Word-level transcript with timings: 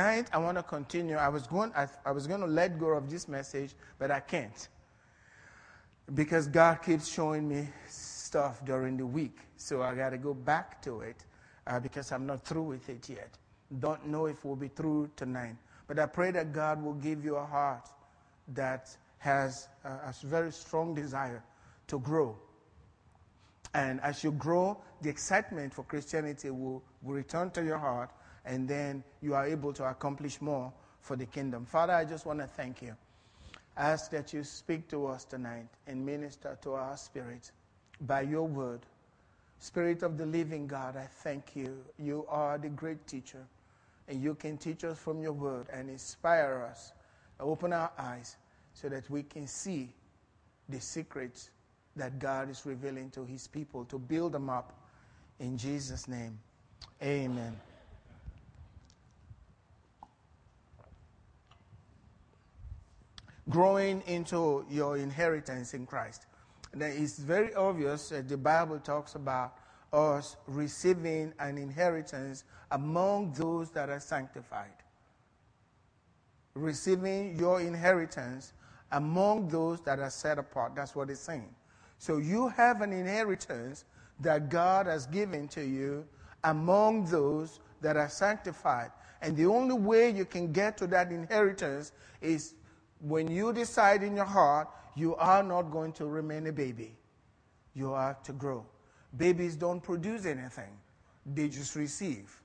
Tonight, 0.00 0.28
I 0.32 0.38
want 0.38 0.56
to 0.56 0.62
continue. 0.62 1.16
I 1.16 1.28
was 1.28 1.46
going, 1.46 1.72
I, 1.76 1.86
I 2.06 2.10
was 2.10 2.26
going 2.26 2.40
to 2.40 2.46
let 2.46 2.78
go 2.78 2.92
of 2.92 3.10
this 3.10 3.28
message, 3.28 3.74
but 3.98 4.10
I 4.10 4.20
can't 4.20 4.68
because 6.14 6.46
God 6.46 6.76
keeps 6.76 7.06
showing 7.06 7.46
me 7.46 7.68
stuff 7.86 8.64
during 8.64 8.96
the 8.96 9.04
week. 9.04 9.40
So 9.58 9.82
I 9.82 9.94
got 9.94 10.10
to 10.10 10.16
go 10.16 10.32
back 10.32 10.80
to 10.84 11.02
it 11.02 11.26
uh, 11.66 11.80
because 11.80 12.12
I'm 12.12 12.24
not 12.24 12.46
through 12.46 12.62
with 12.62 12.88
it 12.88 13.10
yet. 13.10 13.36
Don't 13.78 14.06
know 14.06 14.24
if 14.24 14.42
we'll 14.42 14.56
be 14.56 14.68
through 14.68 15.10
tonight. 15.16 15.56
But 15.86 15.98
I 15.98 16.06
pray 16.06 16.30
that 16.30 16.54
God 16.54 16.82
will 16.82 16.94
give 16.94 17.22
you 17.22 17.36
a 17.36 17.44
heart 17.44 17.86
that 18.54 18.96
has 19.18 19.68
a, 19.84 19.88
a 19.90 20.14
very 20.24 20.50
strong 20.50 20.94
desire 20.94 21.44
to 21.88 21.98
grow. 21.98 22.38
And 23.74 24.00
as 24.00 24.24
you 24.24 24.32
grow, 24.32 24.78
the 25.02 25.10
excitement 25.10 25.74
for 25.74 25.82
Christianity 25.82 26.48
will, 26.48 26.82
will 27.02 27.12
return 27.12 27.50
to 27.50 27.62
your 27.62 27.76
heart, 27.76 28.08
and 28.44 28.68
then 28.68 29.04
you 29.20 29.34
are 29.34 29.46
able 29.46 29.72
to 29.74 29.84
accomplish 29.84 30.40
more 30.40 30.72
for 31.00 31.16
the 31.16 31.26
kingdom. 31.26 31.66
Father, 31.66 31.92
I 31.92 32.04
just 32.04 32.26
want 32.26 32.40
to 32.40 32.46
thank 32.46 32.82
you. 32.82 32.96
I 33.76 33.90
ask 33.90 34.10
that 34.10 34.32
you 34.32 34.44
speak 34.44 34.88
to 34.88 35.06
us 35.06 35.24
tonight 35.24 35.66
and 35.86 36.04
minister 36.04 36.58
to 36.62 36.72
our 36.72 36.96
spirit 36.96 37.50
by 38.02 38.22
your 38.22 38.46
word. 38.46 38.80
Spirit 39.58 40.02
of 40.02 40.16
the 40.16 40.26
living 40.26 40.66
God, 40.66 40.96
I 40.96 41.06
thank 41.22 41.54
you. 41.54 41.76
You 41.98 42.26
are 42.28 42.58
the 42.58 42.70
great 42.70 43.06
teacher, 43.06 43.44
and 44.08 44.22
you 44.22 44.34
can 44.34 44.56
teach 44.56 44.84
us 44.84 44.98
from 44.98 45.22
your 45.22 45.32
word 45.32 45.66
and 45.72 45.90
inspire 45.90 46.66
us, 46.70 46.92
open 47.38 47.72
our 47.72 47.90
eyes 47.98 48.36
so 48.74 48.88
that 48.88 49.08
we 49.10 49.22
can 49.22 49.46
see 49.46 49.90
the 50.68 50.80
secrets 50.80 51.50
that 51.96 52.18
God 52.18 52.48
is 52.48 52.64
revealing 52.64 53.10
to 53.10 53.24
his 53.24 53.46
people 53.46 53.84
to 53.86 53.98
build 53.98 54.32
them 54.32 54.48
up. 54.48 54.72
In 55.38 55.58
Jesus' 55.58 56.08
name, 56.08 56.38
amen. 57.02 57.56
Growing 63.50 64.02
into 64.06 64.64
your 64.70 64.96
inheritance 64.96 65.74
in 65.74 65.84
Christ. 65.84 66.26
Now, 66.74 66.86
it's 66.86 67.18
very 67.18 67.52
obvious 67.54 68.10
that 68.10 68.28
the 68.28 68.36
Bible 68.36 68.78
talks 68.78 69.16
about 69.16 69.54
us 69.92 70.36
receiving 70.46 71.32
an 71.40 71.58
inheritance 71.58 72.44
among 72.70 73.32
those 73.32 73.70
that 73.72 73.90
are 73.90 73.98
sanctified. 74.00 74.70
Receiving 76.54 77.36
your 77.36 77.60
inheritance 77.60 78.52
among 78.92 79.48
those 79.48 79.80
that 79.80 79.98
are 79.98 80.10
set 80.10 80.38
apart. 80.38 80.74
That's 80.76 80.94
what 80.94 81.10
it's 81.10 81.20
saying. 81.20 81.54
So 81.98 82.18
you 82.18 82.48
have 82.48 82.82
an 82.82 82.92
inheritance 82.92 83.84
that 84.20 84.48
God 84.48 84.86
has 84.86 85.06
given 85.06 85.48
to 85.48 85.64
you 85.64 86.06
among 86.44 87.06
those 87.06 87.60
that 87.80 87.96
are 87.96 88.08
sanctified. 88.08 88.90
And 89.22 89.36
the 89.36 89.46
only 89.46 89.74
way 89.74 90.10
you 90.10 90.24
can 90.24 90.52
get 90.52 90.76
to 90.78 90.86
that 90.88 91.10
inheritance 91.10 91.92
is 92.20 92.54
when 93.00 93.30
you 93.30 93.52
decide 93.52 94.02
in 94.02 94.16
your 94.16 94.24
heart 94.24 94.68
you 94.94 95.16
are 95.16 95.42
not 95.42 95.70
going 95.70 95.92
to 95.92 96.06
remain 96.06 96.46
a 96.46 96.52
baby. 96.52 96.96
You 97.74 97.92
are 97.92 98.16
to 98.24 98.32
grow. 98.32 98.66
Babies 99.16 99.56
don't 99.56 99.82
produce 99.82 100.26
anything, 100.26 100.72
they 101.26 101.48
just 101.48 101.76
receive. 101.76 102.40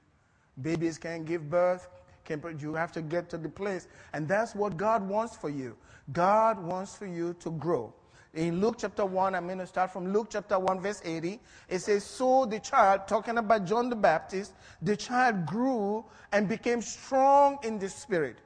Babies 0.62 0.98
can't 0.98 1.26
give 1.26 1.50
birth. 1.50 1.90
Can, 2.24 2.42
you 2.60 2.74
have 2.74 2.92
to 2.94 3.04
get 3.04 3.30
to 3.30 3.38
the 3.38 3.50
place. 3.50 3.88
And 4.14 4.28
that's 4.28 4.56
what 4.56 4.78
God 4.78 5.08
wants 5.08 5.36
for 5.36 5.50
you. 5.50 5.78
God 6.12 6.58
wants 6.60 6.96
for 6.96 7.06
you 7.06 7.36
to 7.42 7.52
grow. 7.52 7.94
In 8.34 8.60
Luke 8.62 8.78
chapter 8.80 9.06
1, 9.06 9.36
I'm 9.36 9.46
going 9.46 9.60
to 9.60 9.68
start 9.68 9.94
from 9.94 10.12
Luke 10.12 10.28
chapter 10.32 10.58
1, 10.58 10.82
verse 10.82 11.02
80. 11.06 11.40
It 11.70 11.80
says, 11.80 12.04
So 12.04 12.46
the 12.46 12.60
child, 12.60 13.08
talking 13.08 13.38
about 13.38 13.66
John 13.66 13.90
the 13.90 13.96
Baptist, 13.96 14.54
the 14.82 14.98
child 14.98 15.46
grew 15.46 16.04
and 16.32 16.50
became 16.50 16.82
strong 16.82 17.60
in 17.64 17.78
the 17.78 17.90
Spirit. 17.90 18.40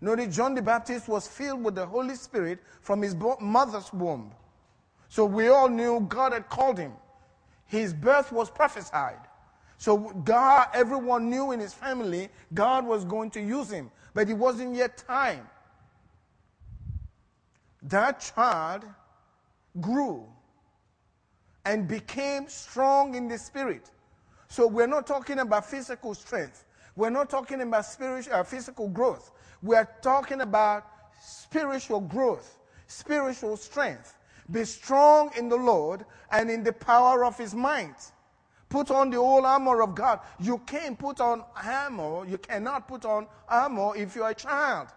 Notice 0.00 0.34
John 0.34 0.54
the 0.54 0.62
Baptist 0.62 1.08
was 1.08 1.28
filled 1.28 1.62
with 1.62 1.74
the 1.74 1.84
Holy 1.84 2.14
Spirit 2.14 2.58
from 2.80 3.02
his 3.02 3.14
mother's 3.40 3.92
womb. 3.92 4.32
So 5.08 5.24
we 5.24 5.48
all 5.48 5.68
knew 5.68 6.00
God 6.08 6.32
had 6.32 6.48
called 6.48 6.78
him. 6.78 6.92
His 7.66 7.92
birth 7.92 8.32
was 8.32 8.50
prophesied. 8.50 9.18
So 9.76 9.98
God, 9.98 10.68
everyone 10.74 11.30
knew 11.30 11.52
in 11.52 11.60
his 11.60 11.74
family, 11.74 12.28
God 12.54 12.86
was 12.86 13.04
going 13.04 13.30
to 13.32 13.40
use 13.40 13.70
him. 13.70 13.90
But 14.14 14.28
it 14.28 14.34
wasn't 14.34 14.74
yet 14.74 14.98
time. 14.98 15.48
That 17.82 18.20
child 18.20 18.84
grew 19.80 20.26
and 21.64 21.86
became 21.86 22.48
strong 22.48 23.14
in 23.14 23.28
the 23.28 23.38
spirit. 23.38 23.90
So 24.48 24.66
we're 24.66 24.86
not 24.86 25.06
talking 25.06 25.38
about 25.38 25.64
physical 25.66 26.14
strength. 26.14 26.64
We're 26.96 27.10
not 27.10 27.30
talking 27.30 27.60
about 27.60 27.86
spiritual, 27.86 28.34
uh, 28.34 28.42
physical 28.42 28.88
growth. 28.88 29.30
We're 29.62 29.88
talking 30.02 30.40
about 30.40 30.86
spiritual 31.20 32.00
growth, 32.00 32.58
spiritual 32.86 33.56
strength. 33.56 34.16
Be 34.50 34.64
strong 34.64 35.30
in 35.36 35.48
the 35.48 35.56
Lord 35.56 36.04
and 36.32 36.50
in 36.50 36.64
the 36.64 36.72
power 36.72 37.24
of 37.24 37.36
his 37.38 37.54
might. 37.54 38.12
Put 38.68 38.90
on 38.90 39.10
the 39.10 39.16
whole 39.16 39.44
armor 39.44 39.82
of 39.82 39.94
God. 39.94 40.20
You 40.38 40.58
can't 40.58 40.98
put 40.98 41.20
on 41.20 41.44
armor. 41.56 42.24
You 42.26 42.38
cannot 42.38 42.88
put 42.88 43.04
on 43.04 43.26
armor 43.48 43.96
if 43.96 44.14
you're 44.14 44.30
a 44.30 44.34
child. 44.34 44.88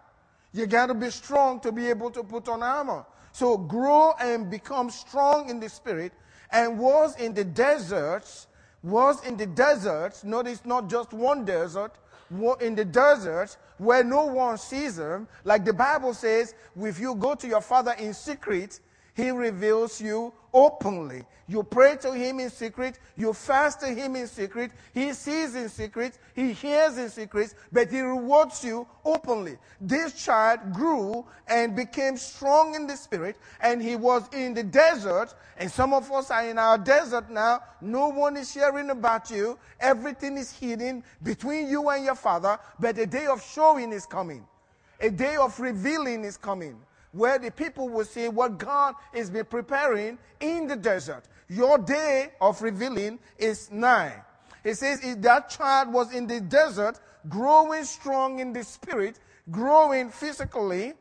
You 0.52 0.66
got 0.66 0.86
to 0.86 0.94
be 0.94 1.10
strong 1.10 1.60
to 1.60 1.72
be 1.72 1.88
able 1.88 2.10
to 2.12 2.22
put 2.22 2.48
on 2.48 2.62
armor. 2.62 3.04
So 3.32 3.58
grow 3.58 4.12
and 4.20 4.48
become 4.48 4.90
strong 4.90 5.50
in 5.50 5.58
the 5.58 5.68
spirit 5.68 6.12
and 6.52 6.78
was 6.78 7.16
in 7.16 7.34
the 7.34 7.42
deserts, 7.42 8.46
was 8.82 9.24
in 9.26 9.36
the 9.36 9.46
deserts. 9.46 10.22
Notice 10.22 10.64
not 10.64 10.88
just 10.88 11.12
one 11.12 11.44
desert, 11.44 11.96
in 12.60 12.74
the 12.74 12.84
deserts 12.84 13.56
where 13.78 14.04
no 14.04 14.26
one 14.26 14.58
sees 14.58 14.96
them. 14.96 15.26
Like 15.44 15.64
the 15.64 15.72
Bible 15.72 16.14
says, 16.14 16.54
if 16.76 16.98
you 16.98 17.14
go 17.14 17.34
to 17.34 17.46
your 17.46 17.60
father 17.60 17.92
in 17.98 18.14
secret, 18.14 18.80
he 19.14 19.30
reveals 19.30 20.00
you 20.00 20.32
openly. 20.52 21.24
You 21.46 21.62
pray 21.62 21.96
to 21.98 22.12
Him 22.12 22.40
in 22.40 22.50
secret. 22.50 22.98
You 23.16 23.32
fast 23.32 23.80
to 23.80 23.86
Him 23.86 24.16
in 24.16 24.26
secret. 24.26 24.72
He 24.92 25.12
sees 25.12 25.54
in 25.54 25.68
secret. 25.68 26.18
He 26.34 26.52
hears 26.52 26.98
in 26.98 27.08
secret, 27.10 27.54
but 27.70 27.90
He 27.90 28.00
rewards 28.00 28.64
you 28.64 28.88
openly. 29.04 29.58
This 29.80 30.24
child 30.24 30.72
grew 30.72 31.24
and 31.46 31.76
became 31.76 32.16
strong 32.16 32.74
in 32.74 32.88
the 32.88 32.96
Spirit, 32.96 33.36
and 33.60 33.80
he 33.80 33.94
was 33.94 34.28
in 34.32 34.54
the 34.54 34.64
desert. 34.64 35.34
And 35.58 35.70
some 35.70 35.92
of 35.92 36.10
us 36.10 36.30
are 36.30 36.48
in 36.48 36.58
our 36.58 36.78
desert 36.78 37.30
now. 37.30 37.60
No 37.80 38.08
one 38.08 38.36
is 38.36 38.52
hearing 38.52 38.90
about 38.90 39.30
you. 39.30 39.58
Everything 39.78 40.36
is 40.36 40.50
hidden 40.50 41.04
between 41.22 41.68
you 41.68 41.88
and 41.90 42.04
your 42.04 42.16
Father, 42.16 42.58
but 42.80 42.98
a 42.98 43.06
day 43.06 43.26
of 43.26 43.44
showing 43.44 43.92
is 43.92 44.06
coming. 44.06 44.44
A 45.00 45.10
day 45.10 45.36
of 45.36 45.60
revealing 45.60 46.24
is 46.24 46.36
coming 46.36 46.76
where 47.14 47.38
the 47.38 47.50
people 47.50 47.88
will 47.88 48.04
see 48.04 48.28
what 48.28 48.58
God 48.58 48.94
is 49.12 49.30
preparing 49.48 50.18
in 50.40 50.66
the 50.66 50.76
desert. 50.76 51.24
Your 51.48 51.78
day 51.78 52.32
of 52.40 52.60
revealing 52.60 53.20
is 53.38 53.70
nigh. 53.70 54.22
He 54.64 54.74
says 54.74 55.00
that 55.18 55.48
child 55.48 55.92
was 55.92 56.12
in 56.12 56.26
the 56.26 56.40
desert, 56.40 56.98
growing 57.28 57.84
strong 57.84 58.40
in 58.40 58.52
the 58.52 58.64
spirit, 58.64 59.20
growing 59.50 60.10
physically, 60.10 60.94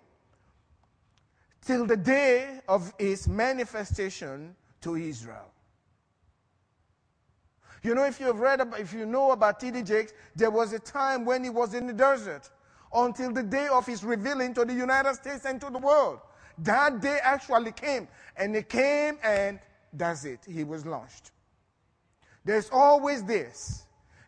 till 1.66 1.88
the 1.88 1.98
day 1.98 2.60
of 2.68 2.94
his 3.00 3.28
manifestation 3.28 4.56
to 4.82 4.96
Israel. 4.96 5.50
You 7.82 7.96
know, 7.96 8.04
if 8.04 8.20
you've 8.20 8.40
read 8.40 8.62
about, 8.62 8.80
if 8.80 8.94
you 8.94 9.06
know 9.06 9.32
about 9.32 9.60
T.D. 9.60 9.82
Jakes, 9.82 10.14
there 10.36 10.52
was 10.52 10.74
a 10.74 10.80
time 10.80 11.26
when 11.26 11.44
he 11.44 11.50
was 11.50 11.74
in 11.74 11.88
the 11.88 11.94
desert 11.94 12.50
until 12.94 13.32
the 13.32 13.44
day 13.44 13.68
of 13.68 13.86
his 13.86 14.04
revealing 14.04 14.54
to 14.54 14.66
the 14.66 14.74
United 14.74 15.16
States 15.16 15.46
and 15.46 15.60
to 15.62 15.70
the 15.70 15.80
world. 15.80 16.20
That 16.60 17.02
day 17.02 17.20
actually 17.24 17.72
came, 17.72 18.08
and 18.38 18.56
it 18.56 18.70
came, 18.70 19.18
and 19.24 19.60
that's 19.92 20.26
it. 20.26 20.40
He 20.48 20.64
was 20.64 20.86
launched. 20.86 21.32
There's 22.46 22.70
always 22.72 23.24
this. 23.24 23.86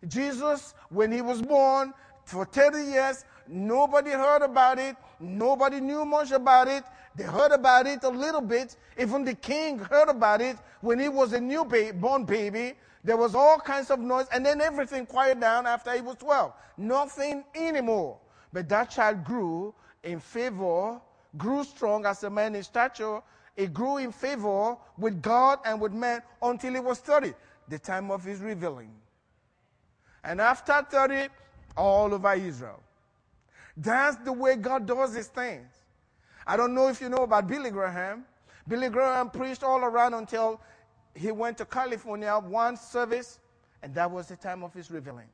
Jesus, 0.08 0.74
when 0.90 1.12
he 1.12 1.22
was 1.22 1.42
born, 1.42 1.94
for 2.24 2.46
30 2.46 2.92
years, 2.92 3.25
nobody 3.48 4.12
heard 4.12 4.42
about 4.42 4.80
it. 4.80 4.95
Nobody 5.19 5.80
knew 5.80 6.06
much 6.06 6.31
about 6.31 6.68
it. 6.68 6.84
They 7.16 7.24
heard 7.24 7.51
about 7.51 7.88
it 7.88 8.04
a 8.04 8.10
little 8.10 8.42
bit. 8.42 8.75
Even 9.00 9.24
the 9.24 9.36
king 9.36 9.80
heard 9.80 10.10
about 10.10 10.42
it 10.42 10.57
when 10.81 11.00
he 11.00 11.07
was 11.07 11.34
a 11.34 11.39
new 11.39 11.63
born 11.95 12.25
baby. 12.25 12.74
There 13.04 13.18
was 13.18 13.36
all 13.36 13.60
kinds 13.60 13.92
of 13.92 14.00
noise, 14.00 14.25
and 14.31 14.44
then 14.44 14.60
everything 14.62 15.06
quieted 15.06 15.39
down 15.39 15.68
after 15.68 15.94
he 15.94 16.01
was 16.01 16.16
12. 16.16 16.51
Nothing 16.78 17.44
anymore. 17.54 18.18
But 18.56 18.69
that 18.69 18.90
child 18.90 19.25
grew 19.25 19.75
in 20.02 20.22
favor, 20.22 21.02
grew 21.36 21.66
strong 21.66 22.06
as 22.06 22.24
a 22.24 22.30
man 22.30 22.56
in 22.56 22.63
stature. 22.63 23.22
He 23.54 23.68
grew 23.68 23.98
in 23.98 24.13
favor 24.13 24.78
with 24.98 25.22
God 25.22 25.60
and 25.66 25.81
with 25.81 25.92
men 25.92 26.22
until 26.42 26.74
he 26.74 26.80
was 26.80 27.00
30, 27.00 27.34
the 27.68 27.78
time 27.78 28.12
of 28.12 28.24
his 28.24 28.40
revealing. 28.40 28.94
And 30.24 30.40
after 30.40 30.81
30, 30.90 31.28
all 31.75 32.13
over 32.13 32.31
Israel. 32.31 32.81
That's 33.75 34.16
the 34.24 34.31
way 34.31 34.56
God 34.56 34.86
does 34.86 35.13
his 35.13 35.28
things. 35.28 35.68
I 36.48 36.56
don't 36.56 36.74
know 36.74 36.88
if 36.88 37.01
you 37.01 37.10
know 37.10 37.24
about 37.24 37.50
Billy 37.50 37.72
Graham. 37.72 38.24
Billy 38.66 38.88
Graham 38.88 39.31
preached 39.31 39.63
all 39.63 39.84
around 39.84 40.13
until 40.13 40.62
he 41.13 41.30
went 41.30 41.58
to 41.58 41.66
California, 41.66 42.34
one 42.38 42.78
service, 42.78 43.38
and 43.84 43.94
that 43.96 44.10
was 44.10 44.28
the 44.28 44.38
time 44.38 44.63
of 44.63 44.74
his 44.74 44.90
revealing. 44.90 45.28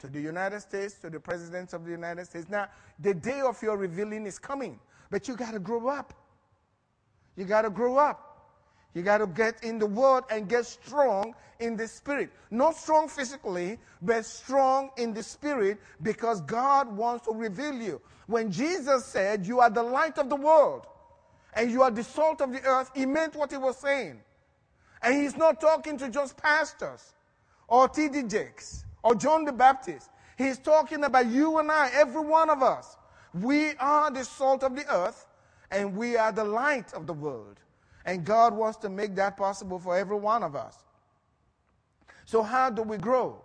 To 0.00 0.08
the 0.08 0.20
United 0.20 0.60
States, 0.60 0.94
to 0.94 1.10
the 1.10 1.20
presidents 1.20 1.72
of 1.72 1.84
the 1.84 1.90
United 1.90 2.26
States. 2.26 2.48
Now, 2.48 2.68
the 2.98 3.14
day 3.14 3.40
of 3.40 3.60
your 3.62 3.76
revealing 3.76 4.26
is 4.26 4.38
coming, 4.38 4.78
but 5.10 5.28
you 5.28 5.36
got 5.36 5.52
to 5.52 5.58
grow 5.58 5.88
up. 5.88 6.12
You 7.36 7.44
got 7.44 7.62
to 7.62 7.70
grow 7.70 7.98
up. 7.98 8.22
You 8.94 9.02
got 9.02 9.18
to 9.18 9.26
get 9.26 9.62
in 9.62 9.78
the 9.78 9.86
word 9.86 10.24
and 10.30 10.48
get 10.48 10.64
strong 10.64 11.34
in 11.60 11.76
the 11.76 11.86
spirit. 11.86 12.30
Not 12.50 12.76
strong 12.76 13.08
physically, 13.08 13.78
but 14.00 14.24
strong 14.24 14.88
in 14.96 15.12
the 15.12 15.22
spirit 15.22 15.78
because 16.02 16.40
God 16.40 16.96
wants 16.96 17.26
to 17.26 17.32
reveal 17.32 17.74
you. 17.74 18.00
When 18.26 18.50
Jesus 18.50 19.04
said, 19.04 19.46
You 19.46 19.60
are 19.60 19.68
the 19.68 19.82
light 19.82 20.16
of 20.16 20.30
the 20.30 20.36
world 20.36 20.86
and 21.52 21.70
you 21.70 21.82
are 21.82 21.90
the 21.90 22.04
salt 22.04 22.40
of 22.40 22.52
the 22.52 22.62
earth, 22.62 22.90
he 22.94 23.04
meant 23.04 23.36
what 23.36 23.50
he 23.50 23.58
was 23.58 23.76
saying. 23.76 24.18
And 25.02 25.22
he's 25.22 25.36
not 25.36 25.60
talking 25.60 25.98
to 25.98 26.08
just 26.08 26.38
pastors 26.38 27.14
or 27.68 27.88
T.D. 27.88 28.22
Jakes 28.22 28.85
or 29.06 29.14
John 29.14 29.44
the 29.44 29.52
Baptist. 29.52 30.10
He's 30.36 30.58
talking 30.58 31.04
about 31.04 31.26
you 31.26 31.58
and 31.58 31.70
I, 31.70 31.90
every 31.94 32.22
one 32.22 32.50
of 32.50 32.60
us. 32.60 32.96
We 33.32 33.76
are 33.78 34.10
the 34.10 34.24
salt 34.24 34.64
of 34.64 34.74
the 34.74 34.84
earth 34.92 35.28
and 35.70 35.96
we 35.96 36.16
are 36.16 36.32
the 36.32 36.42
light 36.42 36.92
of 36.92 37.06
the 37.06 37.12
world. 37.12 37.60
And 38.04 38.24
God 38.24 38.52
wants 38.52 38.78
to 38.78 38.88
make 38.88 39.14
that 39.14 39.36
possible 39.36 39.78
for 39.78 39.96
every 39.96 40.16
one 40.16 40.42
of 40.42 40.56
us. 40.56 40.76
So, 42.24 42.42
how 42.42 42.68
do 42.68 42.82
we 42.82 42.96
grow? 42.96 43.40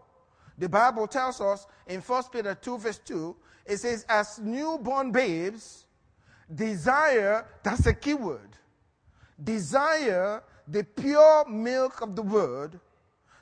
The 0.58 0.68
Bible 0.68 1.06
tells 1.06 1.40
us 1.40 1.68
in 1.86 2.02
1 2.02 2.24
Peter 2.34 2.56
2, 2.56 2.78
verse 2.80 3.00
2, 3.06 3.36
it 3.68 3.78
says, 3.78 4.04
As 4.10 4.40
newborn 4.40 5.12
babes, 5.12 5.86
desire, 6.54 7.46
that's 7.62 7.86
a 7.86 7.94
key 7.94 8.16
word, 8.16 8.58
desire 9.44 10.42
the 10.68 10.84
pure 10.84 11.46
milk 11.48 12.02
of 12.02 12.16
the 12.16 12.24
word 12.24 12.80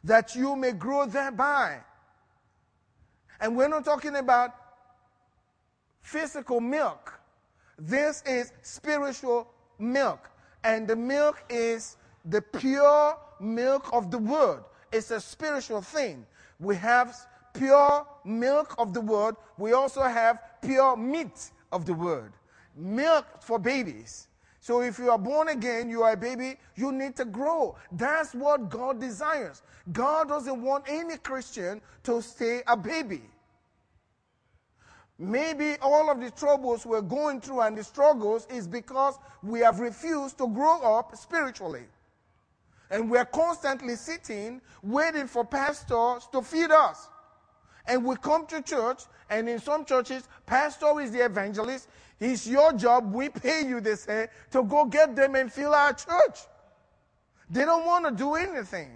that 0.03 0.35
you 0.35 0.57
may 0.57 0.73
grow 0.73 1.05
thereby. 1.05 1.79
And 3.39 3.55
we're 3.55 3.67
not 3.67 3.85
talking 3.85 4.15
about 4.15 4.53
physical 6.01 6.59
milk. 6.59 7.19
This 7.77 8.23
is 8.25 8.51
spiritual 8.61 9.47
milk. 9.77 10.29
And 10.63 10.87
the 10.87 10.95
milk 10.95 11.43
is 11.49 11.97
the 12.25 12.41
pure 12.41 13.17
milk 13.39 13.89
of 13.93 14.11
the 14.11 14.17
word. 14.17 14.63
It's 14.91 15.11
a 15.11 15.21
spiritual 15.21 15.81
thing. 15.81 16.25
We 16.59 16.75
have 16.77 17.15
pure 17.53 18.05
milk 18.25 18.75
of 18.77 18.93
the 18.93 19.01
word. 19.01 19.35
We 19.57 19.73
also 19.73 20.03
have 20.03 20.39
pure 20.61 20.97
meat 20.97 21.51
of 21.71 21.85
the 21.85 21.93
word. 21.93 22.33
Milk 22.75 23.25
for 23.41 23.59
babies. 23.59 24.28
So 24.59 24.81
if 24.81 24.99
you 24.99 25.09
are 25.09 25.17
born 25.17 25.47
again, 25.47 25.89
you 25.89 26.03
are 26.03 26.13
a 26.13 26.17
baby, 26.17 26.57
you 26.75 26.91
need 26.91 27.15
to 27.15 27.25
grow. 27.25 27.75
That's 27.91 28.33
what 28.33 28.69
God 28.69 28.99
desires. 28.99 29.61
God 29.91 30.27
doesn't 30.27 30.61
want 30.61 30.85
any 30.87 31.17
Christian 31.17 31.81
to 32.03 32.21
stay 32.21 32.61
a 32.67 32.75
baby. 32.75 33.21
Maybe 35.17 35.75
all 35.81 36.09
of 36.09 36.21
the 36.21 36.31
troubles 36.31 36.85
we're 36.85 37.01
going 37.01 37.41
through 37.41 37.61
and 37.61 37.77
the 37.77 37.83
struggles 37.83 38.47
is 38.49 38.67
because 38.67 39.15
we 39.43 39.59
have 39.59 39.79
refused 39.79 40.37
to 40.37 40.47
grow 40.47 40.81
up 40.81 41.15
spiritually. 41.15 41.83
And 42.89 43.09
we're 43.09 43.25
constantly 43.25 43.95
sitting, 43.95 44.61
waiting 44.81 45.27
for 45.27 45.45
pastors 45.45 46.27
to 46.31 46.41
feed 46.41 46.71
us. 46.71 47.09
And 47.85 48.05
we 48.05 48.15
come 48.17 48.45
to 48.47 48.61
church, 48.61 49.03
and 49.29 49.49
in 49.49 49.59
some 49.59 49.83
churches, 49.83 50.27
pastor 50.45 50.99
is 50.99 51.11
the 51.11 51.25
evangelist. 51.25 51.87
It's 52.19 52.45
your 52.45 52.73
job, 52.73 53.13
we 53.13 53.29
pay 53.29 53.65
you, 53.65 53.79
they 53.79 53.95
say, 53.95 54.27
to 54.51 54.63
go 54.63 54.85
get 54.85 55.15
them 55.15 55.35
and 55.35 55.51
fill 55.51 55.73
our 55.73 55.93
church. 55.93 56.39
They 57.49 57.65
don't 57.65 57.85
want 57.85 58.05
to 58.05 58.11
do 58.11 58.35
anything. 58.35 58.91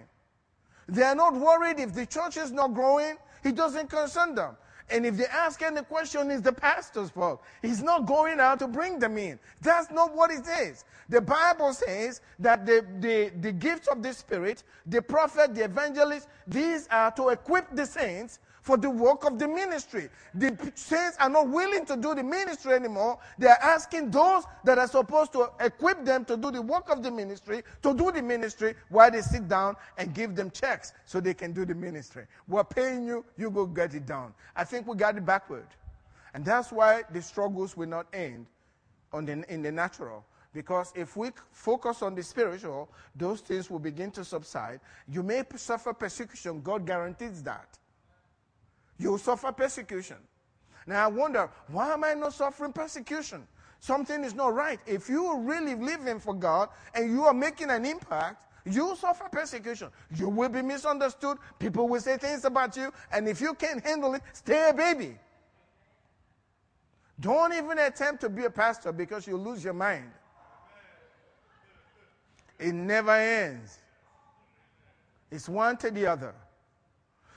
They 0.86 1.02
are 1.02 1.14
not 1.14 1.34
worried 1.34 1.78
if 1.78 1.94
the 1.94 2.04
church 2.04 2.36
is 2.36 2.52
not 2.52 2.74
growing, 2.74 3.16
it 3.42 3.54
doesn't 3.54 3.88
concern 3.88 4.34
them. 4.34 4.56
And 4.90 5.06
if 5.06 5.16
they 5.16 5.26
ask 5.26 5.62
any 5.62 5.80
question, 5.82 6.30
it's 6.30 6.42
the 6.42 6.52
pastor's 6.52 7.08
fault. 7.08 7.42
He's 7.62 7.82
not 7.82 8.04
going 8.04 8.38
out 8.38 8.58
to 8.58 8.68
bring 8.68 8.98
them 8.98 9.16
in. 9.16 9.38
That's 9.62 9.90
not 9.90 10.14
what 10.14 10.30
it 10.30 10.46
is. 10.60 10.84
The 11.08 11.22
Bible 11.22 11.72
says 11.72 12.20
that 12.38 12.66
the, 12.66 12.84
the, 13.00 13.32
the 13.40 13.52
gifts 13.52 13.88
of 13.88 14.02
the 14.02 14.12
Spirit, 14.12 14.62
the 14.86 15.00
prophet, 15.00 15.54
the 15.54 15.64
evangelist, 15.64 16.28
these 16.46 16.86
are 16.90 17.10
to 17.12 17.30
equip 17.30 17.74
the 17.74 17.86
saints 17.86 18.40
for 18.64 18.78
the 18.78 18.88
work 18.88 19.26
of 19.26 19.38
the 19.38 19.46
ministry. 19.46 20.08
The 20.34 20.56
saints 20.74 21.18
are 21.20 21.28
not 21.28 21.50
willing 21.50 21.84
to 21.84 21.96
do 21.98 22.14
the 22.14 22.22
ministry 22.22 22.72
anymore. 22.72 23.18
They 23.38 23.48
are 23.48 23.58
asking 23.60 24.10
those 24.10 24.44
that 24.64 24.78
are 24.78 24.88
supposed 24.88 25.32
to 25.34 25.50
equip 25.60 26.02
them 26.02 26.24
to 26.24 26.36
do 26.38 26.50
the 26.50 26.62
work 26.62 26.88
of 26.88 27.02
the 27.02 27.10
ministry 27.10 27.62
to 27.82 27.94
do 27.94 28.10
the 28.10 28.22
ministry 28.22 28.74
while 28.88 29.10
they 29.10 29.20
sit 29.20 29.48
down 29.48 29.76
and 29.98 30.14
give 30.14 30.34
them 30.34 30.50
checks 30.50 30.94
so 31.04 31.20
they 31.20 31.34
can 31.34 31.52
do 31.52 31.66
the 31.66 31.74
ministry. 31.74 32.24
We're 32.48 32.64
paying 32.64 33.06
you, 33.06 33.26
you 33.36 33.50
go 33.50 33.66
get 33.66 33.92
it 33.94 34.06
done. 34.06 34.32
I 34.56 34.64
think 34.64 34.86
we 34.86 34.96
got 34.96 35.18
it 35.18 35.26
backward. 35.26 35.66
And 36.32 36.42
that's 36.42 36.72
why 36.72 37.02
the 37.12 37.20
struggles 37.20 37.76
will 37.76 37.88
not 37.88 38.06
end 38.14 38.46
on 39.12 39.26
the, 39.26 39.44
in 39.52 39.60
the 39.60 39.72
natural. 39.72 40.24
Because 40.54 40.90
if 40.96 41.18
we 41.18 41.32
focus 41.52 42.00
on 42.00 42.14
the 42.14 42.22
spiritual, 42.22 42.88
those 43.14 43.40
things 43.40 43.70
will 43.70 43.78
begin 43.78 44.10
to 44.12 44.24
subside. 44.24 44.80
You 45.06 45.22
may 45.22 45.42
suffer 45.54 45.92
persecution, 45.92 46.62
God 46.62 46.86
guarantees 46.86 47.42
that. 47.42 47.78
You'll 48.98 49.18
suffer 49.18 49.52
persecution. 49.52 50.16
Now 50.86 51.04
I 51.04 51.06
wonder, 51.08 51.50
why 51.68 51.92
am 51.92 52.04
I 52.04 52.14
not 52.14 52.34
suffering 52.34 52.72
persecution? 52.72 53.46
Something 53.80 54.24
is 54.24 54.34
not 54.34 54.54
right. 54.54 54.80
If 54.86 55.08
you 55.08 55.26
are 55.26 55.38
really 55.38 55.74
living 55.74 56.18
for 56.18 56.34
God 56.34 56.68
and 56.94 57.10
you 57.10 57.24
are 57.24 57.34
making 57.34 57.70
an 57.70 57.84
impact, 57.84 58.36
you 58.64 58.96
suffer 58.96 59.28
persecution. 59.30 59.90
You 60.14 60.30
will 60.30 60.48
be 60.48 60.62
misunderstood. 60.62 61.36
People 61.58 61.88
will 61.88 62.00
say 62.00 62.16
things 62.16 62.44
about 62.44 62.76
you. 62.76 62.92
And 63.12 63.28
if 63.28 63.40
you 63.40 63.52
can't 63.54 63.84
handle 63.84 64.14
it, 64.14 64.22
stay 64.32 64.70
a 64.70 64.72
baby. 64.72 65.18
Don't 67.20 67.52
even 67.52 67.78
attempt 67.78 68.22
to 68.22 68.28
be 68.30 68.44
a 68.44 68.50
pastor 68.50 68.90
because 68.90 69.26
you 69.26 69.36
lose 69.36 69.62
your 69.62 69.74
mind. 69.74 70.10
It 72.58 72.72
never 72.72 73.12
ends. 73.12 73.78
It's 75.30 75.48
one 75.48 75.76
to 75.78 75.90
the 75.90 76.06
other. 76.06 76.34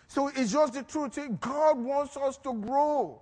So 0.07 0.29
it's 0.29 0.51
just 0.51 0.73
the 0.73 0.83
truth. 0.83 1.19
God 1.39 1.77
wants 1.77 2.15
us 2.17 2.37
to 2.37 2.53
grow. 2.53 3.21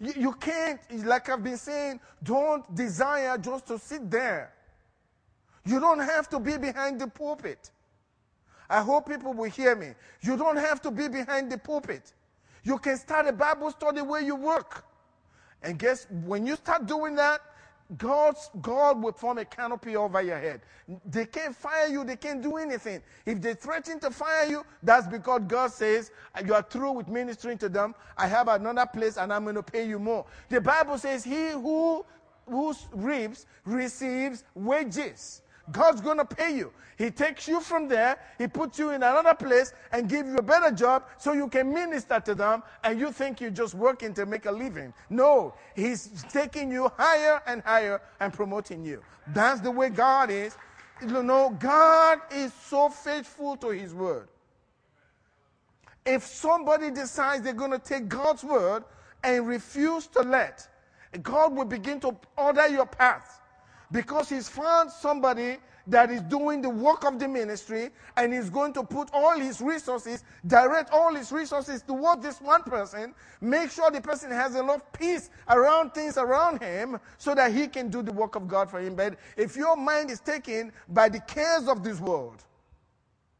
You, 0.00 0.12
you 0.16 0.32
can't, 0.32 0.80
like 1.04 1.28
I've 1.28 1.42
been 1.42 1.56
saying, 1.56 2.00
don't 2.22 2.74
desire 2.74 3.36
just 3.38 3.66
to 3.66 3.78
sit 3.78 4.10
there. 4.10 4.52
You 5.64 5.80
don't 5.80 6.00
have 6.00 6.28
to 6.30 6.40
be 6.40 6.56
behind 6.56 7.00
the 7.00 7.08
pulpit. 7.08 7.70
I 8.70 8.82
hope 8.82 9.08
people 9.08 9.32
will 9.32 9.50
hear 9.50 9.74
me. 9.74 9.88
You 10.22 10.36
don't 10.36 10.56
have 10.56 10.80
to 10.82 10.90
be 10.90 11.08
behind 11.08 11.50
the 11.50 11.58
pulpit. 11.58 12.12
You 12.64 12.78
can 12.78 12.96
start 12.96 13.26
a 13.26 13.32
Bible 13.32 13.70
study 13.70 14.02
where 14.02 14.20
you 14.20 14.36
work. 14.36 14.84
And 15.62 15.78
guess 15.78 16.06
when 16.24 16.46
you 16.46 16.56
start 16.56 16.86
doing 16.86 17.14
that, 17.16 17.40
God's, 17.96 18.50
God 18.60 19.02
will 19.02 19.12
form 19.12 19.38
a 19.38 19.44
canopy 19.44 19.96
over 19.96 20.20
your 20.20 20.38
head. 20.38 20.60
They 21.06 21.24
can't 21.24 21.56
fire 21.56 21.86
you, 21.86 22.04
they 22.04 22.16
can't 22.16 22.42
do 22.42 22.58
anything. 22.58 23.02
If 23.24 23.40
they 23.40 23.54
threaten 23.54 23.98
to 24.00 24.10
fire 24.10 24.46
you, 24.46 24.64
that's 24.82 25.06
because 25.06 25.42
God 25.46 25.72
says, 25.72 26.10
You 26.44 26.54
are 26.54 26.62
through 26.62 26.92
with 26.92 27.08
ministering 27.08 27.56
to 27.58 27.68
them. 27.68 27.94
I 28.16 28.26
have 28.26 28.48
another 28.48 28.84
place 28.86 29.16
and 29.16 29.32
I'm 29.32 29.44
going 29.44 29.56
to 29.56 29.62
pay 29.62 29.88
you 29.88 29.98
more. 29.98 30.26
The 30.50 30.60
Bible 30.60 30.98
says, 30.98 31.24
He 31.24 31.50
who, 31.50 32.04
who 32.46 32.74
reaps 32.92 33.46
receives 33.64 34.44
wages. 34.54 35.42
God's 35.72 36.00
going 36.00 36.18
to 36.18 36.24
pay 36.24 36.56
you. 36.56 36.72
He 36.96 37.10
takes 37.10 37.46
you 37.46 37.60
from 37.60 37.86
there, 37.86 38.18
He 38.38 38.48
puts 38.48 38.76
you 38.78 38.90
in 38.90 38.96
another 38.96 39.34
place 39.34 39.72
and 39.92 40.08
gives 40.08 40.28
you 40.28 40.36
a 40.36 40.42
better 40.42 40.72
job 40.72 41.04
so 41.16 41.32
you 41.32 41.48
can 41.48 41.72
minister 41.72 42.18
to 42.18 42.34
them 42.34 42.64
and 42.82 42.98
you 42.98 43.12
think 43.12 43.40
you're 43.40 43.50
just 43.50 43.74
working 43.74 44.12
to 44.14 44.26
make 44.26 44.46
a 44.46 44.50
living. 44.50 44.92
No, 45.08 45.54
He's 45.76 46.24
taking 46.28 46.72
you 46.72 46.90
higher 46.96 47.40
and 47.46 47.62
higher 47.62 48.00
and 48.18 48.32
promoting 48.32 48.84
you. 48.84 49.02
That's 49.28 49.60
the 49.60 49.70
way 49.70 49.90
God 49.90 50.30
is. 50.30 50.56
You 51.00 51.22
know, 51.22 51.56
God 51.60 52.20
is 52.34 52.52
so 52.52 52.88
faithful 52.88 53.56
to 53.58 53.68
His 53.68 53.94
word. 53.94 54.28
If 56.04 56.24
somebody 56.24 56.90
decides 56.90 57.44
they're 57.44 57.52
going 57.52 57.70
to 57.70 57.78
take 57.78 58.08
God's 58.08 58.42
word 58.42 58.82
and 59.22 59.46
refuse 59.46 60.08
to 60.08 60.22
let, 60.22 60.66
God 61.22 61.54
will 61.54 61.64
begin 61.64 62.00
to 62.00 62.16
order 62.36 62.66
your 62.66 62.86
path 62.86 63.40
because 63.90 64.28
he's 64.28 64.48
found 64.48 64.90
somebody 64.90 65.56
that 65.86 66.10
is 66.10 66.20
doing 66.22 66.60
the 66.60 66.68
work 66.68 67.04
of 67.06 67.18
the 67.18 67.26
ministry 67.26 67.88
and 68.16 68.32
he's 68.32 68.50
going 68.50 68.72
to 68.74 68.82
put 68.82 69.08
all 69.12 69.38
his 69.38 69.60
resources, 69.60 70.22
direct 70.46 70.90
all 70.92 71.14
his 71.14 71.32
resources 71.32 71.80
toward 71.80 72.20
this 72.20 72.40
one 72.40 72.62
person, 72.62 73.14
make 73.40 73.70
sure 73.70 73.90
the 73.90 74.00
person 74.00 74.30
has 74.30 74.54
enough 74.54 74.82
peace 74.92 75.30
around 75.48 75.90
things 75.94 76.18
around 76.18 76.60
him 76.60 77.00
so 77.16 77.34
that 77.34 77.52
he 77.54 77.66
can 77.66 77.88
do 77.88 78.02
the 78.02 78.12
work 78.12 78.36
of 78.36 78.46
God 78.46 78.70
for 78.70 78.80
him. 78.80 78.94
But 78.94 79.18
if 79.36 79.56
your 79.56 79.76
mind 79.76 80.10
is 80.10 80.20
taken 80.20 80.72
by 80.90 81.08
the 81.08 81.20
cares 81.20 81.66
of 81.68 81.82
this 81.82 82.00
world, 82.00 82.44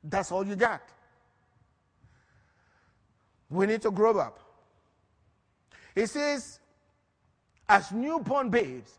that's 0.02 0.32
all 0.32 0.46
you 0.46 0.56
got. 0.56 0.82
We 3.50 3.66
need 3.66 3.82
to 3.82 3.90
grow 3.90 4.18
up. 4.18 4.40
He 5.94 6.06
says, 6.06 6.60
as 7.68 7.92
newborn 7.92 8.48
babes, 8.48 8.92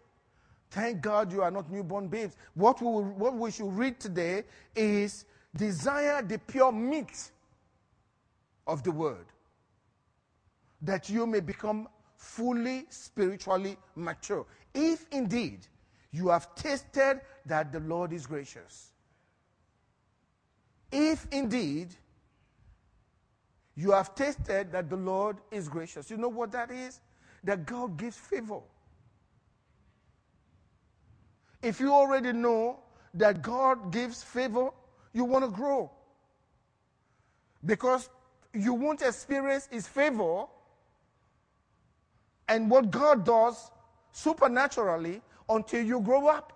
Thank 0.71 1.01
God 1.01 1.31
you 1.31 1.41
are 1.43 1.51
not 1.51 1.71
newborn 1.71 2.07
babes. 2.09 2.37
What 2.55 2.81
we, 2.81 2.87
what 2.87 3.35
we 3.35 3.51
should 3.51 3.73
read 3.73 3.99
today 3.99 4.43
is 4.75 5.25
desire 5.55 6.21
the 6.21 6.39
pure 6.39 6.71
meat 6.71 7.31
of 8.67 8.83
the 8.83 8.91
word. 8.91 9.25
that 10.81 11.09
you 11.09 11.27
may 11.27 11.39
become 11.39 11.87
fully 12.17 12.85
spiritually 12.89 13.77
mature. 13.95 14.45
If 14.73 15.05
indeed 15.11 15.67
you 16.11 16.29
have 16.29 16.53
tasted 16.55 17.21
that 17.45 17.71
the 17.71 17.79
Lord 17.81 18.13
is 18.13 18.27
gracious. 18.27 18.91
If 20.91 21.27
indeed 21.31 21.95
you 23.75 23.91
have 23.91 24.15
tasted 24.15 24.71
that 24.71 24.89
the 24.89 24.97
Lord 24.97 25.37
is 25.51 25.69
gracious. 25.69 26.09
You 26.09 26.17
know 26.17 26.29
what 26.29 26.51
that 26.53 26.71
is? 26.71 27.01
That 27.43 27.65
God 27.65 27.97
gives 27.97 28.17
favor. 28.17 28.61
If 31.61 31.79
you 31.79 31.93
already 31.93 32.31
know 32.31 32.79
that 33.13 33.41
God 33.41 33.91
gives 33.91 34.23
favor, 34.23 34.69
you 35.13 35.25
want 35.25 35.43
to 35.43 35.51
grow. 35.51 35.91
Because 37.65 38.09
you 38.53 38.73
won't 38.73 39.01
experience 39.01 39.67
His 39.71 39.87
favor 39.87 40.45
and 42.47 42.69
what 42.69 42.89
God 42.89 43.25
does 43.25 43.71
supernaturally 44.11 45.21
until 45.49 45.83
you 45.83 45.99
grow 45.99 46.27
up. 46.27 46.53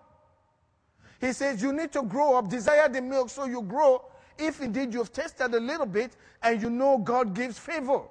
He 1.20 1.32
says 1.34 1.62
you 1.62 1.72
need 1.72 1.92
to 1.94 2.04
grow 2.04 2.38
up, 2.38 2.50
desire 2.50 2.90
the 2.90 3.02
milk 3.02 3.30
so 3.30 3.46
you 3.46 3.62
grow. 3.62 4.04
If 4.38 4.62
indeed 4.62 4.94
you've 4.94 5.14
tasted 5.14 5.54
a 5.54 5.60
little 5.60 5.86
bit 5.86 6.16
and 6.42 6.62
you 6.62 6.70
know 6.70 6.98
God 6.98 7.34
gives 7.34 7.60
favor, 7.60 8.02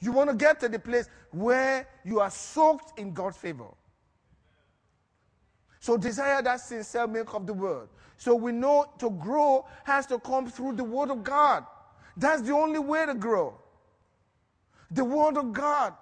you 0.00 0.12
want 0.12 0.30
to 0.30 0.36
get 0.36 0.60
to 0.60 0.68
the 0.68 0.78
place 0.78 1.08
where 1.30 1.86
you 2.04 2.20
are 2.20 2.30
soaked 2.30 2.98
in 2.98 3.12
God's 3.12 3.36
favor. 3.36 3.66
So 5.82 5.96
desire 5.96 6.40
that 6.42 6.60
sincere 6.60 7.08
milk 7.08 7.34
of 7.34 7.44
the 7.44 7.52
word. 7.52 7.88
So 8.16 8.36
we 8.36 8.52
know 8.52 8.86
to 9.00 9.10
grow 9.10 9.66
has 9.82 10.06
to 10.06 10.18
come 10.20 10.48
through 10.48 10.76
the 10.76 10.84
word 10.84 11.10
of 11.10 11.24
God. 11.24 11.66
That's 12.16 12.40
the 12.42 12.52
only 12.52 12.78
way 12.78 13.04
to 13.04 13.14
grow. 13.14 13.58
The 14.92 15.04
word 15.04 15.36
of 15.36 15.52
God. 15.52 15.94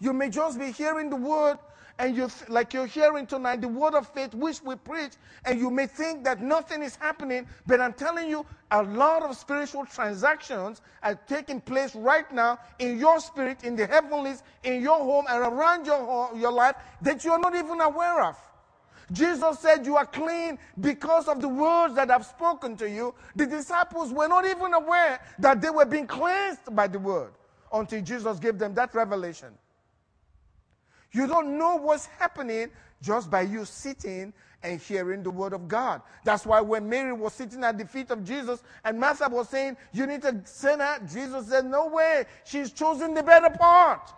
You 0.00 0.12
may 0.12 0.28
just 0.28 0.58
be 0.58 0.72
hearing 0.72 1.08
the 1.08 1.14
word 1.14 1.56
and 2.00 2.16
you 2.16 2.28
like 2.48 2.74
you're 2.74 2.86
hearing 2.86 3.28
tonight 3.28 3.60
the 3.60 3.68
word 3.68 3.94
of 3.94 4.08
faith 4.08 4.34
which 4.34 4.60
we 4.62 4.74
preach 4.74 5.12
and 5.44 5.60
you 5.60 5.70
may 5.70 5.86
think 5.86 6.24
that 6.24 6.40
nothing 6.40 6.80
is 6.80 6.94
happening 6.94 7.44
but 7.66 7.80
i'm 7.80 7.92
telling 7.92 8.30
you 8.30 8.46
a 8.70 8.82
lot 8.84 9.20
of 9.20 9.36
spiritual 9.36 9.84
transactions 9.84 10.80
are 11.02 11.16
taking 11.26 11.60
place 11.60 11.96
right 11.96 12.30
now 12.32 12.56
in 12.78 13.00
your 13.00 13.18
spirit 13.18 13.64
in 13.64 13.74
the 13.74 13.84
heavenlies 13.84 14.44
in 14.62 14.80
your 14.80 14.98
home 14.98 15.24
and 15.28 15.40
around 15.40 15.86
your 15.86 16.30
your 16.36 16.52
life 16.52 16.76
that 17.02 17.24
you're 17.24 17.40
not 17.40 17.56
even 17.56 17.80
aware 17.80 18.22
of 18.22 18.36
Jesus 19.12 19.58
said, 19.60 19.86
You 19.86 19.96
are 19.96 20.06
clean 20.06 20.58
because 20.80 21.28
of 21.28 21.40
the 21.40 21.48
words 21.48 21.94
that 21.94 22.10
I've 22.10 22.26
spoken 22.26 22.76
to 22.76 22.88
you. 22.88 23.14
The 23.36 23.46
disciples 23.46 24.12
were 24.12 24.28
not 24.28 24.44
even 24.44 24.74
aware 24.74 25.20
that 25.38 25.60
they 25.60 25.70
were 25.70 25.86
being 25.86 26.06
cleansed 26.06 26.74
by 26.74 26.86
the 26.88 26.98
word 26.98 27.32
until 27.72 28.02
Jesus 28.02 28.38
gave 28.38 28.58
them 28.58 28.74
that 28.74 28.94
revelation. 28.94 29.48
You 31.12 31.26
don't 31.26 31.56
know 31.58 31.76
what's 31.76 32.06
happening 32.06 32.70
just 33.00 33.30
by 33.30 33.42
you 33.42 33.64
sitting 33.64 34.32
and 34.62 34.80
hearing 34.80 35.22
the 35.22 35.30
word 35.30 35.52
of 35.52 35.68
God. 35.68 36.02
That's 36.24 36.44
why 36.44 36.60
when 36.60 36.88
Mary 36.88 37.12
was 37.12 37.32
sitting 37.32 37.62
at 37.64 37.78
the 37.78 37.86
feet 37.86 38.10
of 38.10 38.24
Jesus 38.24 38.62
and 38.84 38.98
Martha 38.98 39.28
was 39.28 39.48
saying, 39.48 39.76
You 39.92 40.06
need 40.06 40.22
to 40.22 40.40
send 40.44 40.82
her, 40.82 40.98
Jesus 41.06 41.48
said, 41.48 41.64
No 41.64 41.86
way. 41.86 42.24
She's 42.44 42.72
chosen 42.72 43.14
the 43.14 43.22
better 43.22 43.50
part. 43.50 44.12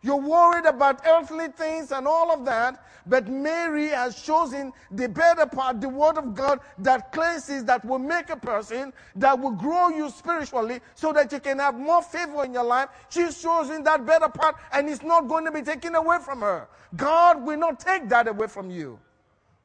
You're 0.00 0.16
worried 0.16 0.64
about 0.64 1.04
earthly 1.06 1.48
things 1.48 1.90
and 1.90 2.06
all 2.06 2.30
of 2.30 2.44
that, 2.44 2.84
but 3.06 3.26
Mary 3.26 3.88
has 3.88 4.20
chosen 4.22 4.72
the 4.92 5.08
better 5.08 5.46
part, 5.46 5.80
the 5.80 5.88
Word 5.88 6.18
of 6.18 6.34
God 6.34 6.60
that 6.78 7.10
cleanses, 7.10 7.64
that 7.64 7.84
will 7.84 7.98
make 7.98 8.30
a 8.30 8.36
person, 8.36 8.92
that 9.16 9.38
will 9.38 9.50
grow 9.50 9.88
you 9.88 10.08
spiritually 10.10 10.80
so 10.94 11.12
that 11.12 11.32
you 11.32 11.40
can 11.40 11.58
have 11.58 11.78
more 11.78 12.02
favor 12.02 12.44
in 12.44 12.52
your 12.52 12.64
life. 12.64 12.90
She's 13.08 13.42
chosen 13.42 13.82
that 13.84 14.06
better 14.06 14.28
part, 14.28 14.56
and 14.72 14.88
it's 14.88 15.02
not 15.02 15.26
going 15.26 15.44
to 15.46 15.52
be 15.52 15.62
taken 15.62 15.96
away 15.96 16.18
from 16.24 16.42
her. 16.42 16.68
God 16.96 17.42
will 17.42 17.58
not 17.58 17.80
take 17.80 18.08
that 18.08 18.28
away 18.28 18.46
from 18.46 18.70
you 18.70 19.00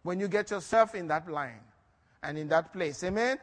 when 0.02 0.20
you 0.20 0.28
get 0.28 0.50
yourself 0.50 0.96
in 0.96 1.08
that 1.10 1.30
line 1.30 1.62
and 2.24 2.38
in 2.40 2.48
that 2.48 2.74
place. 2.74 3.04
Amen? 3.04 3.38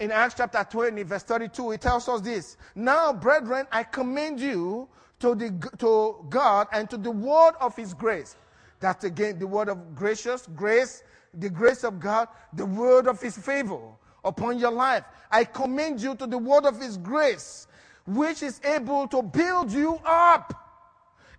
In 0.00 0.10
Acts 0.10 0.34
chapter 0.36 0.66
20, 0.68 1.02
verse 1.02 1.22
32, 1.22 1.72
it 1.72 1.80
tells 1.80 2.08
us 2.08 2.20
this 2.20 2.56
Now, 2.74 3.12
brethren, 3.12 3.66
I 3.70 3.84
commend 3.84 4.40
you 4.40 4.88
to, 5.20 5.34
the, 5.34 5.70
to 5.78 6.26
God 6.28 6.68
and 6.72 6.88
to 6.90 6.96
the 6.96 7.10
word 7.10 7.52
of 7.60 7.76
His 7.76 7.94
grace. 7.94 8.36
That's 8.80 9.04
again 9.04 9.38
the 9.38 9.46
word 9.46 9.68
of 9.68 9.94
gracious, 9.94 10.48
grace, 10.56 11.02
the 11.34 11.50
grace 11.50 11.84
of 11.84 12.00
God, 12.00 12.28
the 12.54 12.66
word 12.66 13.06
of 13.06 13.20
His 13.20 13.36
favor 13.36 13.78
upon 14.24 14.58
your 14.58 14.72
life. 14.72 15.04
I 15.30 15.44
commend 15.44 16.00
you 16.00 16.14
to 16.16 16.26
the 16.26 16.38
word 16.38 16.64
of 16.64 16.80
His 16.80 16.96
grace, 16.96 17.66
which 18.06 18.42
is 18.42 18.60
able 18.64 19.06
to 19.08 19.22
build 19.22 19.70
you 19.70 20.00
up. 20.04 20.54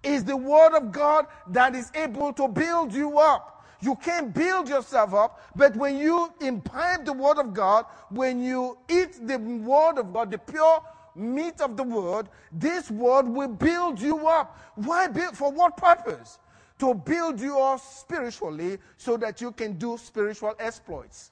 Is 0.03 0.23
the 0.23 0.37
word 0.37 0.75
of 0.75 0.91
God 0.91 1.27
that 1.49 1.75
is 1.75 1.91
able 1.93 2.33
to 2.33 2.47
build 2.47 2.91
you 2.91 3.19
up. 3.19 3.63
You 3.81 3.95
can't 3.95 4.33
build 4.33 4.69
yourself 4.69 5.13
up, 5.13 5.41
but 5.55 5.75
when 5.75 5.97
you 5.97 6.31
imbibe 6.39 7.05
the 7.05 7.13
word 7.13 7.37
of 7.37 7.53
God, 7.53 7.85
when 8.09 8.41
you 8.41 8.77
eat 8.89 9.27
the 9.27 9.37
word 9.37 9.99
of 9.99 10.11
God, 10.13 10.31
the 10.31 10.39
pure 10.39 10.83
meat 11.15 11.61
of 11.61 11.77
the 11.77 11.83
word, 11.83 12.29
this 12.51 12.89
word 12.91 13.27
will 13.27 13.47
build 13.47 13.99
you 14.01 14.27
up. 14.27 14.57
Why 14.75 15.07
build? 15.07 15.37
For 15.37 15.51
what 15.51 15.77
purpose? 15.77 16.39
To 16.79 16.93
build 16.93 17.39
you 17.39 17.59
up 17.59 17.79
spiritually 17.79 18.79
so 18.97 19.17
that 19.17 19.39
you 19.41 19.51
can 19.51 19.73
do 19.77 19.97
spiritual 19.97 20.55
exploits. 20.59 21.31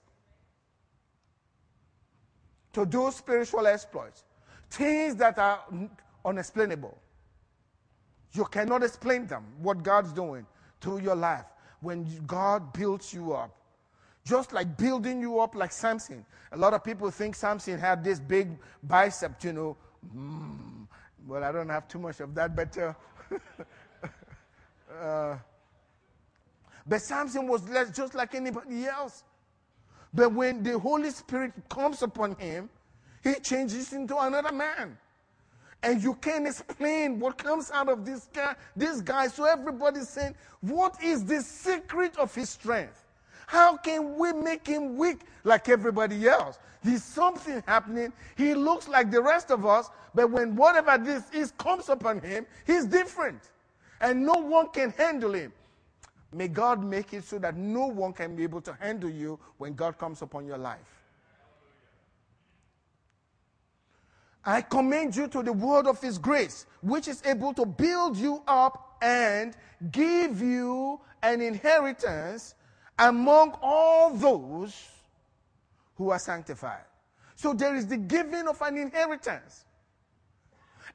To 2.73 2.85
do 2.85 3.11
spiritual 3.11 3.65
exploits. 3.67 4.23
Things 4.69 5.15
that 5.15 5.39
are 5.39 5.63
unexplainable. 6.23 6.97
You 8.33 8.45
cannot 8.45 8.83
explain 8.83 9.25
them, 9.25 9.43
what 9.59 9.81
God's 9.81 10.13
doing 10.13 10.45
through 10.81 10.99
your 10.99 11.15
life 11.15 11.45
when 11.81 12.05
God 12.27 12.73
builds 12.73 13.13
you 13.13 13.33
up. 13.33 13.55
Just 14.29 14.53
like 14.53 14.77
building 14.77 15.21
you 15.21 15.39
up 15.39 15.55
like 15.55 15.71
Samson. 15.71 16.23
A 16.51 16.57
lot 16.57 16.75
of 16.75 16.83
people 16.83 17.09
think 17.09 17.33
Samson 17.33 17.79
had 17.79 18.03
this 18.03 18.19
big 18.19 18.49
bicep, 18.83 19.43
you 19.43 19.53
know. 19.53 19.77
Mm, 20.15 20.87
well, 21.25 21.43
I 21.43 21.51
don't 21.51 21.69
have 21.69 21.87
too 21.87 21.97
much 21.97 22.19
of 22.19 22.35
that, 22.35 22.55
but. 22.55 22.77
Uh, 22.77 22.93
uh, 25.01 25.37
but 26.85 27.01
Samson 27.01 27.47
was 27.47 27.63
just 27.91 28.13
like 28.13 28.35
anybody 28.35 28.85
else. 28.85 29.23
But 30.13 30.31
when 30.31 30.61
the 30.61 30.77
Holy 30.77 31.09
Spirit 31.09 31.53
comes 31.67 32.03
upon 32.03 32.35
him, 32.35 32.69
he 33.23 33.33
changes 33.35 33.93
into 33.93 34.15
another 34.15 34.51
man. 34.51 34.95
And 35.81 36.03
you 36.03 36.13
can't 36.15 36.45
explain 36.45 37.19
what 37.19 37.39
comes 37.39 37.71
out 37.71 37.89
of 37.89 38.05
this 38.05 38.29
guy, 38.31 38.55
this 38.75 39.01
guy. 39.01 39.27
So 39.27 39.45
everybody's 39.45 40.09
saying, 40.09 40.35
What 40.61 41.01
is 41.01 41.25
the 41.25 41.41
secret 41.41 42.15
of 42.17 42.35
his 42.35 42.51
strength? 42.51 43.05
How 43.49 43.77
can 43.77 44.15
we 44.15 44.31
make 44.31 44.67
him 44.67 44.95
weak 44.95 45.21
like 45.43 45.69
everybody 45.69 46.27
else? 46.27 46.59
There's 46.83 47.03
something 47.03 47.63
happening. 47.65 48.13
He 48.37 48.53
looks 48.53 48.87
like 48.87 49.09
the 49.09 49.23
rest 49.23 49.49
of 49.49 49.65
us, 49.65 49.89
but 50.13 50.29
when 50.29 50.55
whatever 50.55 51.03
this 51.03 51.23
is 51.33 51.49
comes 51.57 51.89
upon 51.89 52.21
him, 52.21 52.45
he's 52.67 52.85
different. 52.85 53.41
And 54.01 54.23
no 54.23 54.33
one 54.33 54.69
can 54.69 54.91
handle 54.91 55.33
him. 55.33 55.51
May 56.31 56.47
God 56.47 56.83
make 56.83 57.11
it 57.11 57.23
so 57.23 57.39
that 57.39 57.57
no 57.57 57.87
one 57.87 58.13
can 58.13 58.35
be 58.35 58.43
able 58.43 58.61
to 58.61 58.77
handle 58.79 59.09
you 59.09 59.39
when 59.57 59.73
God 59.73 59.97
comes 59.97 60.21
upon 60.21 60.45
your 60.45 60.59
life. 60.59 61.01
I 64.45 64.61
commend 64.61 65.15
you 65.15 65.27
to 65.27 65.41
the 65.41 65.53
word 65.53 65.87
of 65.87 65.99
his 65.99 66.19
grace, 66.19 66.67
which 66.83 67.07
is 67.07 67.23
able 67.25 67.55
to 67.55 67.65
build 67.65 68.15
you 68.15 68.43
up 68.47 68.95
and 69.01 69.57
give 69.91 70.39
you 70.39 71.01
an 71.23 71.41
inheritance 71.41 72.53
among 72.99 73.57
all 73.61 74.11
those 74.13 74.75
who 75.95 76.09
are 76.11 76.19
sanctified. 76.19 76.83
So 77.35 77.53
there 77.53 77.75
is 77.75 77.87
the 77.87 77.97
giving 77.97 78.47
of 78.47 78.61
an 78.61 78.77
inheritance. 78.77 79.65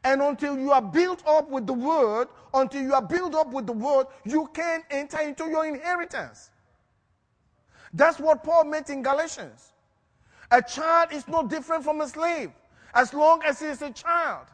And 0.05 0.21
until 0.21 0.59
you 0.59 0.71
are 0.73 0.83
built 0.83 1.27
up 1.27 1.49
with 1.49 1.67
the 1.67 1.73
word, 1.73 2.29
until 2.53 2.83
you 2.83 2.93
are 2.93 3.03
built 3.03 3.35
up 3.35 3.51
with 3.53 3.67
the 3.67 3.73
word, 3.73 4.07
you 4.25 4.51
can 4.53 4.83
enter 4.91 5.21
into 5.21 5.49
your 5.49 5.67
inheritance. 5.67 6.51
That's 7.95 8.19
what 8.19 8.45
Paul 8.45 8.65
meant 8.65 8.91
in 8.91 9.03
Galatians. 9.03 9.73
A 10.51 10.61
child 10.61 11.13
is 11.13 11.27
no 11.27 11.47
different 11.47 11.85
from 11.85 12.03
a 12.03 12.09
slave 12.09 12.51
as 12.95 13.15
long 13.15 13.43
as 13.45 13.61
he 13.61 13.67
is 13.67 13.81
a 13.81 13.91
child. 13.91 14.47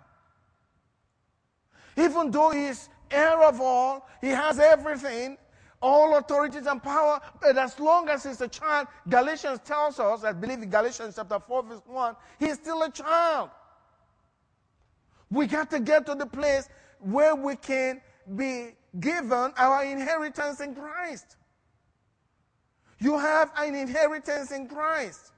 Even 1.96 2.30
though 2.30 2.50
he 2.50 2.66
is 2.66 2.88
heir 3.10 3.42
of 3.42 3.60
all, 3.60 4.08
he 4.20 4.28
has 4.28 4.60
everything, 4.60 5.36
all 5.82 6.16
authorities 6.16 6.66
and 6.66 6.82
power, 6.82 7.20
but 7.40 7.56
as 7.56 7.78
long 7.80 8.08
as 8.08 8.24
he's 8.24 8.40
a 8.40 8.48
child, 8.48 8.88
Galatians 9.08 9.60
tells 9.64 9.98
us, 9.98 10.24
I 10.24 10.32
believe 10.32 10.62
in 10.62 10.70
Galatians 10.70 11.16
chapter 11.16 11.38
4, 11.38 11.62
verse 11.62 11.80
1, 11.86 12.16
he's 12.38 12.54
still 12.54 12.82
a 12.82 12.90
child. 12.90 13.50
We 15.30 15.46
got 15.46 15.70
to 15.70 15.80
get 15.80 16.06
to 16.06 16.14
the 16.14 16.26
place 16.26 16.68
where 16.98 17.34
we 17.34 17.56
can 17.56 18.00
be 18.36 18.70
given 18.98 19.52
our 19.56 19.84
inheritance 19.84 20.60
in 20.60 20.74
Christ. 20.74 21.36
You 22.98 23.18
have 23.18 23.50
an 23.56 23.74
inheritance 23.74 24.52
in 24.52 24.68
Christ. 24.68 25.32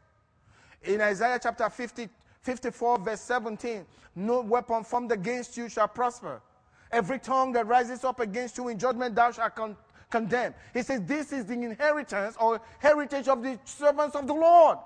In 0.82 1.00
Isaiah 1.00 1.38
chapter 1.40 1.70
50, 1.70 2.08
54, 2.40 2.98
verse 2.98 3.20
17 3.20 3.86
No 4.16 4.40
weapon 4.40 4.82
formed 4.82 5.12
against 5.12 5.56
you 5.56 5.68
shall 5.68 5.86
prosper. 5.86 6.42
Every 6.90 7.18
tongue 7.18 7.52
that 7.52 7.66
rises 7.66 8.02
up 8.02 8.18
against 8.18 8.58
you 8.58 8.68
in 8.68 8.78
judgment 8.78 9.14
thou 9.14 9.30
shalt 9.30 9.54
con- 9.54 9.76
condemn. 10.12 10.54
He 10.72 10.82
says, 10.82 11.00
This 11.02 11.32
is 11.32 11.46
the 11.46 11.54
inheritance 11.54 12.36
or 12.38 12.60
heritage 12.78 13.26
of 13.26 13.42
the 13.42 13.58
servants 13.64 14.14
of 14.14 14.28
the 14.28 14.34
Lord. 14.34 14.78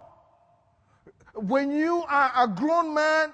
When 1.34 1.70
you 1.70 2.04
are 2.08 2.32
a 2.34 2.48
grown 2.48 2.94
man, 2.94 3.32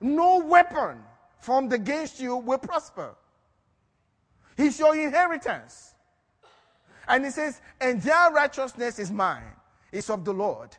no 0.00 0.38
weapon 0.38 0.98
formed 1.38 1.72
against 1.72 2.18
you 2.18 2.36
will 2.36 2.58
prosper. 2.58 3.14
He's 4.56 4.78
your 4.80 4.96
inheritance. 4.96 5.94
And 7.06 7.24
he 7.24 7.30
says, 7.30 7.60
And 7.80 8.02
their 8.02 8.32
righteousness 8.32 8.98
is 8.98 9.12
mine, 9.12 9.52
it's 9.92 10.10
of 10.10 10.24
the 10.24 10.34
Lord. 10.34 10.76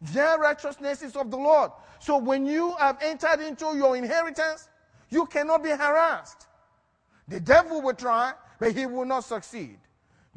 Their 0.00 0.38
righteousness 0.38 1.02
is 1.02 1.14
of 1.14 1.30
the 1.30 1.36
Lord. 1.36 1.70
So 2.00 2.18
when 2.18 2.46
you 2.46 2.74
have 2.78 2.98
entered 3.02 3.40
into 3.40 3.76
your 3.76 3.96
inheritance, 3.96 4.68
you 5.10 5.26
cannot 5.26 5.62
be 5.62 5.70
harassed. 5.70 6.46
The 7.26 7.40
devil 7.40 7.82
will 7.82 7.94
try, 7.94 8.32
but 8.58 8.72
he 8.72 8.86
will 8.86 9.04
not 9.04 9.24
succeed 9.24 9.78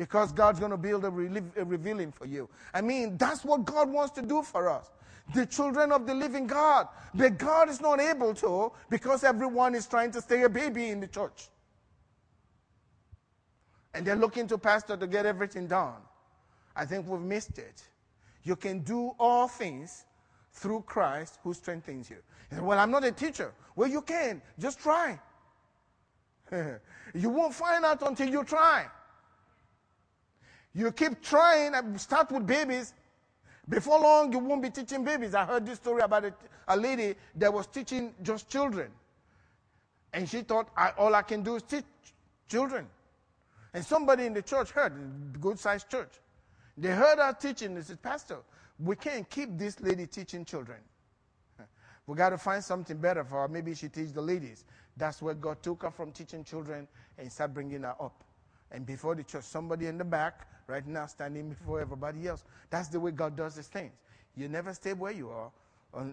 because 0.01 0.31
God's 0.31 0.60
going 0.60 0.72
to 0.72 0.77
build 0.77 1.05
a, 1.05 1.10
a 1.10 1.63
revealing 1.63 2.12
for 2.12 2.25
you. 2.25 2.50
I 2.74 2.81
mean, 2.81 3.17
that's 3.17 3.46
what 3.46 3.65
God 3.65 3.88
wants 3.88 4.12
to 4.13 4.24
do 4.24 4.41
for 4.41 4.67
us. 4.67 4.89
The 5.36 5.46
children 5.46 5.91
of 5.91 6.08
the 6.08 6.15
living 6.15 6.48
God. 6.48 6.88
But 7.13 7.38
God 7.38 7.70
is 7.70 7.79
not 7.79 8.01
able 8.01 8.34
to 8.34 8.72
because 8.89 9.24
everyone 9.24 9.75
is 9.75 9.86
trying 9.86 10.10
to 10.13 10.22
stay 10.22 10.41
a 10.41 10.50
baby 10.50 10.89
in 10.89 11.01
the 11.01 11.05
church. 11.05 11.50
And 13.93 14.03
they're 14.03 14.15
looking 14.15 14.48
to 14.48 14.58
pastor 14.58 14.98
to 14.98 15.05
get 15.05 15.27
everything 15.27 15.67
done. 15.67 16.01
I 16.75 16.84
think 16.86 17.08
we've 17.08 17.22
missed 17.22 17.60
it. 17.60 17.84
You 18.41 18.55
can 18.55 18.79
do 18.79 19.12
all 19.20 19.48
things 19.48 20.05
through 20.51 20.81
Christ 20.88 21.38
who 21.43 21.53
strengthens 21.53 22.10
you. 22.10 22.17
well, 22.60 22.79
I'm 22.79 22.89
not 22.89 23.03
a 23.03 23.12
teacher. 23.12 23.53
Well, 23.75 23.88
you 23.88 24.01
can. 24.01 24.41
Just 24.58 24.79
try. 24.79 25.20
you 27.13 27.29
won't 27.29 27.53
find 27.53 27.86
out 27.86 28.01
until 28.01 28.29
you 28.29 28.43
try. 28.43 28.88
You 30.74 30.92
keep 30.92 31.22
trying 31.22 31.75
and 31.75 32.00
start 32.00 32.32
with 32.32 32.46
babies. 32.48 32.94
Before 33.68 34.00
long, 34.00 34.32
you 34.32 34.40
won't 34.40 34.62
be 34.62 34.70
teaching 34.70 35.04
babies. 35.04 35.36
I 35.36 35.46
heard 35.46 35.66
this 35.66 35.78
story 35.78 36.01
about 36.01 36.25
a, 36.25 36.34
a 36.68 36.78
lady 36.78 37.16
that 37.36 37.54
was 37.54 37.68
teaching 37.68 38.13
just 38.24 38.50
children. 38.50 38.92
And 40.13 40.28
she 40.28 40.42
thought, 40.42 40.70
I, 40.75 40.92
all 40.98 41.13
I 41.16 41.22
can 41.22 41.44
do 41.44 41.56
is 41.56 41.63
teach 41.63 41.86
children. 42.50 42.88
And 43.74 43.86
somebody 43.86 44.25
in 44.25 44.34
the 44.34 44.42
church 44.42 44.72
heard, 44.72 44.94
good 45.40 45.58
sized 45.60 45.90
church. 45.90 46.12
They 46.78 46.90
heard 46.90 47.20
her 47.20 47.34
teaching. 47.40 47.75
They 47.75 47.82
said, 47.82 48.01
Pastor, 48.01 48.38
we 48.80 48.96
can't 48.96 49.30
keep 49.30 49.58
this 49.58 49.80
lady 49.80 50.08
teaching 50.08 50.44
children. 50.44 50.80
We 52.08 52.16
got 52.16 52.32
to 52.32 52.38
find 52.38 52.63
something 52.63 52.98
better 52.98 53.24
for 53.24 53.42
her. 53.42 53.48
Maybe 53.48 53.75
she 53.75 53.88
teach 53.88 54.12
the 54.12 54.22
ladies. 54.22 54.66
That's 54.98 55.22
where 55.22 55.34
God 55.34 55.62
took 55.63 55.84
her 55.84 55.92
from 55.92 56.12
teaching 56.12 56.44
children 56.44 56.88
and 57.18 57.32
started 57.32 57.54
bringing 57.54 57.84
her 57.84 57.96
up. 58.00 58.24
And 58.72 58.86
before 58.86 59.16
the 59.16 59.24
church, 59.24 59.44
somebody 59.44 59.88
in 59.88 59.98
the 59.98 60.06
back, 60.06 60.48
right 60.72 60.88
now, 60.88 61.06
standing 61.06 61.50
before 61.50 61.82
everybody 61.82 62.28
else. 62.28 62.46
That's 62.70 62.88
the 62.88 63.00
way 63.00 63.12
God 63.12 63.36
does 63.36 63.56
his 63.56 63.68
things. 63.68 63.92
You 64.36 64.48
never 64.48 64.74
stay 64.74 64.94
where 64.94 65.12
you 65.12 65.30
are 65.30 65.51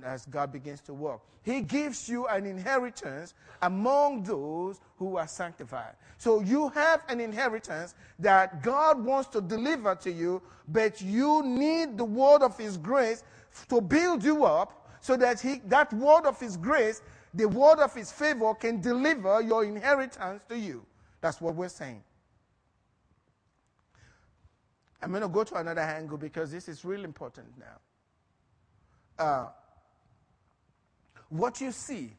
as 0.04 0.26
God 0.26 0.52
begins 0.52 0.80
to 0.82 0.92
work. 0.92 1.20
He 1.44 1.60
gives 1.60 2.08
you 2.08 2.26
an 2.26 2.44
inheritance 2.44 3.34
among 3.62 4.24
those 4.24 4.80
who 4.98 5.16
are 5.16 5.28
sanctified. 5.28 5.94
So 6.18 6.40
you 6.40 6.68
have 6.70 7.02
an 7.08 7.20
inheritance 7.20 7.94
that 8.18 8.60
God 8.62 9.02
wants 9.02 9.28
to 9.30 9.40
deliver 9.40 9.94
to 9.94 10.10
you, 10.10 10.42
but 10.66 11.00
you 11.00 11.44
need 11.44 11.96
the 11.96 12.04
word 12.04 12.42
of 12.42 12.58
His 12.58 12.76
grace 12.76 13.22
to 13.68 13.80
build 13.80 14.24
you 14.24 14.44
up 14.44 14.88
so 15.00 15.16
that 15.16 15.40
he, 15.40 15.60
that 15.66 15.92
word 15.92 16.26
of 16.26 16.40
His 16.40 16.56
grace, 16.56 17.00
the 17.32 17.46
word 17.46 17.78
of 17.78 17.94
His 17.94 18.10
favor, 18.10 18.52
can 18.54 18.80
deliver 18.80 19.40
your 19.40 19.64
inheritance 19.64 20.42
to 20.48 20.58
you. 20.58 20.84
That's 21.20 21.40
what 21.40 21.54
we're 21.54 21.68
saying. 21.68 22.02
I'm 25.00 25.10
going 25.10 25.22
to 25.22 25.28
go 25.28 25.44
to 25.44 25.54
another 25.56 25.80
angle 25.80 26.18
because 26.18 26.50
this 26.50 26.68
is 26.68 26.84
really 26.84 27.04
important 27.04 27.46
now. 27.58 29.24
Uh, 29.24 29.48
what 31.28 31.60
you 31.60 31.72
see 31.72 32.12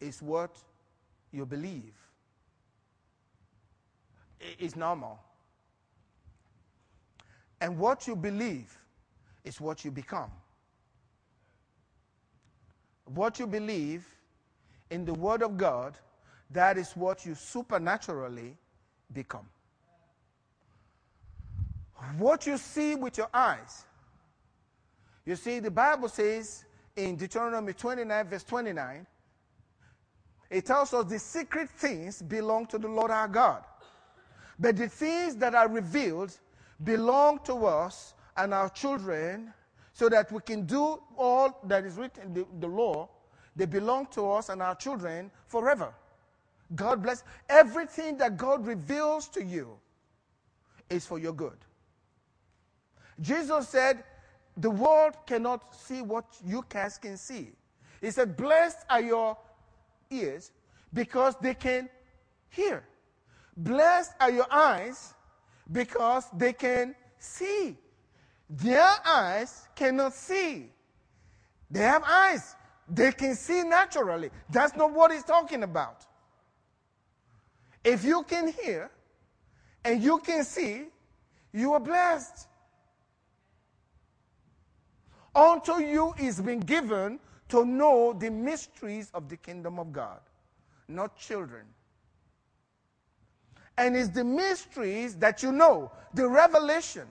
is 0.00 0.20
what 0.20 0.50
you 1.32 1.46
believe. 1.46 1.94
It's 4.58 4.76
normal. 4.76 5.18
And 7.60 7.78
what 7.78 8.06
you 8.06 8.14
believe 8.14 8.76
is 9.44 9.60
what 9.60 9.84
you 9.84 9.90
become. 9.90 10.30
What 13.06 13.38
you 13.38 13.46
believe 13.46 14.06
in 14.90 15.04
the 15.04 15.14
Word 15.14 15.42
of 15.42 15.56
God, 15.56 15.96
that 16.50 16.76
is 16.76 16.92
what 16.92 17.24
you 17.24 17.34
supernaturally 17.34 18.56
become. 19.12 19.46
What 22.18 22.46
you 22.46 22.58
see 22.58 22.94
with 22.94 23.18
your 23.18 23.28
eyes. 23.32 23.84
You 25.24 25.36
see, 25.36 25.58
the 25.58 25.70
Bible 25.70 26.08
says 26.08 26.64
in 26.96 27.16
Deuteronomy 27.16 27.72
29, 27.72 28.28
verse 28.28 28.44
29, 28.44 29.06
it 30.50 30.66
tells 30.66 30.92
us 30.92 31.06
the 31.06 31.18
secret 31.18 31.70
things 31.70 32.22
belong 32.22 32.66
to 32.66 32.78
the 32.78 32.88
Lord 32.88 33.10
our 33.10 33.28
God. 33.28 33.64
But 34.58 34.76
the 34.76 34.88
things 34.88 35.36
that 35.36 35.54
are 35.54 35.68
revealed 35.68 36.38
belong 36.82 37.40
to 37.44 37.66
us 37.66 38.14
and 38.36 38.52
our 38.52 38.68
children 38.68 39.52
so 39.92 40.08
that 40.08 40.30
we 40.30 40.40
can 40.40 40.66
do 40.66 41.00
all 41.16 41.60
that 41.64 41.84
is 41.84 41.96
written 41.96 42.24
in 42.24 42.34
the, 42.34 42.46
the 42.60 42.66
law. 42.66 43.08
They 43.56 43.66
belong 43.66 44.06
to 44.12 44.30
us 44.32 44.48
and 44.48 44.60
our 44.60 44.74
children 44.74 45.30
forever. 45.46 45.94
God 46.74 47.02
bless. 47.02 47.22
Everything 47.48 48.16
that 48.18 48.36
God 48.36 48.66
reveals 48.66 49.28
to 49.28 49.42
you 49.42 49.78
is 50.90 51.06
for 51.06 51.18
your 51.18 51.32
good. 51.32 51.56
Jesus 53.20 53.68
said, 53.68 54.04
the 54.56 54.70
world 54.70 55.14
cannot 55.26 55.74
see 55.74 56.02
what 56.02 56.24
you 56.44 56.64
guys 56.68 56.98
can 56.98 57.16
see. 57.16 57.50
He 58.00 58.10
said, 58.10 58.36
Blessed 58.36 58.78
are 58.88 59.00
your 59.00 59.36
ears 60.10 60.52
because 60.92 61.34
they 61.40 61.54
can 61.54 61.88
hear. 62.50 62.84
Blessed 63.56 64.12
are 64.20 64.30
your 64.30 64.46
eyes 64.50 65.14
because 65.70 66.26
they 66.36 66.52
can 66.52 66.94
see. 67.18 67.76
Their 68.48 68.88
eyes 69.04 69.68
cannot 69.74 70.12
see. 70.12 70.70
They 71.70 71.80
have 71.80 72.04
eyes. 72.04 72.54
They 72.88 73.10
can 73.12 73.34
see 73.34 73.62
naturally. 73.62 74.30
That's 74.50 74.76
not 74.76 74.92
what 74.92 75.10
he's 75.10 75.24
talking 75.24 75.62
about. 75.62 76.04
If 77.82 78.04
you 78.04 78.22
can 78.22 78.48
hear 78.48 78.90
and 79.84 80.02
you 80.02 80.18
can 80.18 80.44
see, 80.44 80.84
you 81.52 81.72
are 81.72 81.80
blessed. 81.80 82.48
Unto 85.34 85.80
you 85.80 86.14
is 86.18 86.40
been 86.40 86.60
given 86.60 87.18
to 87.48 87.64
know 87.64 88.12
the 88.12 88.30
mysteries 88.30 89.10
of 89.14 89.28
the 89.28 89.36
kingdom 89.36 89.78
of 89.78 89.92
God, 89.92 90.20
not 90.88 91.16
children. 91.16 91.64
And 93.76 93.96
it's 93.96 94.08
the 94.10 94.24
mysteries 94.24 95.16
that 95.16 95.42
you 95.42 95.50
know, 95.50 95.90
the 96.14 96.28
revelation 96.28 97.08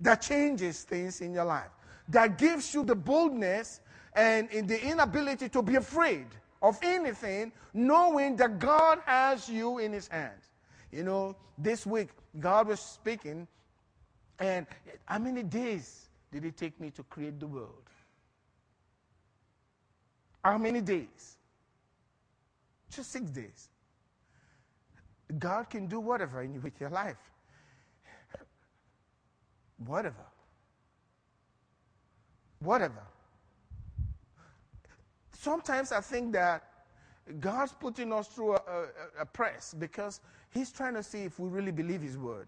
that 0.00 0.22
changes 0.22 0.82
things 0.82 1.20
in 1.20 1.32
your 1.32 1.44
life, 1.44 1.70
that 2.08 2.38
gives 2.38 2.72
you 2.72 2.84
the 2.84 2.94
boldness 2.94 3.80
and 4.14 4.48
in 4.50 4.66
the 4.66 4.80
inability 4.82 5.48
to 5.48 5.62
be 5.62 5.74
afraid 5.74 6.26
of 6.62 6.78
anything, 6.82 7.52
knowing 7.74 8.36
that 8.36 8.58
God 8.58 9.00
has 9.04 9.48
you 9.48 9.78
in 9.78 9.92
his 9.92 10.08
hands. 10.08 10.44
You 10.92 11.02
know, 11.02 11.36
this 11.58 11.84
week, 11.84 12.10
God 12.38 12.68
was 12.68 12.80
speaking, 12.80 13.48
and 14.38 14.66
how 15.06 15.18
many 15.18 15.42
days 15.42 16.05
did 16.32 16.44
it 16.44 16.56
take 16.56 16.80
me 16.80 16.90
to 16.90 17.02
create 17.04 17.38
the 17.40 17.46
world? 17.46 17.90
How 20.44 20.58
many 20.58 20.80
days? 20.80 21.36
Just 22.90 23.10
six 23.10 23.30
days. 23.30 23.68
God 25.38 25.68
can 25.68 25.86
do 25.86 25.98
whatever 25.98 26.42
in, 26.42 26.62
with 26.62 26.80
your 26.80 26.90
life. 26.90 27.16
Whatever. 29.84 30.24
Whatever. 32.60 33.02
Sometimes 35.32 35.92
I 35.92 36.00
think 36.00 36.32
that 36.32 36.62
God's 37.40 37.72
putting 37.72 38.12
us 38.12 38.28
through 38.28 38.54
a, 38.54 38.56
a, 38.56 38.86
a 39.22 39.26
press 39.26 39.74
because 39.76 40.20
He's 40.50 40.70
trying 40.70 40.94
to 40.94 41.02
see 41.02 41.24
if 41.24 41.38
we 41.38 41.48
really 41.48 41.72
believe 41.72 42.00
His 42.00 42.16
word. 42.16 42.46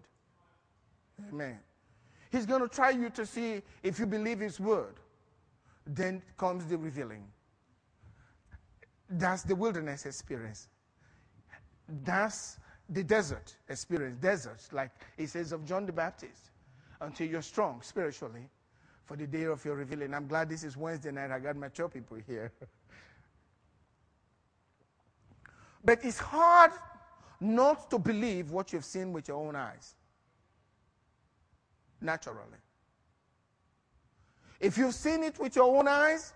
Amen. 1.29 1.59
He's 2.31 2.45
going 2.45 2.61
to 2.61 2.67
try 2.67 2.91
you 2.91 3.09
to 3.11 3.25
see 3.25 3.61
if 3.83 3.99
you 3.99 4.05
believe 4.05 4.39
His 4.39 4.59
word. 4.59 4.95
Then 5.85 6.21
comes 6.37 6.65
the 6.65 6.77
revealing. 6.77 7.25
That's 9.09 9.43
the 9.43 9.55
wilderness 9.55 10.05
experience. 10.05 10.67
That's 12.03 12.59
the 12.89 13.03
desert 13.03 13.55
experience. 13.69 14.17
Desert, 14.21 14.61
like 14.71 14.91
it 15.17 15.29
says 15.29 15.51
of 15.51 15.65
John 15.65 15.85
the 15.85 15.93
Baptist, 15.93 16.51
until 17.01 17.27
you're 17.27 17.41
strong 17.41 17.81
spiritually. 17.81 18.49
for 19.09 19.17
the 19.17 19.25
day 19.25 19.45
of 19.45 19.65
your 19.65 19.75
revealing. 19.75 20.13
I'm 20.13 20.27
glad 20.27 20.49
this 20.49 20.63
is 20.63 20.77
Wednesday 20.77 21.11
night. 21.11 21.31
I 21.31 21.39
got 21.39 21.55
mature 21.55 21.89
people 21.89 22.17
here. 22.27 22.51
but 25.83 26.05
it's 26.05 26.19
hard 26.19 26.71
not 27.39 27.89
to 27.89 27.97
believe 27.97 28.51
what 28.51 28.71
you've 28.71 28.85
seen 28.85 29.11
with 29.11 29.27
your 29.27 29.37
own 29.37 29.55
eyes. 29.55 29.95
Naturally. 32.01 32.57
If 34.59 34.77
you've 34.77 34.95
seen 34.95 35.23
it 35.23 35.39
with 35.39 35.55
your 35.55 35.77
own 35.77 35.87
eyes, 35.87 36.33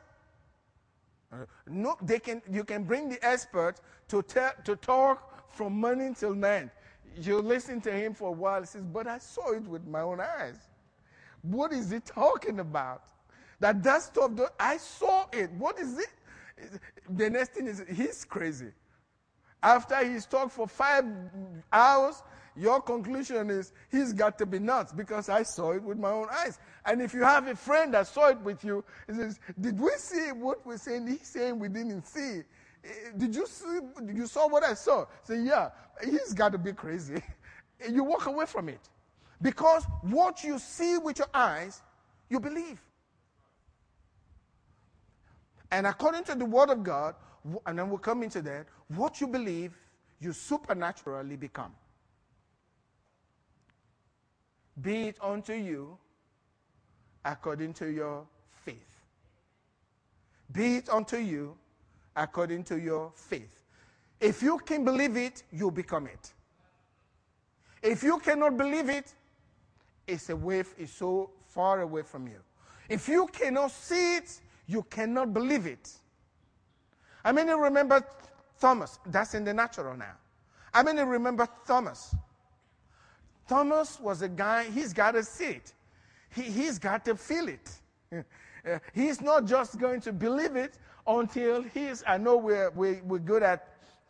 uh, 1.32 1.46
no, 1.68 1.98
they 2.02 2.20
can, 2.20 2.42
you 2.50 2.64
can 2.64 2.84
bring 2.84 3.10
the 3.10 3.24
expert 3.26 3.76
to, 4.10 4.22
te- 4.22 4.62
to 4.64 4.76
talk 4.76 5.52
from 5.54 5.74
morning 5.74 6.16
till 6.16 6.34
night. 6.34 6.70
You 7.20 7.40
listen 7.40 7.82
to 7.82 7.92
him 7.92 8.14
for 8.14 8.30
a 8.30 8.32
while. 8.32 8.62
He 8.62 8.68
says, 8.68 8.84
But 8.84 9.08
I 9.08 9.18
saw 9.20 9.52
it 9.52 9.64
with 9.64 9.86
my 9.86 10.02
own 10.02 10.20
eyes. 10.20 10.58
What 11.42 11.74
is 11.74 11.92
he 11.92 12.00
talking 12.00 12.60
about? 12.60 13.04
That 13.60 13.84
that 13.84 14.02
stuff, 14.02 14.32
I 14.60 14.78
saw 14.78 15.26
it. 15.32 15.52
What 15.52 15.80
is 15.80 16.00
it? 16.00 16.10
The 17.10 17.30
next 17.30 17.54
thing 17.54 17.68
is, 17.68 17.84
he's 17.94 18.26
crazy. 18.26 18.72
After 19.62 20.06
he's 20.06 20.26
talked 20.26 20.52
for 20.52 20.68
five 20.68 21.06
hours, 21.72 22.24
your 22.56 22.82
conclusion 22.82 23.50
is 23.50 23.72
he's 23.90 24.14
got 24.14 24.38
to 24.38 24.46
be 24.46 24.60
nuts 24.60 24.94
because 24.94 25.28
I 25.30 25.44
saw 25.44 25.72
it 25.72 25.82
with 25.82 25.98
my 25.98 26.12
own 26.12 26.28
eyes. 26.32 26.60
And 26.86 27.02
if 27.02 27.14
you 27.14 27.24
have 27.24 27.48
a 27.48 27.56
friend 27.56 27.94
that 27.94 28.08
saw 28.08 28.30
it 28.30 28.40
with 28.42 28.64
you, 28.64 28.84
he 29.08 29.14
says, 29.14 29.40
Did 29.60 29.80
we 29.80 29.92
see 29.98 30.32
what 30.32 30.66
we're 30.66 30.78
saying? 30.78 31.08
He's 31.08 31.28
saying 31.28 31.58
we 31.58 31.68
didn't 31.68 32.06
see. 32.06 32.42
Eh, 32.84 32.90
did 33.18 33.36
you 33.36 33.48
see? 33.48 33.80
You 34.14 34.28
saw 34.28 34.48
what 34.48 34.64
I 34.64 34.74
saw? 34.76 35.06
Say, 35.24 35.42
yeah, 35.42 35.70
he's 36.04 36.34
got 36.34 36.52
to 36.52 36.58
be 36.58 36.74
crazy. 36.74 37.22
you 37.92 38.04
walk 38.04 38.28
away 38.28 38.46
from 38.46 38.70
it. 38.70 38.90
Because 39.42 39.86
what 40.02 40.44
you 40.44 40.60
see 40.60 40.98
with 40.98 41.18
your 41.18 41.28
eyes, 41.34 41.82
you 42.30 42.40
believe. 42.40 42.82
And 45.72 45.88
according 45.88 46.24
to 46.26 46.36
the 46.36 46.46
Word 46.46 46.70
of 46.70 46.84
God, 46.84 47.16
and 47.66 47.78
then 47.78 47.90
we'll 47.90 47.98
come 47.98 48.22
into 48.22 48.42
that, 48.44 48.68
what 48.90 49.20
you 49.20 49.28
believe, 49.28 49.74
you 50.20 50.32
supernaturally 50.32 51.36
become. 51.36 51.74
Be 54.82 55.08
it 55.08 55.18
unto 55.22 55.54
you 55.54 55.98
according 57.26 57.74
to 57.74 57.92
your 57.92 58.26
faith. 58.66 59.00
Be 60.52 60.78
it 60.78 60.90
unto 60.90 61.18
you 61.18 61.56
according 62.16 62.64
to 62.66 62.80
your 62.80 63.12
faith. 63.16 63.64
If 64.20 64.42
you 64.42 64.58
can 64.60 64.86
believe 64.86 65.18
it, 65.18 65.44
you 65.52 65.72
become 65.72 66.08
it. 66.08 66.34
If 67.82 68.04
you 68.04 68.20
cannot 68.20 68.58
believe 68.58 68.90
it, 68.90 69.14
it's 70.08 70.30
away, 70.30 70.64
it's 70.78 70.94
so 70.94 71.32
far 71.48 71.82
away 71.82 72.04
from 72.04 72.28
you. 72.28 72.40
If 72.90 73.08
you 73.08 73.28
cannot 73.28 73.72
see 73.72 74.18
it, 74.18 74.40
you 74.68 74.84
cannot 74.84 75.34
believe 75.34 75.66
it. 75.68 75.92
I 77.24 77.32
mean, 77.32 77.48
you 77.48 77.62
remember 77.62 78.06
Thomas. 78.60 79.00
That's 79.06 79.34
in 79.34 79.44
the 79.44 79.54
natural 79.54 79.96
now. 79.96 80.16
I 80.74 80.84
mean, 80.84 80.98
you 80.98 81.06
remember 81.06 81.48
Thomas. 81.66 82.16
Thomas 83.48 84.00
was 84.00 84.22
a 84.22 84.30
guy, 84.30 84.66
he's 84.66 84.94
got 84.94 85.12
to 85.12 85.24
see 85.24 85.46
it. 85.46 85.74
He, 86.30 86.44
he's 86.44 86.80
got 86.80 87.06
to 87.06 87.16
feel 87.16 87.48
it. 87.48 87.70
He's 88.94 89.20
not 89.22 89.46
just 89.46 89.78
going 89.78 90.00
to 90.02 90.14
believe 90.14 90.56
it 90.56 90.78
until 91.06 91.64
he's, 91.64 92.04
I 92.08 92.18
know 92.18 92.38
we're, 92.38 92.70
we, 92.72 93.02
we're 93.02 93.20
good 93.20 93.44
at 93.44 93.68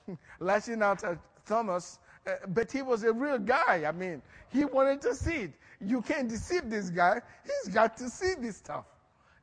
lashing 0.40 0.84
out 0.84 1.04
at 1.04 1.18
Thomas, 1.46 2.00
uh, 2.28 2.34
but 2.50 2.72
he 2.72 2.82
was 2.82 3.04
a 3.04 3.12
real 3.12 3.40
guy. 3.40 3.84
I 3.86 3.92
mean, 3.92 4.22
he 4.50 4.66
wanted 4.66 5.02
to 5.02 5.16
see 5.16 5.36
it. 5.36 5.54
You 5.82 6.02
can't 6.02 6.30
deceive 6.30 6.70
this 6.70 6.90
guy. 6.90 7.22
He's 7.44 7.74
got 7.74 7.98
to 7.98 8.10
see 8.10 8.36
this 8.40 8.58
stuff. 8.58 8.86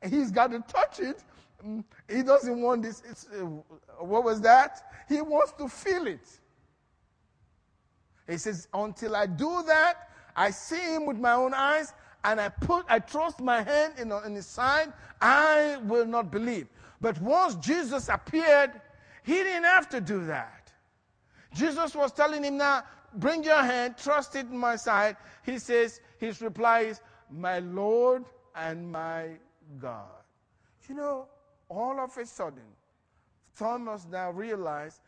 He's 0.09 0.31
got 0.31 0.51
to 0.51 0.63
touch 0.67 0.99
it. 0.99 1.23
Mm, 1.65 1.83
he 2.09 2.23
doesn't 2.23 2.59
want 2.59 2.81
this. 2.81 3.03
Uh, 3.33 3.45
what 3.99 4.23
was 4.23 4.41
that? 4.41 4.81
He 5.07 5.21
wants 5.21 5.51
to 5.53 5.67
feel 5.67 6.07
it. 6.07 6.25
He 8.27 8.37
says, 8.37 8.67
until 8.73 9.15
I 9.15 9.25
do 9.25 9.63
that, 9.67 10.09
I 10.35 10.51
see 10.51 10.95
him 10.95 11.05
with 11.05 11.17
my 11.17 11.33
own 11.33 11.53
eyes, 11.53 11.93
and 12.23 12.39
I 12.39 12.49
put, 12.49 12.85
I 12.87 12.99
trust 12.99 13.39
my 13.39 13.61
hand 13.63 13.93
in, 13.97 14.11
in 14.11 14.35
his 14.35 14.45
side, 14.45 14.93
I 15.19 15.77
will 15.83 16.05
not 16.05 16.31
believe. 16.31 16.67
But 17.01 17.19
once 17.19 17.55
Jesus 17.55 18.09
appeared, 18.09 18.79
he 19.23 19.33
didn't 19.33 19.63
have 19.63 19.89
to 19.89 19.99
do 20.01 20.25
that. 20.25 20.71
Jesus 21.53 21.95
was 21.95 22.11
telling 22.11 22.43
him 22.43 22.57
now, 22.57 22.83
bring 23.15 23.43
your 23.43 23.61
hand, 23.61 23.95
trust 23.97 24.35
it 24.35 24.45
in 24.45 24.57
my 24.57 24.75
side. 24.75 25.17
He 25.43 25.59
says, 25.59 25.99
his 26.17 26.41
reply 26.41 26.81
is, 26.81 27.01
my 27.29 27.59
Lord 27.59 28.25
and 28.55 28.89
my 28.91 29.31
God. 29.79 30.07
You 30.87 30.95
know, 30.95 31.27
all 31.69 31.99
of 31.99 32.17
a 32.17 32.25
sudden, 32.25 32.63
Thomas 33.57 34.05
now 34.09 34.31
realized, 34.31 35.01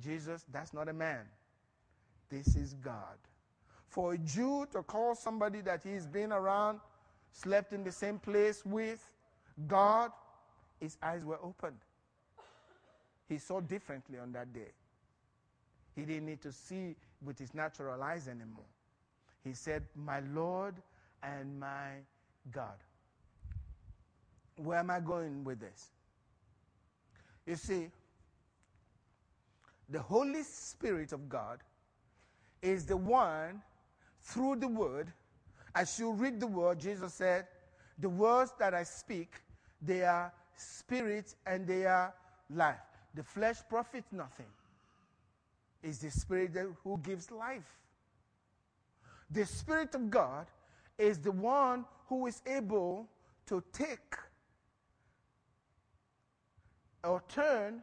Jesus, 0.00 0.44
that's 0.52 0.72
not 0.72 0.88
a 0.88 0.92
man. 0.92 1.20
This 2.32 2.56
is 2.56 2.72
God. 2.82 3.18
For 3.88 4.14
a 4.14 4.18
Jew 4.18 4.66
to 4.72 4.82
call 4.82 5.14
somebody 5.14 5.60
that 5.60 5.82
he's 5.84 6.06
been 6.06 6.32
around, 6.32 6.80
slept 7.30 7.74
in 7.74 7.84
the 7.84 7.92
same 7.92 8.18
place 8.18 8.64
with, 8.64 9.04
God, 9.68 10.10
his 10.80 10.96
eyes 11.02 11.26
were 11.26 11.38
opened. 11.42 11.76
He 13.28 13.36
saw 13.36 13.60
differently 13.60 14.18
on 14.18 14.32
that 14.32 14.54
day. 14.54 14.72
He 15.94 16.06
didn't 16.06 16.24
need 16.24 16.40
to 16.40 16.52
see 16.52 16.96
with 17.22 17.38
his 17.38 17.52
natural 17.52 18.02
eyes 18.02 18.28
anymore. 18.28 18.64
He 19.44 19.52
said, 19.52 19.82
My 19.94 20.20
Lord 20.32 20.74
and 21.22 21.60
my 21.60 21.96
God. 22.50 22.78
Where 24.56 24.78
am 24.78 24.90
I 24.90 25.00
going 25.00 25.44
with 25.44 25.60
this? 25.60 25.90
You 27.46 27.56
see, 27.56 27.90
the 29.90 30.00
Holy 30.00 30.42
Spirit 30.44 31.12
of 31.12 31.28
God 31.28 31.58
is 32.62 32.86
the 32.86 32.96
one 32.96 33.60
through 34.20 34.56
the 34.56 34.68
word. 34.68 35.12
As 35.74 35.98
you 35.98 36.12
read 36.12 36.40
the 36.40 36.46
word, 36.46 36.78
Jesus 36.78 37.14
said, 37.14 37.46
The 37.98 38.08
words 38.08 38.52
that 38.58 38.72
I 38.74 38.84
speak, 38.84 39.34
they 39.80 40.04
are 40.04 40.32
spirit 40.56 41.34
and 41.46 41.66
they 41.66 41.86
are 41.86 42.14
life. 42.48 42.76
The 43.14 43.22
flesh 43.22 43.56
profits 43.68 44.08
nothing. 44.12 44.46
It's 45.82 45.98
the 45.98 46.10
spirit 46.10 46.52
who 46.84 46.98
gives 47.02 47.30
life. 47.30 47.78
The 49.32 49.46
Spirit 49.46 49.94
of 49.94 50.10
God 50.10 50.46
is 50.98 51.18
the 51.18 51.32
one 51.32 51.86
who 52.08 52.26
is 52.26 52.42
able 52.46 53.08
to 53.46 53.62
take 53.72 54.14
or 57.02 57.22
turn 57.28 57.82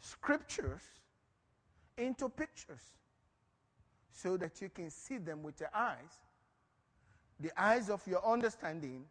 scriptures 0.00 0.82
into 1.96 2.28
pictures 2.28 2.82
so 4.12 4.36
that 4.36 4.60
you 4.60 4.68
can 4.68 4.90
see 4.90 5.18
them 5.18 5.42
with 5.42 5.60
your 5.60 5.70
eyes, 5.74 6.20
the 7.40 7.50
eyes 7.60 7.88
of 7.88 8.06
your 8.06 8.24
understanding, 8.24 9.04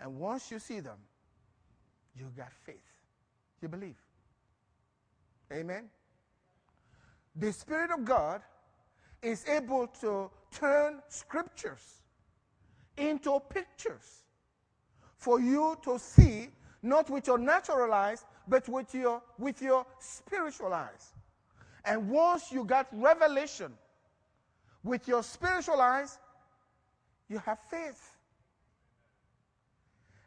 and 0.00 0.18
once 0.18 0.50
you 0.50 0.58
see 0.58 0.80
them, 0.80 0.98
you 2.18 2.30
got 2.36 2.52
faith. 2.64 2.76
You 3.60 3.68
believe. 3.68 3.96
Amen. 5.52 5.88
The 7.36 7.52
Spirit 7.52 7.90
of 7.90 8.04
God 8.04 8.42
is 9.22 9.46
able 9.48 9.86
to 10.00 10.30
turn 10.52 11.00
scriptures 11.08 12.02
into 12.96 13.40
pictures 13.48 14.22
for 15.16 15.40
you 15.40 15.76
to 15.82 15.98
see, 15.98 16.48
not 16.82 17.08
with 17.10 17.26
your 17.26 17.38
natural 17.38 17.92
eyes, 17.92 18.24
but 18.46 18.68
with 18.68 18.94
your, 18.94 19.22
with 19.38 19.62
your 19.62 19.86
spiritual 19.98 20.72
eyes. 20.72 21.12
And 21.84 22.08
once 22.10 22.52
you 22.52 22.64
got 22.64 22.86
revelation 22.92 23.72
with 24.84 25.08
your 25.08 25.22
spiritual 25.22 25.80
eyes, 25.80 26.18
you 27.28 27.38
have 27.38 27.58
faith. 27.70 28.12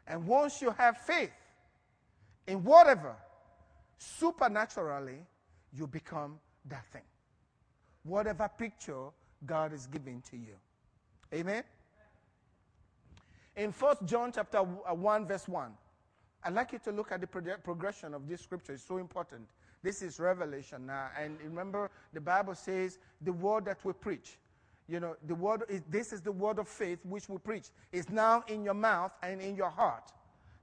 And 0.06 0.26
once 0.26 0.60
you 0.60 0.70
have 0.72 0.98
faith 0.98 1.30
in 2.46 2.64
whatever, 2.64 3.14
supernaturally, 3.98 5.24
you 5.72 5.86
become 5.86 6.38
that 6.66 6.84
thing. 6.86 7.02
Whatever 8.02 8.50
picture 8.58 9.10
God 9.46 9.72
is 9.72 9.86
giving 9.86 10.22
to 10.30 10.36
you. 10.36 10.54
Amen? 11.32 11.62
In 13.56 13.70
1 13.70 13.96
John 14.06 14.32
chapter 14.32 14.58
uh, 14.58 14.94
1, 14.94 15.26
verse 15.26 15.46
1, 15.46 15.70
I'd 16.44 16.54
like 16.54 16.72
you 16.72 16.78
to 16.84 16.92
look 16.92 17.12
at 17.12 17.20
the 17.20 17.26
progression 17.26 18.14
of 18.14 18.28
this 18.28 18.40
scripture. 18.40 18.72
It's 18.72 18.84
so 18.84 18.98
important. 18.98 19.48
This 19.82 20.02
is 20.02 20.18
revelation 20.18 20.86
now. 20.86 21.08
And 21.20 21.36
remember, 21.42 21.90
the 22.12 22.20
Bible 22.20 22.54
says 22.54 22.98
the 23.20 23.32
word 23.32 23.64
that 23.66 23.84
we 23.84 23.92
preach 23.92 24.38
you 24.88 25.00
know, 25.00 25.16
the 25.26 25.34
word 25.34 25.64
is, 25.68 25.82
this 25.90 26.12
is 26.12 26.20
the 26.22 26.32
word 26.32 26.58
of 26.58 26.68
faith 26.68 26.98
which 27.04 27.28
we 27.28 27.38
preach. 27.38 27.68
It's 27.92 28.08
now 28.10 28.44
in 28.48 28.64
your 28.64 28.74
mouth 28.74 29.12
and 29.22 29.40
in 29.40 29.56
your 29.56 29.70
heart. 29.70 30.12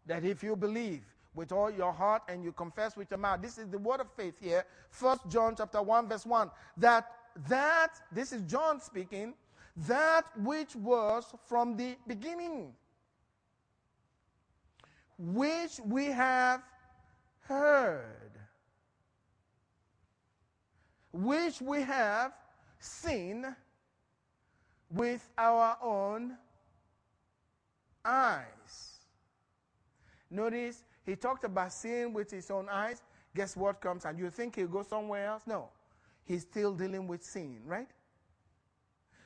That 0.08 0.26
if 0.26 0.44
you 0.44 0.56
believe 0.56 1.04
with 1.36 1.52
all 1.52 1.72
your 1.72 1.94
heart 1.94 2.24
and 2.28 2.44
you 2.44 2.52
confess 2.52 2.98
with 2.98 3.12
your 3.12 3.20
mouth, 3.20 3.42
this 3.42 3.58
is 3.58 3.68
the 3.68 3.78
word 3.78 4.02
of 4.02 4.12
faith 4.12 4.36
here. 4.42 4.66
First 4.90 5.22
John 5.30 5.56
chapter 5.58 5.82
1, 5.82 6.10
verse 6.10 6.26
1. 6.26 6.50
That 6.78 7.12
that, 7.50 8.00
this 8.12 8.32
is 8.32 8.42
John 8.44 8.80
speaking, 8.80 9.34
that 9.88 10.24
which 10.38 10.76
was 10.76 11.34
from 11.48 11.76
the 11.76 11.98
beginning. 12.08 12.74
which 15.18 15.80
we 15.86 16.06
have 16.06 16.62
heard, 17.42 18.32
which 21.14 21.62
we 21.62 21.82
have 21.82 22.34
seen 22.80 23.56
with 24.92 25.28
our 25.38 25.78
own 25.82 26.38
eyes. 28.04 29.00
Notice 30.30 30.84
he 31.06 31.16
talked 31.16 31.44
about 31.44 31.72
seeing 31.72 32.14
with 32.14 32.32
his 32.32 32.50
own 32.52 32.68
eyes. 32.70 33.02
Guess 33.36 33.56
what 33.56 33.82
comes? 33.82 34.06
And 34.06 34.18
you 34.18 34.30
think 34.30 34.56
he'll 34.56 34.68
go 34.68 34.84
somewhere 34.84 35.28
else? 35.28 35.44
No. 35.46 35.70
He's 36.24 36.42
still 36.42 36.74
dealing 36.74 37.08
with 37.08 37.24
seeing, 37.24 37.62
right? 37.66 37.90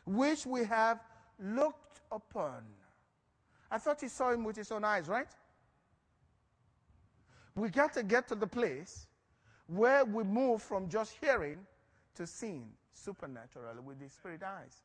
Which 0.06 0.46
we 0.46 0.66
have 0.66 1.00
looked 1.40 2.02
upon. 2.12 2.64
I 3.72 3.78
thought 3.78 4.02
he 4.02 4.08
saw 4.08 4.32
him 4.32 4.44
with 4.44 4.56
his 4.56 4.72
own 4.72 4.84
eyes, 4.84 5.08
right? 5.08 5.28
We 7.56 7.70
got 7.70 7.94
to 7.94 8.04
get 8.04 8.28
to 8.30 8.36
the 8.36 8.48
place 8.48 9.08
where 9.68 10.04
we 10.04 10.24
move 10.24 10.62
from 10.62 10.90
just 10.90 11.16
hearing 11.22 11.60
to 12.16 12.26
seeing 12.26 12.70
supernaturally 12.94 13.80
with 13.84 14.00
the 14.00 14.10
spirit 14.10 14.42
eyes. 14.44 14.82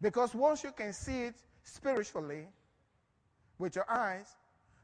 Because 0.00 0.34
once 0.34 0.62
you 0.62 0.72
can 0.72 0.92
see 0.92 1.22
it 1.22 1.34
spiritually 1.62 2.46
with 3.58 3.74
your 3.76 3.90
eyes, 3.90 4.26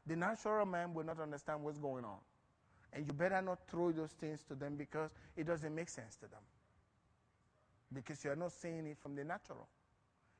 the 0.05 0.15
natural 0.15 0.65
man 0.65 0.93
will 0.93 1.05
not 1.05 1.19
understand 1.19 1.63
what's 1.63 1.77
going 1.77 2.03
on. 2.03 2.17
And 2.93 3.05
you 3.05 3.13
better 3.13 3.41
not 3.41 3.59
throw 3.67 3.91
those 3.91 4.11
things 4.11 4.43
to 4.47 4.55
them 4.55 4.75
because 4.75 5.11
it 5.35 5.45
doesn't 5.45 5.73
make 5.73 5.89
sense 5.89 6.15
to 6.17 6.27
them. 6.27 6.41
Because 7.93 8.23
you 8.23 8.31
are 8.31 8.35
not 8.35 8.51
seeing 8.51 8.85
it 8.87 8.97
from 9.01 9.15
the 9.15 9.23
natural. 9.23 9.67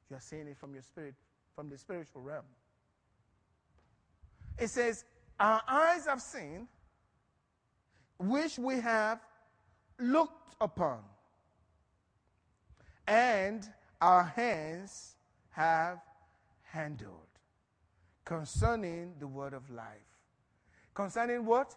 You 0.10 0.18
are 0.18 0.22
seeing 0.22 0.48
it 0.48 0.58
from 0.58 0.74
your 0.74 0.84
spirit, 0.84 1.16
from 1.56 1.70
the 1.70 1.78
spiritual 1.78 2.22
realm. 2.22 2.44
It 4.58 4.70
says, 4.70 5.04
Our 5.40 5.62
eyes 5.68 6.06
have 6.06 6.22
seen, 6.22 6.68
which 8.20 8.58
we 8.58 8.80
have 8.80 9.20
looked 10.00 10.56
upon, 10.62 11.00
and 13.08 13.68
our 14.02 14.24
hands 14.24 15.16
have 15.52 16.00
handled 16.64 17.12
concerning 18.26 19.14
the 19.20 19.28
word 19.28 19.54
of 19.54 19.70
life. 19.70 19.86
Concerning 20.94 21.46
what? 21.46 21.74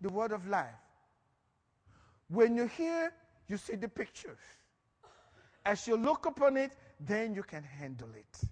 The 0.00 0.08
word 0.08 0.32
of 0.32 0.46
life. 0.48 0.66
When 2.28 2.56
you 2.56 2.66
hear, 2.66 3.12
you 3.48 3.56
see 3.56 3.76
the 3.76 3.88
pictures. 3.88 4.38
As 5.64 5.86
you 5.86 5.96
look 5.96 6.26
upon 6.26 6.56
it, 6.56 6.72
then 7.00 7.34
you 7.34 7.42
can 7.42 7.62
handle 7.62 8.10
it. 8.14 8.48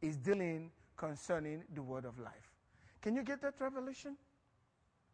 It's 0.00 0.16
dealing 0.16 0.70
concerning 0.96 1.64
the 1.74 1.82
word 1.82 2.04
of 2.04 2.18
life. 2.18 2.52
Can 3.00 3.14
you 3.14 3.22
get 3.22 3.40
that 3.42 3.54
revelation? 3.60 4.16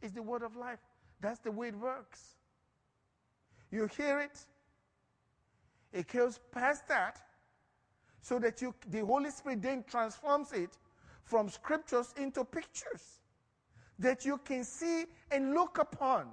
It's 0.02 0.12
the 0.12 0.22
word 0.22 0.42
of 0.42 0.56
life. 0.56 0.78
That's 1.20 1.38
the 1.40 1.50
way 1.50 1.68
it 1.68 1.76
works. 1.76 2.36
You 3.70 3.88
hear 3.96 4.20
it, 4.20 4.38
it 5.94 6.08
goes 6.08 6.40
past 6.50 6.88
that, 6.88 7.20
so 8.20 8.38
that 8.40 8.60
you, 8.60 8.74
the 8.90 9.00
Holy 9.00 9.30
Spirit 9.30 9.62
then 9.62 9.84
transforms 9.88 10.52
it 10.52 10.70
from 11.24 11.48
scriptures 11.48 12.12
into 12.16 12.44
pictures 12.44 13.20
that 13.98 14.24
you 14.24 14.38
can 14.38 14.64
see 14.64 15.04
and 15.30 15.54
look 15.54 15.78
upon. 15.78 16.26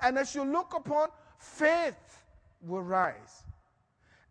And 0.00 0.16
as 0.16 0.34
you 0.34 0.44
look 0.44 0.74
upon, 0.76 1.08
faith 1.38 2.22
will 2.62 2.82
rise. 2.82 3.42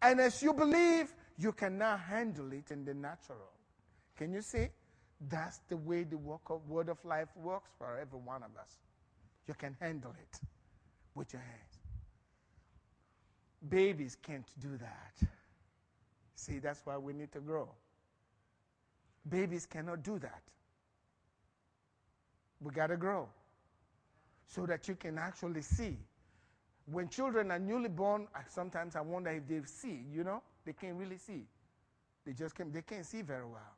And 0.01 0.21
as 0.21 0.41
you 0.41 0.53
believe, 0.53 1.13
you 1.37 1.51
can 1.51 1.77
now 1.77 1.97
handle 1.97 2.53
it 2.53 2.71
in 2.71 2.85
the 2.85 2.93
natural. 2.93 3.51
Can 4.15 4.33
you 4.33 4.41
see? 4.41 4.69
That's 5.29 5.59
the 5.67 5.77
way 5.77 6.03
the 6.03 6.17
of 6.49 6.69
word 6.69 6.89
of 6.89 7.03
life 7.03 7.29
works 7.35 7.71
for 7.77 7.97
every 7.99 8.19
one 8.19 8.43
of 8.43 8.51
us. 8.57 8.77
You 9.47 9.55
can 9.55 9.75
handle 9.81 10.15
it 10.21 10.39
with 11.15 11.33
your 11.33 11.41
hands. 11.41 11.76
Babies 13.69 14.17
can't 14.21 14.45
do 14.59 14.77
that. 14.77 15.29
See, 16.35 16.59
that's 16.59 16.81
why 16.85 16.97
we 16.97 17.13
need 17.13 17.31
to 17.31 17.39
grow. 17.39 17.69
Babies 19.27 19.65
cannot 19.65 20.03
do 20.03 20.19
that. 20.19 20.41
We 22.61 22.71
got 22.71 22.87
to 22.87 22.97
grow 22.97 23.27
so 24.47 24.65
that 24.65 24.87
you 24.87 24.95
can 24.95 25.17
actually 25.17 25.61
see. 25.61 25.97
When 26.85 27.09
children 27.09 27.51
are 27.51 27.59
newly 27.59 27.89
born, 27.89 28.27
sometimes 28.47 28.95
I 28.95 29.01
wonder 29.01 29.31
if 29.31 29.47
they 29.47 29.59
see, 29.65 30.05
you 30.11 30.23
know, 30.23 30.41
they 30.65 30.73
can't 30.73 30.95
really 30.95 31.17
see. 31.17 31.43
They 32.25 32.33
just 32.33 32.55
can't, 32.55 32.73
they 32.73 32.81
can't 32.81 33.05
see 33.05 33.21
very 33.21 33.45
well. 33.45 33.75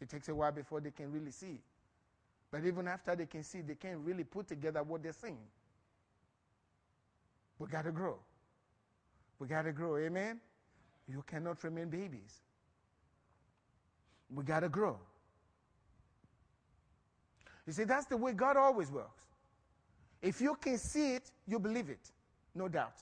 It 0.00 0.08
takes 0.08 0.28
a 0.28 0.34
while 0.34 0.52
before 0.52 0.80
they 0.80 0.90
can 0.90 1.10
really 1.10 1.30
see. 1.30 1.60
But 2.50 2.64
even 2.64 2.86
after 2.86 3.16
they 3.16 3.26
can 3.26 3.42
see, 3.42 3.62
they 3.62 3.74
can't 3.74 3.98
really 3.98 4.24
put 4.24 4.46
together 4.46 4.82
what 4.82 5.02
they're 5.02 5.12
seeing. 5.12 5.38
We 7.58 7.66
got 7.66 7.84
to 7.84 7.92
grow. 7.92 8.18
We 9.44 9.48
got 9.48 9.62
to 9.62 9.72
grow. 9.72 9.98
Amen? 9.98 10.40
You 11.06 11.22
cannot 11.26 11.62
remain 11.64 11.90
babies. 11.90 12.40
We 14.34 14.42
got 14.42 14.60
to 14.60 14.70
grow. 14.70 14.96
You 17.66 17.74
see, 17.74 17.84
that's 17.84 18.06
the 18.06 18.16
way 18.16 18.32
God 18.32 18.56
always 18.56 18.90
works. 18.90 19.20
If 20.22 20.40
you 20.40 20.56
can 20.58 20.78
see 20.78 21.16
it, 21.16 21.30
you 21.46 21.58
believe 21.58 21.90
it, 21.90 22.10
no 22.54 22.68
doubt. 22.68 22.94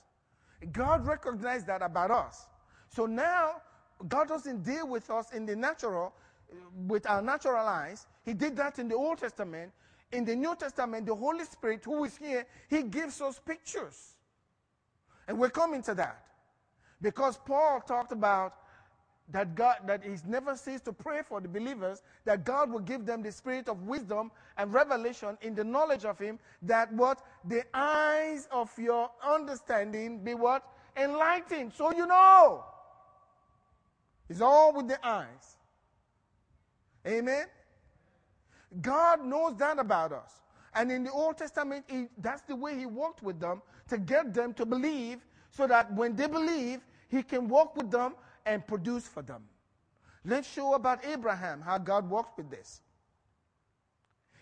God 0.73 1.07
recognized 1.07 1.65
that 1.67 1.81
about 1.81 2.11
us. 2.11 2.45
So 2.89 3.05
now, 3.05 3.61
God 4.09 4.27
doesn't 4.27 4.65
deal 4.65 4.85
with 4.85 5.09
us 5.09 5.31
in 5.31 5.45
the 5.45 5.55
natural, 5.55 6.13
with 6.85 7.09
our 7.09 7.21
natural 7.21 7.65
eyes. 7.65 8.05
He 8.25 8.33
did 8.33 8.57
that 8.57 8.79
in 8.79 8.89
the 8.89 8.95
Old 8.95 9.19
Testament. 9.19 9.71
In 10.11 10.25
the 10.25 10.35
New 10.35 10.57
Testament, 10.57 11.05
the 11.05 11.15
Holy 11.15 11.45
Spirit, 11.45 11.85
who 11.85 12.03
is 12.03 12.17
here, 12.17 12.45
He 12.69 12.83
gives 12.83 13.21
us 13.21 13.39
pictures. 13.39 14.15
And 15.25 15.39
we're 15.39 15.49
coming 15.49 15.81
to 15.83 15.93
that. 15.95 16.22
Because 17.03 17.37
Paul 17.45 17.81
talked 17.81 18.13
about 18.13 18.55
that 19.29 19.55
God 19.55 19.77
that 19.85 20.03
he's 20.03 20.23
never 20.25 20.55
ceased 20.55 20.85
to 20.85 20.93
pray 20.93 21.21
for 21.27 21.39
the 21.41 21.47
believers 21.47 22.01
that 22.25 22.45
God 22.45 22.71
will 22.71 22.79
give 22.79 23.05
them 23.05 23.21
the 23.21 23.31
spirit 23.31 23.67
of 23.67 23.83
wisdom 23.83 24.31
and 24.57 24.73
revelation 24.73 25.37
in 25.41 25.53
the 25.53 25.63
knowledge 25.63 26.05
of 26.05 26.17
him 26.17 26.39
that 26.61 26.91
what? 26.93 27.21
The 27.45 27.63
eyes 27.73 28.47
of 28.51 28.71
your 28.77 29.11
understanding 29.21 30.23
be 30.23 30.33
what? 30.33 30.63
Enlightened. 30.95 31.73
So 31.73 31.91
you 31.93 32.07
know. 32.07 32.63
It's 34.29 34.41
all 34.41 34.73
with 34.73 34.87
the 34.87 35.05
eyes. 35.05 35.57
Amen? 37.05 37.47
God 38.81 39.25
knows 39.25 39.57
that 39.57 39.77
about 39.77 40.13
us. 40.13 40.41
And 40.73 40.89
in 40.91 41.03
the 41.03 41.11
Old 41.11 41.37
Testament 41.37 41.83
he, 41.87 42.07
that's 42.17 42.41
the 42.43 42.55
way 42.55 42.77
he 42.77 42.85
worked 42.85 43.23
with 43.23 43.41
them 43.41 43.61
to 43.89 43.97
get 43.97 44.33
them 44.33 44.53
to 44.53 44.65
believe 44.65 45.19
so 45.49 45.67
that 45.67 45.93
when 45.93 46.15
they 46.15 46.27
believe 46.27 46.79
he 47.13 47.21
can 47.21 47.47
walk 47.47 47.77
with 47.77 47.91
them 47.91 48.15
and 48.43 48.65
produce 48.65 49.07
for 49.07 49.21
them. 49.21 49.43
Let's 50.25 50.51
show 50.51 50.73
about 50.73 51.05
Abraham, 51.05 51.61
how 51.61 51.77
God 51.77 52.09
worked 52.09 52.37
with 52.37 52.49
this. 52.49 52.81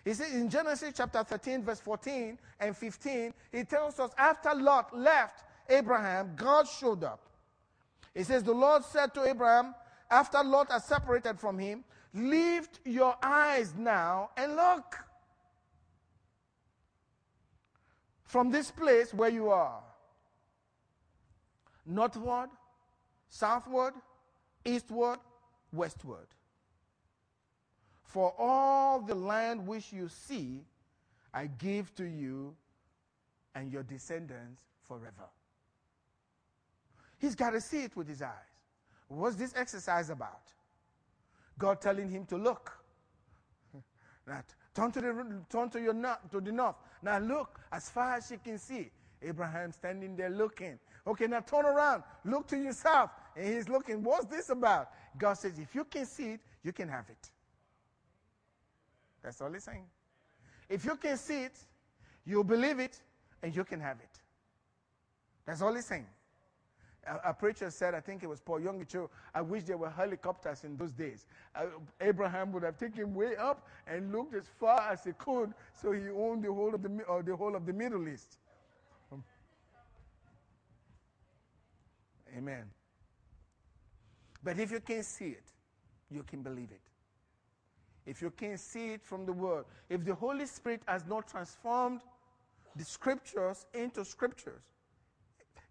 He 0.06 0.14
says 0.14 0.34
in 0.34 0.50
Genesis 0.50 0.94
chapter 0.96 1.22
13, 1.24 1.64
verse 1.64 1.82
14 1.82 2.40
and 2.60 2.76
15, 2.76 3.34
he 3.52 3.64
tells 3.66 4.00
us 4.00 4.12
after 4.18 4.56
Lot 4.56 4.98
left 4.98 5.44
Abraham, 5.70 6.32
God 6.36 6.66
showed 6.68 7.04
up. 7.04 7.28
He 8.16 8.24
says, 8.24 8.42
The 8.42 8.54
Lord 8.54 8.86
said 8.86 9.14
to 9.16 9.26
Abraham, 9.26 9.76
after 10.10 10.42
Lot 10.42 10.72
had 10.72 10.84
separated 10.84 11.40
from 11.40 11.60
him, 11.60 11.84
Lift 12.14 12.80
your 12.86 13.16
eyes 13.22 13.74
now 13.78 14.32
and 14.38 14.56
look 14.56 14.98
from 18.24 18.50
this 18.50 18.72
place 18.72 19.14
where 19.14 19.30
you 19.30 19.50
are. 19.50 19.82
Northward, 21.86 22.50
southward, 23.32 23.94
eastward, 24.64 25.18
westward. 25.74 26.28
For 28.04 28.34
all 28.38 29.00
the 29.00 29.16
land 29.16 29.66
which 29.66 29.92
you 29.92 30.10
see, 30.10 30.66
I 31.34 31.48
give 31.48 31.96
to 31.96 32.04
you 32.04 32.54
and 33.56 33.72
your 33.72 33.84
descendants 33.84 34.64
forever. 34.88 35.30
He's 37.18 37.36
got 37.36 37.52
to 37.52 37.62
see 37.62 37.84
it 37.84 37.96
with 37.96 38.08
his 38.08 38.22
eyes. 38.22 38.32
What's 39.08 39.38
this 39.38 39.54
exercise 39.56 40.10
about? 40.10 40.52
God 41.58 41.82
telling 41.82 42.10
him 42.10 42.26
to 42.28 42.38
look. 42.38 42.72
Now, 44.28 44.44
turn 44.76 44.92
to 44.92 45.02
the 45.02 45.42
turn 45.50 45.70
to 45.72 45.82
your 45.82 45.94
to 45.94 46.40
the 46.40 46.52
north. 46.52 46.76
Now 47.02 47.18
look 47.18 47.60
as 47.72 47.90
far 47.90 48.16
as 48.16 48.30
you 48.30 48.38
can 48.44 48.60
see. 48.60 48.92
Abraham 49.22 49.72
standing 49.72 50.16
there 50.16 50.30
looking. 50.30 50.80
Okay, 51.06 51.28
now 51.28 51.42
turn 51.42 51.66
around. 51.66 52.04
Look 52.26 52.48
to 52.48 52.58
your 52.58 52.74
south. 52.74 53.12
And 53.36 53.54
he's 53.56 53.70
looking, 53.70 54.04
what's 54.04 54.26
this 54.26 54.50
about? 54.50 54.90
God 55.18 55.34
says, 55.34 55.58
if 55.60 55.74
you 55.74 55.84
can 55.86 56.06
see 56.06 56.34
it, 56.34 56.42
you 56.64 56.74
can 56.74 56.88
have 56.90 57.06
it. 57.10 57.30
That's 59.24 59.42
all 59.42 59.52
he's 59.52 59.64
saying. 59.64 59.86
If 60.70 60.86
you 60.86 60.96
can 60.96 61.18
see 61.18 61.44
it, 61.44 61.58
you 62.26 62.44
believe 62.44 62.80
it, 62.80 63.00
and 63.44 63.56
you 63.56 63.64
can 63.64 63.80
have 63.80 63.98
it. 64.00 64.20
That's 65.46 65.62
all 65.62 65.74
he's 65.74 65.86
saying. 65.86 66.06
a, 67.08 67.30
a 67.30 67.34
preacher 67.34 67.70
said, 67.72 67.96
I 67.96 68.00
think 68.00 68.24
it 68.24 68.28
was 68.28 68.40
Paul 68.40 68.60
Yonggi 68.60 68.88
Cho, 68.88 69.10
I 69.34 69.42
wish 69.42 69.64
there 69.64 69.78
were 69.78 69.90
helicopters 69.90 70.64
in 70.64 70.78
those 70.78 70.92
days. 70.92 71.26
Uh, 71.56 71.66
Abraham 72.00 72.52
would 72.54 72.64
have 72.64 72.78
taken 72.78 73.14
way 73.14 73.36
up 73.36 73.68
and 73.88 74.12
looked 74.12 74.36
as 74.36 74.46
far 74.60 74.80
as 74.92 75.04
he 75.04 75.12
could, 75.14 75.54
so 75.74 75.92
he 75.92 76.10
owned 76.10 76.44
the 76.44 76.54
whole 76.54 76.74
of 76.74 76.82
the, 76.82 76.90
uh, 77.10 77.22
the, 77.22 77.36
whole 77.36 77.56
of 77.56 77.66
the 77.66 77.74
Middle 77.74 78.08
East. 78.08 78.38
Amen. 82.38 82.66
But 84.44 84.60
if 84.60 84.72
you 84.72 84.80
can't 84.80 85.06
see 85.06 85.30
it, 85.30 85.44
you 86.10 86.24
can 86.24 86.42
believe 86.42 86.72
it. 86.72 86.82
If 88.06 88.22
you 88.22 88.32
can't 88.32 88.60
see 88.60 88.94
it 88.94 89.04
from 89.04 89.26
the 89.26 89.34
Word, 89.34 89.66
if 89.90 90.04
the 90.04 90.16
Holy 90.16 90.46
Spirit 90.46 90.82
has 90.88 91.06
not 91.08 91.28
transformed 91.28 92.02
the 92.76 92.84
Scriptures 92.84 93.66
into 93.74 94.04
Scriptures, 94.04 94.64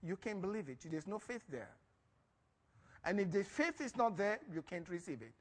you 0.03 0.17
can't 0.17 0.41
believe 0.41 0.69
it. 0.69 0.79
There's 0.89 1.07
no 1.07 1.19
faith 1.19 1.43
there. 1.51 1.71
And 3.05 3.19
if 3.19 3.31
the 3.31 3.43
faith 3.43 3.81
is 3.81 3.97
not 3.97 4.17
there, 4.17 4.39
you 4.53 4.63
can't 4.63 4.89
receive 4.89 5.23
it. 5.23 5.33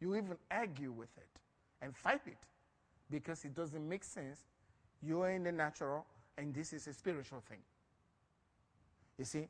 You 0.00 0.16
even 0.16 0.36
argue 0.50 0.92
with 0.92 1.10
it 1.16 1.28
and 1.82 1.94
fight 1.94 2.22
it 2.26 2.38
because 3.10 3.44
it 3.44 3.54
doesn't 3.54 3.86
make 3.86 4.04
sense. 4.04 4.40
You're 5.02 5.30
in 5.30 5.44
the 5.44 5.52
natural, 5.52 6.06
and 6.36 6.54
this 6.54 6.72
is 6.72 6.86
a 6.86 6.94
spiritual 6.94 7.40
thing. 7.48 7.58
You 9.18 9.24
see? 9.24 9.48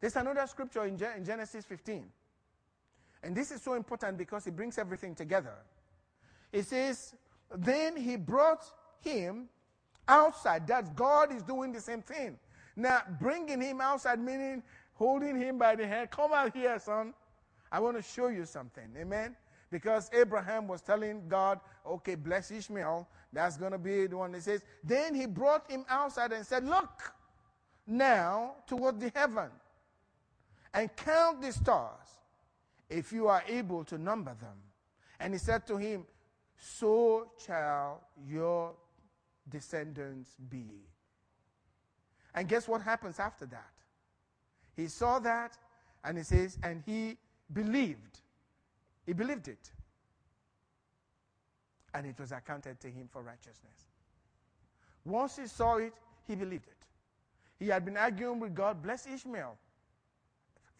There's 0.00 0.16
another 0.16 0.46
scripture 0.46 0.84
in, 0.84 0.98
Genesis 0.98 1.64
15. 1.64 2.04
And 3.22 3.36
this 3.36 3.50
is 3.50 3.62
so 3.62 3.74
important 3.74 4.16
because 4.18 4.46
it 4.46 4.56
brings 4.56 4.78
everything 4.78 5.14
together. 5.14 5.54
It 6.52 6.66
says, 6.66 7.14
Then 7.54 7.96
he 7.96 8.16
brought 8.16 8.64
him 9.00 9.48
outside. 10.08 10.66
That 10.66 10.96
God 10.96 11.34
is 11.34 11.42
doing 11.42 11.72
the 11.72 11.80
same 11.80 12.02
thing. 12.02 12.38
Now, 12.76 13.02
bringing 13.20 13.60
him 13.60 13.80
outside, 13.80 14.18
meaning 14.18 14.62
holding 14.94 15.36
him 15.36 15.58
by 15.58 15.76
the 15.76 15.86
hand. 15.86 16.10
Come 16.10 16.32
out 16.32 16.54
here, 16.54 16.78
son. 16.78 17.14
I 17.70 17.80
want 17.80 17.96
to 17.96 18.02
show 18.02 18.28
you 18.28 18.44
something. 18.44 18.88
Amen. 18.98 19.36
Because 19.70 20.10
Abraham 20.12 20.66
was 20.66 20.80
telling 20.80 21.28
God, 21.28 21.60
okay, 21.86 22.16
bless 22.16 22.50
Ishmael. 22.50 23.08
That's 23.32 23.56
going 23.56 23.72
to 23.72 23.78
be 23.78 24.06
the 24.08 24.16
one 24.16 24.32
that 24.32 24.42
says. 24.42 24.62
Then 24.82 25.14
he 25.14 25.26
brought 25.26 25.70
him 25.70 25.84
outside 25.88 26.32
and 26.32 26.44
said, 26.44 26.66
Look 26.66 27.14
now 27.86 28.56
toward 28.66 28.98
the 29.00 29.12
heaven 29.14 29.50
and 30.74 30.94
count 30.96 31.40
the 31.40 31.52
stars 31.52 32.19
if 32.90 33.12
you 33.12 33.28
are 33.28 33.42
able 33.48 33.84
to 33.84 33.96
number 33.96 34.34
them. 34.40 34.56
And 35.20 35.32
he 35.32 35.38
said 35.38 35.66
to 35.68 35.76
him, 35.76 36.04
So 36.56 37.30
shall 37.46 38.02
your 38.26 38.72
descendants 39.48 40.36
be. 40.48 40.66
And 42.34 42.48
guess 42.48 42.68
what 42.68 42.82
happens 42.82 43.18
after 43.18 43.46
that? 43.46 43.72
He 44.76 44.88
saw 44.88 45.18
that 45.20 45.56
and 46.04 46.16
he 46.16 46.24
says, 46.24 46.58
and 46.62 46.82
he 46.86 47.16
believed. 47.52 48.20
He 49.06 49.12
believed 49.12 49.48
it. 49.48 49.70
And 51.92 52.06
it 52.06 52.18
was 52.18 52.32
accounted 52.32 52.80
to 52.80 52.88
him 52.88 53.08
for 53.10 53.22
righteousness. 53.22 53.88
Once 55.04 55.36
he 55.36 55.46
saw 55.46 55.76
it, 55.76 55.92
he 56.26 56.34
believed 56.34 56.66
it. 56.68 56.76
He 57.58 57.68
had 57.68 57.84
been 57.84 57.96
arguing 57.96 58.40
with 58.40 58.54
God, 58.54 58.82
bless 58.82 59.06
Ishmael. 59.06 59.58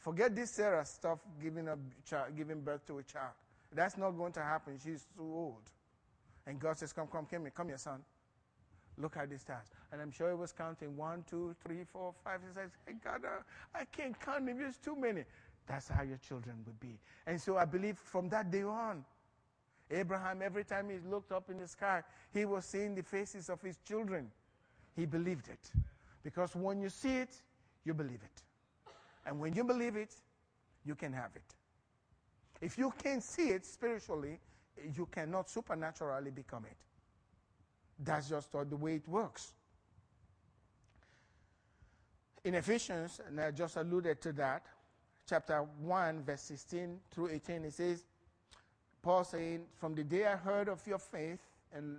Forget 0.00 0.34
this 0.34 0.50
Sarah 0.50 0.84
stuff, 0.86 1.18
giving, 1.42 1.68
a 1.68 1.76
child, 2.08 2.34
giving 2.36 2.62
birth 2.62 2.86
to 2.86 2.98
a 2.98 3.02
child. 3.02 3.32
That's 3.72 3.98
not 3.98 4.12
going 4.12 4.32
to 4.32 4.40
happen. 4.40 4.78
She's 4.82 5.06
too 5.14 5.22
old. 5.22 5.62
And 6.46 6.58
God 6.58 6.78
says, 6.78 6.92
Come, 6.92 7.06
come, 7.06 7.26
come 7.26 7.42
here, 7.42 7.52
come 7.54 7.68
here, 7.68 7.76
son. 7.76 8.00
Look 8.96 9.16
at 9.18 9.28
the 9.30 9.38
stars. 9.38 9.66
And 9.92 10.00
I'm 10.00 10.10
sure 10.10 10.30
he 10.30 10.34
was 10.34 10.52
counting 10.52 10.96
one, 10.96 11.24
two, 11.28 11.54
three, 11.64 11.84
four, 11.84 12.14
five. 12.24 12.40
He 12.46 12.54
says, 12.54 12.70
Hey, 12.86 12.94
God, 13.04 13.24
uh, 13.24 13.42
I 13.74 13.84
can't 13.84 14.18
count 14.18 14.46
them. 14.46 14.58
There's 14.58 14.78
too 14.78 14.96
many. 14.96 15.24
That's 15.66 15.88
how 15.88 16.02
your 16.02 16.18
children 16.18 16.56
would 16.66 16.80
be. 16.80 16.98
And 17.26 17.40
so 17.40 17.58
I 17.58 17.66
believe 17.66 17.98
from 17.98 18.30
that 18.30 18.50
day 18.50 18.62
on, 18.62 19.04
Abraham, 19.90 20.40
every 20.42 20.64
time 20.64 20.88
he 20.88 20.96
looked 21.08 21.30
up 21.30 21.50
in 21.50 21.58
the 21.58 21.68
sky, 21.68 22.02
he 22.32 22.46
was 22.46 22.64
seeing 22.64 22.94
the 22.94 23.02
faces 23.02 23.50
of 23.50 23.60
his 23.60 23.76
children. 23.86 24.30
He 24.96 25.04
believed 25.04 25.48
it. 25.48 25.70
Because 26.22 26.56
when 26.56 26.80
you 26.80 26.88
see 26.88 27.16
it, 27.16 27.30
you 27.84 27.92
believe 27.92 28.20
it. 28.24 28.42
And 29.30 29.38
when 29.38 29.54
you 29.54 29.62
believe 29.62 29.94
it, 29.94 30.12
you 30.84 30.96
can 30.96 31.12
have 31.12 31.30
it. 31.36 31.54
If 32.60 32.76
you 32.76 32.92
can't 33.00 33.22
see 33.22 33.50
it 33.50 33.64
spiritually, 33.64 34.40
you 34.92 35.06
cannot 35.06 35.48
supernaturally 35.48 36.32
become 36.32 36.64
it. 36.64 36.76
That's 38.00 38.28
just 38.28 38.50
the 38.50 38.76
way 38.76 38.96
it 38.96 39.08
works. 39.08 39.52
In 42.42 42.56
Ephesians, 42.56 43.20
and 43.24 43.40
I 43.40 43.52
just 43.52 43.76
alluded 43.76 44.20
to 44.22 44.32
that, 44.32 44.66
chapter 45.28 45.64
1, 45.80 46.24
verse 46.24 46.42
16 46.42 46.98
through 47.12 47.28
18, 47.30 47.66
it 47.66 47.74
says, 47.74 48.04
Paul 49.00 49.22
saying, 49.22 49.66
From 49.76 49.94
the 49.94 50.02
day 50.02 50.26
I 50.26 50.34
heard 50.34 50.68
of 50.68 50.84
your 50.88 50.98
faith 50.98 51.38
and 51.72 51.98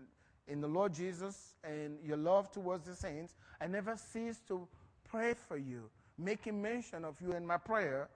in 0.49 0.59
the 0.59 0.67
Lord 0.67 0.93
Jesus 0.93 1.53
and 1.63 1.97
your 2.03 2.17
love 2.17 2.51
towards 2.51 2.85
the 2.87 2.95
saints, 2.95 3.35
I 3.61 3.67
never 3.67 3.95
ceased 3.95 4.49
to 4.49 4.67
pray 5.09 5.33
for 5.47 5.55
you 5.55 5.89
making 6.23 6.61
mention 6.61 7.03
of 7.03 7.15
you 7.21 7.33
in 7.33 7.45
my 7.45 7.57
prayer 7.57 8.09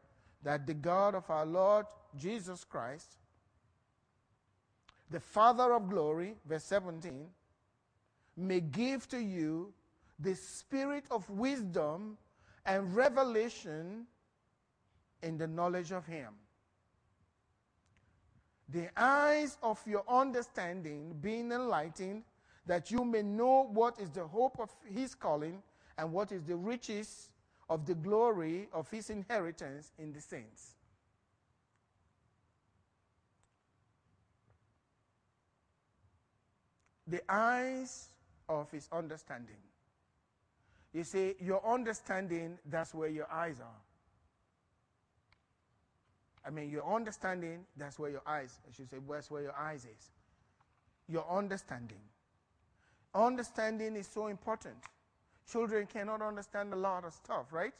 that 0.44 0.68
the 0.68 0.74
God 0.74 1.16
of 1.16 1.30
our 1.30 1.46
Lord 1.46 1.86
Jesus 2.16 2.64
Christ, 2.64 3.18
the 5.10 5.20
Father 5.20 5.74
of 5.74 5.90
glory, 5.90 6.36
verse 6.48 6.64
17, 6.66 7.28
may 8.38 8.60
give 8.60 9.08
to 9.10 9.20
you 9.20 9.74
the 10.20 10.36
spirit 10.36 11.06
of 11.10 11.30
wisdom 11.30 12.18
and 12.66 12.96
revelation 12.96 14.06
in 15.24 15.38
the 15.38 15.48
knowledge 15.48 15.92
of 15.92 16.06
Him. 16.06 16.34
The 18.70 18.90
eyes 18.98 19.58
of 19.62 19.80
your 19.86 20.04
understanding 20.08 21.16
being 21.22 21.52
enlightened, 21.52 22.24
that 22.66 22.90
you 22.90 23.06
may 23.06 23.22
know 23.22 23.70
what 23.72 24.00
is 24.00 24.10
the 24.10 24.26
hope 24.26 24.60
of 24.60 24.70
His 24.86 25.14
calling 25.14 25.62
and 25.98 26.12
what 26.12 26.32
is 26.32 26.44
the 26.44 26.56
riches 26.56 27.30
of 27.70 27.86
the 27.86 27.96
glory 27.96 28.68
of 28.74 28.90
his 28.90 29.10
inheritance 29.10 29.92
in 29.98 30.14
the 30.14 30.22
saints. 30.22 30.76
The 37.08 37.22
eyes 37.30 38.10
of 38.50 38.70
his 38.72 38.88
understanding. 38.92 39.56
You 40.94 41.04
see, 41.04 41.36
your 41.40 41.66
understanding, 41.68 42.58
that's 42.70 42.94
where 42.94 43.10
your 43.10 43.28
eyes 43.32 43.60
are. 43.60 43.82
I 46.46 46.52
mean, 46.52 46.70
your 46.70 46.86
understanding, 46.90 47.66
that's 47.76 47.98
where 47.98 48.12
your 48.12 48.22
eyes, 48.26 48.60
I 48.68 48.74
should 48.74 48.90
say, 48.90 48.98
that's 49.10 49.32
where 49.32 49.42
your 49.42 49.56
eyes 49.58 49.86
is. 49.86 50.10
Your 51.08 51.26
understanding. 51.30 52.02
Understanding 53.14 53.96
is 53.96 54.08
so 54.08 54.28
important. 54.28 54.78
Children 55.52 55.88
cannot 55.88 56.22
understand 56.22 56.74
a 56.74 56.76
lot 56.76 57.06
of 57.06 57.14
stuff, 57.14 57.52
right? 57.52 57.74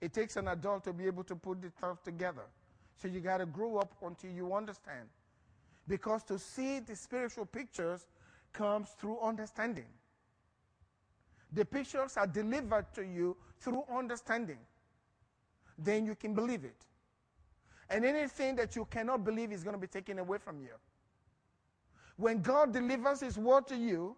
It 0.00 0.12
takes 0.12 0.36
an 0.36 0.48
adult 0.48 0.84
to 0.84 0.92
be 0.92 1.06
able 1.06 1.24
to 1.24 1.36
put 1.36 1.60
the 1.62 1.70
stuff 1.70 2.02
together. 2.02 2.44
So 2.96 3.08
you 3.08 3.20
got 3.20 3.38
to 3.38 3.46
grow 3.46 3.78
up 3.78 3.94
until 4.02 4.30
you 4.30 4.54
understand. 4.54 5.08
Because 5.86 6.22
to 6.24 6.38
see 6.38 6.80
the 6.80 6.96
spiritual 6.96 7.46
pictures 7.46 8.06
comes 8.52 8.88
through 9.00 9.20
understanding. 9.20 9.86
The 11.52 11.64
pictures 11.64 12.16
are 12.16 12.26
delivered 12.26 12.92
to 12.94 13.02
you 13.02 13.36
through 13.60 13.84
understanding. 13.92 14.58
Then 15.78 16.04
you 16.04 16.14
can 16.14 16.34
believe 16.34 16.64
it. 16.64 16.84
And 17.88 18.04
anything 18.04 18.56
that 18.56 18.76
you 18.76 18.84
cannot 18.84 19.24
believe 19.24 19.52
is 19.52 19.62
going 19.62 19.74
to 19.74 19.80
be 19.80 19.86
taken 19.86 20.18
away 20.18 20.38
from 20.38 20.60
you. 20.60 20.74
When 22.16 22.42
God 22.42 22.72
delivers 22.72 23.20
His 23.20 23.38
word 23.38 23.66
to 23.68 23.76
you 23.76 24.16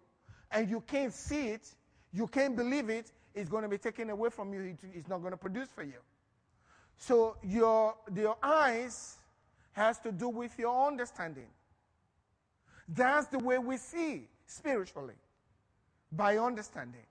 and 0.51 0.69
you 0.69 0.81
can't 0.81 1.13
see 1.13 1.49
it, 1.49 1.73
you 2.13 2.27
can't 2.27 2.55
believe 2.55 2.89
it, 2.89 3.11
it's 3.33 3.49
going 3.49 3.63
to 3.63 3.69
be 3.69 3.77
taken 3.77 4.09
away 4.09 4.29
from 4.29 4.53
you. 4.53 4.77
It's 4.93 5.07
not 5.07 5.19
going 5.19 5.31
to 5.31 5.37
produce 5.37 5.69
for 5.73 5.83
you. 5.83 5.99
So 6.97 7.37
your, 7.43 7.95
your 8.15 8.37
eyes 8.43 9.17
has 9.71 9.97
to 9.99 10.11
do 10.11 10.29
with 10.29 10.57
your 10.59 10.87
understanding. 10.87 11.47
That's 12.87 13.27
the 13.27 13.39
way 13.39 13.57
we 13.57 13.77
see 13.77 14.27
spiritually, 14.45 15.15
by 16.11 16.37
understanding. 16.37 17.05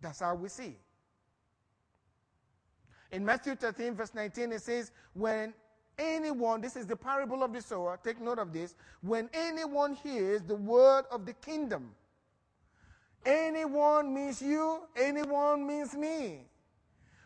That's 0.00 0.20
how 0.20 0.34
we 0.34 0.48
see. 0.48 0.76
In 3.12 3.24
Matthew 3.24 3.54
13, 3.54 3.94
verse 3.94 4.14
19, 4.14 4.52
it 4.52 4.62
says, 4.62 4.90
When 5.14 5.54
anyone, 5.98 6.60
this 6.60 6.76
is 6.76 6.86
the 6.86 6.96
parable 6.96 7.42
of 7.42 7.52
the 7.52 7.62
sower, 7.62 7.98
take 8.02 8.20
note 8.20 8.38
of 8.38 8.52
this, 8.52 8.74
when 9.00 9.28
anyone 9.32 9.94
hears 9.94 10.42
the 10.42 10.56
word 10.56 11.04
of 11.10 11.26
the 11.26 11.34
kingdom 11.34 11.90
Anyone 13.24 14.14
means 14.14 14.40
you, 14.40 14.80
anyone 14.96 15.66
means 15.66 15.94
me. 15.94 16.46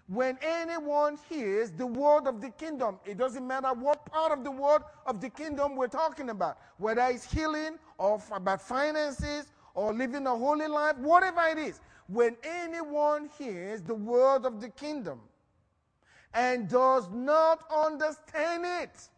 When 0.06 0.38
anyone 0.42 1.18
hears 1.30 1.70
the 1.70 1.86
word 1.86 2.26
of 2.26 2.40
the 2.40 2.50
kingdom, 2.50 2.98
it 3.06 3.16
doesn't 3.16 3.46
matter 3.46 3.72
what 3.72 4.04
part 4.06 4.32
of 4.32 4.44
the 4.44 4.50
word 4.50 4.82
of 5.06 5.20
the 5.20 5.30
kingdom 5.30 5.76
we're 5.76 5.88
talking 5.88 6.28
about, 6.28 6.58
whether 6.76 7.02
it's 7.02 7.30
healing 7.30 7.78
or 7.96 8.20
about 8.30 8.60
finances 8.60 9.46
or 9.74 9.94
living 9.94 10.26
a 10.26 10.36
holy 10.36 10.66
life, 10.66 10.98
whatever 10.98 11.46
it 11.46 11.58
is. 11.58 11.80
When 12.06 12.36
anyone 12.44 13.30
hears 13.38 13.80
the 13.80 13.94
word 13.94 14.44
of 14.44 14.60
the 14.60 14.68
kingdom 14.68 15.20
and 16.34 16.68
does 16.68 17.08
not 17.10 17.60
understand 17.74 18.64
it. 18.82 19.08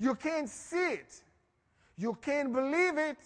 You 0.00 0.14
can't 0.14 0.48
see 0.48 0.94
it. 0.94 1.22
You 1.96 2.16
can't 2.22 2.52
believe 2.52 2.96
it. 2.96 3.18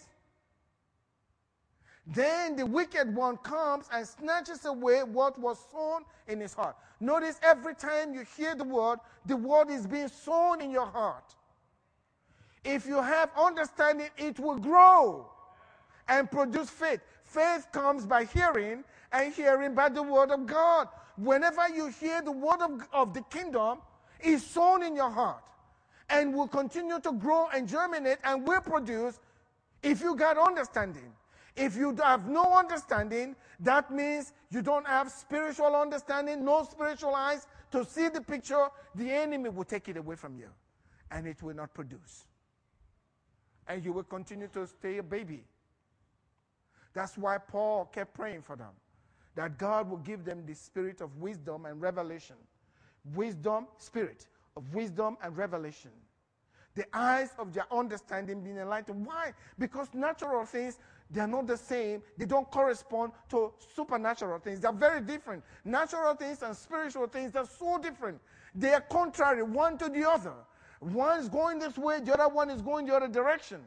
Then 2.05 2.55
the 2.55 2.65
wicked 2.65 3.15
one 3.15 3.37
comes 3.37 3.85
and 3.93 4.05
snatches 4.05 4.65
away 4.65 5.03
what 5.03 5.39
was 5.39 5.57
sown 5.71 6.03
in 6.27 6.39
his 6.39 6.53
heart. 6.53 6.75
Notice 6.99 7.39
every 7.41 7.75
time 7.75 8.13
you 8.13 8.25
hear 8.35 8.55
the 8.55 8.63
word, 8.63 8.99
the 9.25 9.37
word 9.37 9.69
is 9.69 9.87
being 9.87 10.09
sown 10.09 10.61
in 10.61 10.69
your 10.69 10.85
heart. 10.85 11.35
If 12.65 12.85
you 12.85 13.01
have 13.01 13.29
understanding, 13.37 14.09
it 14.17 14.39
will 14.39 14.57
grow 14.57 15.29
and 16.07 16.29
produce 16.29 16.69
faith. 16.69 16.99
Faith 17.23 17.67
comes 17.71 18.05
by 18.05 18.25
hearing, 18.25 18.83
and 19.11 19.33
hearing 19.33 19.73
by 19.73 19.89
the 19.89 20.03
word 20.03 20.31
of 20.31 20.45
God. 20.45 20.89
Whenever 21.17 21.69
you 21.69 21.87
hear 21.87 22.21
the 22.21 22.31
word 22.31 22.61
of, 22.61 22.81
of 22.91 23.13
the 23.13 23.21
kingdom, 23.23 23.79
is 24.23 24.45
sown 24.45 24.83
in 24.83 24.95
your 24.95 25.09
heart 25.09 25.43
and 26.09 26.33
will 26.33 26.47
continue 26.47 26.99
to 26.99 27.11
grow 27.11 27.47
and 27.53 27.67
germinate 27.67 28.17
and 28.23 28.47
will 28.47 28.61
produce 28.61 29.19
if 29.81 30.01
you 30.01 30.15
got 30.15 30.37
understanding. 30.37 31.11
If 31.55 31.75
you 31.75 31.95
have 32.03 32.27
no 32.27 32.53
understanding, 32.53 33.35
that 33.59 33.91
means 33.91 34.33
you 34.49 34.61
don't 34.61 34.87
have 34.87 35.11
spiritual 35.11 35.75
understanding, 35.75 36.43
no 36.43 36.63
spiritual 36.63 37.13
eyes 37.13 37.47
to 37.71 37.85
see 37.85 38.09
the 38.09 38.21
picture, 38.21 38.67
the 38.95 39.09
enemy 39.11 39.49
will 39.49 39.63
take 39.63 39.87
it 39.89 39.97
away 39.97 40.15
from 40.15 40.37
you 40.37 40.49
and 41.11 41.27
it 41.27 41.41
will 41.43 41.55
not 41.55 41.73
produce. 41.73 42.25
And 43.67 43.83
you 43.85 43.93
will 43.93 44.03
continue 44.03 44.47
to 44.49 44.67
stay 44.67 44.97
a 44.97 45.03
baby. 45.03 45.43
That's 46.93 47.17
why 47.17 47.37
Paul 47.37 47.85
kept 47.85 48.13
praying 48.13 48.41
for 48.41 48.55
them 48.55 48.71
that 49.35 49.57
God 49.57 49.89
will 49.89 49.97
give 49.97 50.23
them 50.23 50.45
the 50.45 50.53
spirit 50.53 51.01
of 51.01 51.17
wisdom 51.17 51.65
and 51.65 51.81
revelation. 51.81 52.35
Wisdom, 53.15 53.67
spirit 53.77 54.27
of 54.55 54.73
wisdom 54.73 55.17
and 55.23 55.35
revelation. 55.35 55.91
The 56.75 56.85
eyes 56.93 57.29
of 57.37 57.53
their 57.53 57.65
understanding 57.71 58.41
being 58.41 58.57
enlightened. 58.57 59.05
Why? 59.05 59.33
Because 59.59 59.87
natural 59.93 60.45
things 60.45 60.79
they 61.13 61.21
are 61.21 61.27
not 61.27 61.45
the 61.45 61.55
same. 61.55 62.01
They 62.17 62.25
don't 62.25 62.49
correspond 62.49 63.11
to 63.29 63.53
supernatural 63.75 64.39
things. 64.39 64.59
They're 64.59 64.71
very 64.71 64.99
different. 64.99 65.43
Natural 65.63 66.15
things 66.15 66.41
and 66.41 66.57
spiritual 66.57 67.05
things, 67.07 67.31
they're 67.31 67.45
so 67.45 67.77
different. 67.77 68.19
They 68.55 68.73
are 68.73 68.81
contrary 68.81 69.43
one 69.43 69.77
to 69.77 69.89
the 69.89 70.09
other. 70.09 70.33
One 70.79 71.19
is 71.19 71.29
going 71.29 71.59
this 71.59 71.77
way, 71.77 71.99
the 71.99 72.13
other 72.13 72.33
one 72.33 72.49
is 72.49 72.61
going 72.61 72.87
the 72.87 72.95
other 72.95 73.07
direction. 73.07 73.61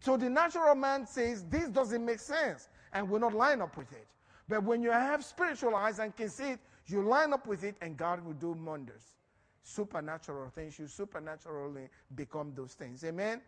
So 0.00 0.16
the 0.16 0.28
natural 0.28 0.74
man 0.74 1.06
says, 1.06 1.44
This 1.44 1.68
doesn't 1.68 2.04
make 2.04 2.18
sense, 2.18 2.68
and 2.92 3.08
will 3.08 3.20
not 3.20 3.32
line 3.32 3.62
up 3.62 3.76
with 3.76 3.90
it. 3.92 4.06
But 4.48 4.64
when 4.64 4.82
you 4.82 4.90
have 4.90 5.24
spiritual 5.24 5.76
eyes 5.76 6.00
and 6.00 6.14
can 6.14 6.28
see 6.28 6.50
it, 6.50 6.60
you 6.86 7.02
line 7.02 7.32
up 7.32 7.46
with 7.46 7.62
it, 7.62 7.76
and 7.80 7.96
God 7.96 8.24
will 8.24 8.34
do 8.34 8.52
wonders. 8.52 9.14
Supernatural 9.62 10.50
things, 10.50 10.78
you 10.78 10.88
supernaturally 10.88 11.88
become 12.16 12.52
those 12.56 12.74
things. 12.74 13.04
Amen? 13.04 13.40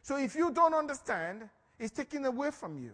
So 0.00 0.16
if 0.16 0.36
you 0.36 0.52
don't 0.52 0.74
understand, 0.74 1.48
is 1.78 1.90
taken 1.90 2.24
away 2.24 2.50
from 2.50 2.78
you. 2.78 2.92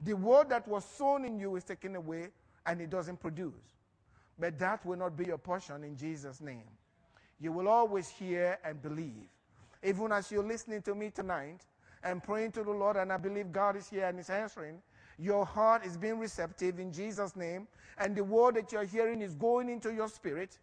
The 0.00 0.14
word 0.14 0.48
that 0.50 0.66
was 0.66 0.84
sown 0.84 1.24
in 1.24 1.38
you 1.38 1.56
is 1.56 1.64
taken 1.64 1.96
away 1.96 2.28
and 2.66 2.80
it 2.80 2.90
doesn't 2.90 3.20
produce. 3.20 3.76
But 4.38 4.58
that 4.58 4.84
will 4.84 4.96
not 4.96 5.16
be 5.16 5.26
your 5.26 5.38
portion 5.38 5.84
in 5.84 5.96
Jesus' 5.96 6.40
name. 6.40 6.64
You 7.40 7.52
will 7.52 7.68
always 7.68 8.08
hear 8.08 8.58
and 8.64 8.80
believe. 8.82 9.28
Even 9.82 10.12
as 10.12 10.30
you're 10.30 10.44
listening 10.44 10.82
to 10.82 10.94
me 10.94 11.10
tonight 11.10 11.66
and 12.04 12.22
praying 12.22 12.52
to 12.52 12.62
the 12.62 12.70
Lord, 12.70 12.96
and 12.96 13.12
I 13.12 13.16
believe 13.16 13.52
God 13.52 13.76
is 13.76 13.88
here 13.88 14.06
and 14.06 14.18
is 14.18 14.30
answering, 14.30 14.80
your 15.18 15.44
heart 15.44 15.84
is 15.84 15.96
being 15.96 16.18
receptive 16.18 16.80
in 16.80 16.92
Jesus' 16.92 17.36
name, 17.36 17.68
and 17.98 18.16
the 18.16 18.24
word 18.24 18.56
that 18.56 18.72
you're 18.72 18.84
hearing 18.84 19.22
is 19.22 19.34
going 19.34 19.68
into 19.68 19.92
your 19.92 20.08
spirit 20.08 20.58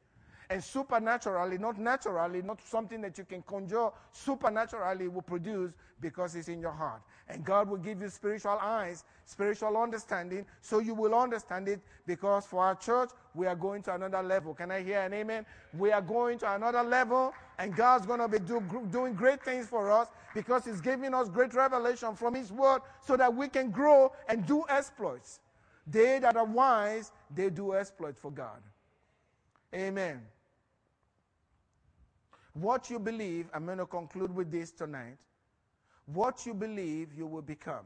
and 0.49 0.63
supernaturally, 0.63 1.59
not 1.59 1.77
naturally, 1.77 2.41
not 2.41 2.59
something 2.61 3.01
that 3.01 3.17
you 3.17 3.23
can 3.23 3.43
conjure, 3.43 3.89
supernaturally 4.11 5.07
will 5.07 5.21
produce 5.21 5.73
because 6.01 6.35
it's 6.35 6.47
in 6.47 6.59
your 6.59 6.71
heart. 6.71 7.01
And 7.27 7.45
God 7.45 7.69
will 7.69 7.77
give 7.77 8.01
you 8.01 8.09
spiritual 8.09 8.57
eyes, 8.59 9.03
spiritual 9.25 9.77
understanding, 9.77 10.45
so 10.61 10.79
you 10.79 10.95
will 10.95 11.13
understand 11.13 11.67
it 11.67 11.81
because 12.07 12.45
for 12.47 12.63
our 12.63 12.73
church, 12.73 13.11
we 13.35 13.45
are 13.45 13.55
going 13.55 13.83
to 13.83 13.93
another 13.93 14.23
level. 14.23 14.55
Can 14.55 14.71
I 14.71 14.81
hear 14.81 15.01
an 15.01 15.13
amen? 15.13 15.45
We 15.77 15.91
are 15.91 16.01
going 16.01 16.39
to 16.39 16.55
another 16.55 16.81
level, 16.81 17.31
and 17.59 17.75
God's 17.75 18.07
going 18.07 18.19
to 18.19 18.27
be 18.27 18.39
do, 18.39 18.63
doing 18.89 19.13
great 19.13 19.43
things 19.43 19.67
for 19.67 19.91
us 19.91 20.07
because 20.33 20.65
He's 20.65 20.81
giving 20.81 21.13
us 21.13 21.29
great 21.29 21.53
revelation 21.53 22.15
from 22.15 22.33
His 22.33 22.51
Word 22.51 22.81
so 23.05 23.15
that 23.17 23.35
we 23.35 23.49
can 23.49 23.69
grow 23.69 24.11
and 24.27 24.47
do 24.47 24.63
exploits. 24.67 25.41
They 25.85 26.17
that 26.19 26.35
are 26.35 26.45
wise, 26.45 27.11
they 27.35 27.51
do 27.51 27.75
exploits 27.75 28.19
for 28.19 28.31
God. 28.31 28.61
Amen. 29.75 30.21
What 32.59 32.89
you 32.89 32.99
believe, 32.99 33.47
I'm 33.53 33.65
going 33.65 33.77
to 33.77 33.85
conclude 33.85 34.35
with 34.35 34.51
this 34.51 34.71
tonight. 34.71 35.17
What 36.07 36.45
you 36.45 36.53
believe, 36.53 37.13
you 37.15 37.25
will 37.25 37.41
become. 37.41 37.85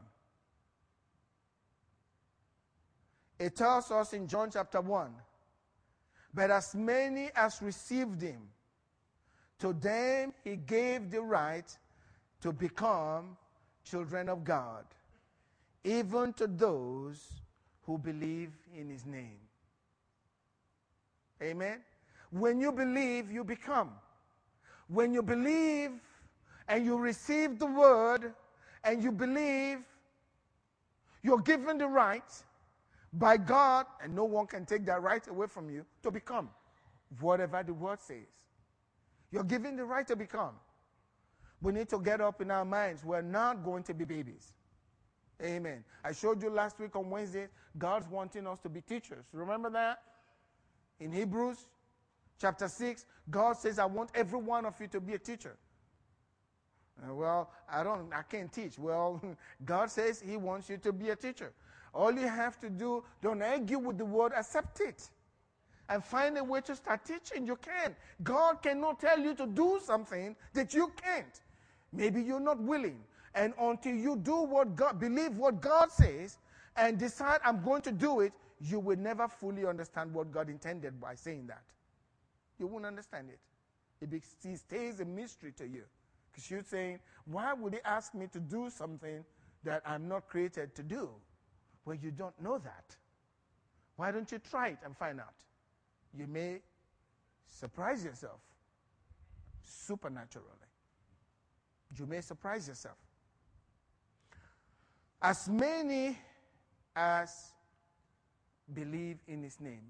It 3.38 3.54
tells 3.54 3.90
us 3.90 4.12
in 4.12 4.26
John 4.26 4.50
chapter 4.52 4.80
1 4.80 5.12
But 6.32 6.50
as 6.50 6.74
many 6.74 7.30
as 7.36 7.62
received 7.62 8.20
him, 8.22 8.40
to 9.60 9.72
them 9.72 10.32
he 10.42 10.56
gave 10.56 11.10
the 11.10 11.22
right 11.22 11.76
to 12.40 12.52
become 12.52 13.36
children 13.84 14.28
of 14.28 14.44
God, 14.44 14.84
even 15.84 16.32
to 16.34 16.46
those 16.46 17.32
who 17.86 17.98
believe 17.98 18.50
in 18.76 18.88
his 18.88 19.06
name. 19.06 19.38
Amen. 21.42 21.80
When 22.30 22.60
you 22.60 22.72
believe, 22.72 23.30
you 23.30 23.44
become. 23.44 23.90
When 24.88 25.14
you 25.14 25.22
believe 25.22 25.90
and 26.68 26.84
you 26.84 26.98
receive 26.98 27.58
the 27.58 27.66
word 27.66 28.32
and 28.82 29.02
you 29.02 29.12
believe, 29.12 29.78
you're 31.22 31.40
given 31.40 31.78
the 31.78 31.86
right 31.86 32.22
by 33.14 33.36
God, 33.36 33.86
and 34.02 34.14
no 34.14 34.24
one 34.24 34.46
can 34.46 34.66
take 34.66 34.84
that 34.86 35.00
right 35.00 35.26
away 35.28 35.46
from 35.46 35.70
you 35.70 35.86
to 36.02 36.10
become 36.10 36.50
whatever 37.20 37.62
the 37.62 37.72
word 37.72 38.00
says. 38.00 38.26
You're 39.30 39.44
given 39.44 39.76
the 39.76 39.84
right 39.84 40.06
to 40.08 40.16
become. 40.16 40.54
We 41.62 41.72
need 41.72 41.88
to 41.90 42.00
get 42.00 42.20
up 42.20 42.42
in 42.42 42.50
our 42.50 42.64
minds. 42.64 43.04
We're 43.04 43.22
not 43.22 43.64
going 43.64 43.84
to 43.84 43.94
be 43.94 44.04
babies. 44.04 44.52
Amen. 45.42 45.84
I 46.04 46.12
showed 46.12 46.42
you 46.42 46.50
last 46.50 46.78
week 46.78 46.94
on 46.94 47.08
Wednesday, 47.08 47.48
God's 47.78 48.08
wanting 48.08 48.46
us 48.46 48.58
to 48.60 48.68
be 48.68 48.80
teachers. 48.80 49.24
Remember 49.32 49.70
that? 49.70 50.02
In 51.00 51.10
Hebrews 51.10 51.66
chapter 52.44 52.68
6, 52.68 53.06
God 53.30 53.54
says, 53.54 53.78
I 53.78 53.86
want 53.86 54.10
every 54.14 54.38
one 54.38 54.66
of 54.66 54.78
you 54.78 54.86
to 54.88 55.00
be 55.00 55.14
a 55.14 55.18
teacher. 55.18 55.56
Uh, 57.02 57.14
well, 57.14 57.50
I 57.72 57.82
don't, 57.82 58.12
I 58.12 58.20
can't 58.20 58.52
teach. 58.52 58.78
Well, 58.78 59.22
God 59.64 59.90
says 59.90 60.20
He 60.20 60.36
wants 60.36 60.68
you 60.68 60.76
to 60.76 60.92
be 60.92 61.08
a 61.08 61.16
teacher. 61.16 61.54
All 61.94 62.12
you 62.12 62.28
have 62.28 62.60
to 62.60 62.68
do, 62.68 63.02
don't 63.22 63.40
argue 63.40 63.78
with 63.78 63.96
the 63.96 64.04
word, 64.04 64.32
accept 64.36 64.82
it. 64.82 65.08
And 65.88 66.04
find 66.04 66.36
a 66.36 66.44
way 66.44 66.60
to 66.62 66.76
start 66.76 67.06
teaching. 67.06 67.46
You 67.46 67.56
can. 67.56 67.96
God 68.22 68.60
cannot 68.62 69.00
tell 69.00 69.18
you 69.18 69.34
to 69.36 69.46
do 69.46 69.80
something 69.82 70.36
that 70.52 70.74
you 70.74 70.92
can't. 71.02 71.40
Maybe 71.94 72.20
you're 72.20 72.40
not 72.40 72.60
willing. 72.60 72.98
And 73.34 73.54
until 73.58 73.94
you 73.94 74.16
do 74.16 74.42
what 74.42 74.76
God, 74.76 75.00
believe 75.00 75.38
what 75.38 75.62
God 75.62 75.90
says, 75.90 76.36
and 76.76 76.98
decide 76.98 77.40
I'm 77.42 77.62
going 77.64 77.80
to 77.82 77.92
do 77.92 78.20
it, 78.20 78.34
you 78.60 78.80
will 78.80 78.98
never 78.98 79.28
fully 79.28 79.64
understand 79.64 80.12
what 80.12 80.30
God 80.30 80.50
intended 80.50 81.00
by 81.00 81.14
saying 81.14 81.46
that 81.46 81.62
you 82.58 82.66
won't 82.66 82.86
understand 82.86 83.28
it. 83.30 83.40
It, 84.00 84.58
stays 84.58 85.00
a 85.00 85.04
mystery 85.04 85.52
to 85.52 85.66
you. 85.66 85.84
Because 86.30 86.50
you're 86.50 86.62
saying, 86.62 86.98
why 87.26 87.52
would 87.52 87.74
he 87.74 87.80
ask 87.84 88.14
me 88.14 88.26
to 88.32 88.40
do 88.40 88.68
something 88.68 89.24
that 89.62 89.82
I'm 89.86 90.08
not 90.08 90.28
created 90.28 90.74
to 90.74 90.82
do? 90.82 91.10
Well, 91.84 91.96
you 91.96 92.10
don't 92.10 92.38
know 92.42 92.58
that. 92.58 92.96
Why 93.96 94.10
don't 94.10 94.30
you 94.30 94.38
try 94.38 94.68
it 94.68 94.78
and 94.84 94.96
find 94.96 95.20
out? 95.20 95.34
You 96.16 96.26
may 96.26 96.60
surprise 97.46 98.04
yourself 98.04 98.40
supernaturally. 99.62 100.48
You 101.96 102.06
may 102.06 102.20
surprise 102.20 102.66
yourself. 102.66 102.96
As 105.22 105.48
many 105.48 106.18
as 106.96 107.52
believe 108.72 109.18
in 109.26 109.42
his 109.42 109.60
name 109.60 109.82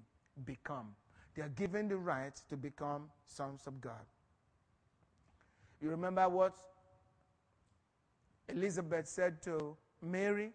become 0.45 0.95
they 1.35 1.41
are 1.41 1.49
given 1.49 1.87
the 1.89 1.97
right 1.97 2.33
to 2.49 2.55
become 2.55 3.09
sons 3.25 3.67
of 3.67 3.81
God. 3.81 4.05
You 5.81 5.89
remember 5.89 6.27
what 6.29 6.55
Elizabeth 8.47 9.07
said 9.07 9.41
to 9.43 9.75
Mary 10.01 10.51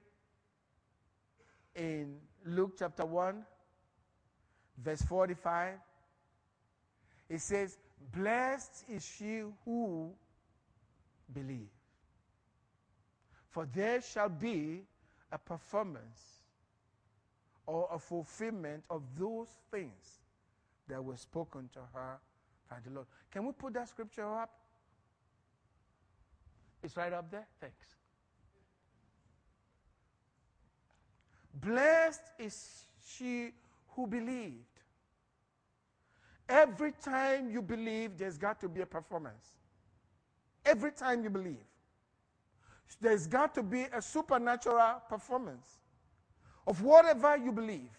in 1.76 2.16
Luke 2.46 2.76
chapter 2.78 3.04
1, 3.04 3.42
verse 4.82 5.02
45? 5.02 5.74
It 7.28 7.40
says, 7.40 7.76
Blessed 8.14 8.84
is 8.88 9.04
she 9.04 9.42
who 9.66 10.10
believes, 11.34 11.68
for 13.50 13.66
there 13.66 14.00
shall 14.00 14.30
be 14.30 14.80
a 15.30 15.36
performance 15.36 16.40
or 17.66 17.86
a 17.92 17.98
fulfillment 17.98 18.82
of 18.88 19.02
those 19.18 19.48
things 19.70 20.19
that 20.90 21.02
were 21.02 21.16
spoken 21.16 21.68
to 21.72 21.80
her 21.94 22.18
by 22.68 22.76
the 22.84 22.90
Lord. 22.90 23.06
Can 23.30 23.46
we 23.46 23.52
put 23.52 23.74
that 23.74 23.88
scripture 23.88 24.26
up? 24.26 24.50
It's 26.82 26.96
right 26.96 27.12
up 27.12 27.30
there. 27.30 27.46
Thanks. 27.60 27.96
Blessed 31.54 32.22
is 32.38 32.84
she 33.04 33.50
who 33.88 34.06
believed. 34.06 34.64
Every 36.48 36.92
time 36.92 37.50
you 37.50 37.62
believe, 37.62 38.18
there's 38.18 38.38
got 38.38 38.60
to 38.60 38.68
be 38.68 38.80
a 38.80 38.86
performance. 38.86 39.56
Every 40.64 40.92
time 40.92 41.22
you 41.22 41.30
believe, 41.30 41.64
there's 43.00 43.26
got 43.26 43.54
to 43.54 43.62
be 43.62 43.82
a 43.92 44.02
supernatural 44.02 45.02
performance 45.08 45.78
of 46.66 46.82
whatever 46.82 47.36
you 47.36 47.52
believe. 47.52 47.90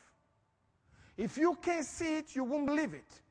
If 1.18 1.38
you 1.38 1.58
can't 1.62 1.86
see 1.86 2.18
it, 2.18 2.36
you 2.36 2.44
won't 2.44 2.66
believe 2.66 2.94
it. 2.94 3.22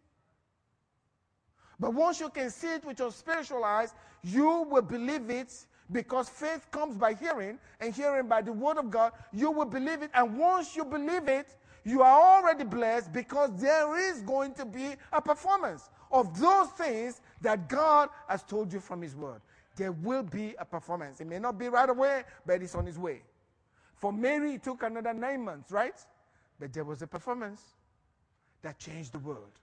But 1.78 1.94
once 1.94 2.20
you 2.20 2.28
can 2.28 2.50
see 2.50 2.74
it 2.74 2.84
with 2.84 2.98
your 2.98 3.10
spiritual 3.10 3.64
eyes, 3.64 3.94
you 4.22 4.66
will 4.70 4.82
believe 4.82 5.30
it 5.30 5.52
because 5.90 6.28
faith 6.28 6.70
comes 6.70 6.96
by 6.96 7.14
hearing 7.14 7.58
and 7.80 7.94
hearing 7.94 8.28
by 8.28 8.42
the 8.42 8.52
word 8.52 8.76
of 8.76 8.90
God. 8.90 9.12
You 9.32 9.50
will 9.50 9.64
believe 9.64 10.02
it. 10.02 10.10
And 10.14 10.38
once 10.38 10.76
you 10.76 10.84
believe 10.84 11.26
it, 11.28 11.56
you 11.84 12.02
are 12.02 12.38
already 12.38 12.64
blessed 12.64 13.12
because 13.12 13.50
there 13.56 13.96
is 13.98 14.20
going 14.20 14.52
to 14.54 14.66
be 14.66 14.94
a 15.12 15.22
performance 15.22 15.88
of 16.12 16.38
those 16.38 16.68
things 16.70 17.22
that 17.40 17.68
God 17.68 18.10
has 18.28 18.42
told 18.42 18.72
you 18.72 18.80
from 18.80 19.00
His 19.00 19.16
word. 19.16 19.40
There 19.76 19.92
will 19.92 20.22
be 20.22 20.54
a 20.58 20.64
performance. 20.64 21.20
It 21.20 21.26
may 21.26 21.38
not 21.38 21.58
be 21.58 21.68
right 21.68 21.88
away, 21.88 22.24
but 22.44 22.60
it's 22.62 22.74
on 22.74 22.84
His 22.84 22.98
way. 22.98 23.22
For 23.96 24.12
Mary, 24.12 24.54
it 24.54 24.62
took 24.62 24.82
another 24.82 25.14
nine 25.14 25.42
months, 25.44 25.72
right? 25.72 25.94
But 26.60 26.74
there 26.74 26.84
was 26.84 27.00
a 27.00 27.06
performance 27.06 27.62
that 28.62 28.78
changed 28.78 29.12
the 29.12 29.18
world 29.18 29.58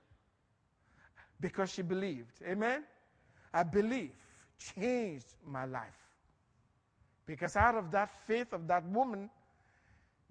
because 1.39 1.71
she 1.71 1.83
believed. 1.83 2.41
Amen? 2.45 2.83
I 3.53 3.61
believe 3.63 4.11
changed 4.75 5.35
my 5.45 5.65
life. 5.65 6.07
Because 7.27 7.55
out 7.55 7.75
of 7.75 7.91
that 7.91 8.09
faith 8.25 8.51
of 8.51 8.67
that 8.67 8.83
woman, 8.89 9.29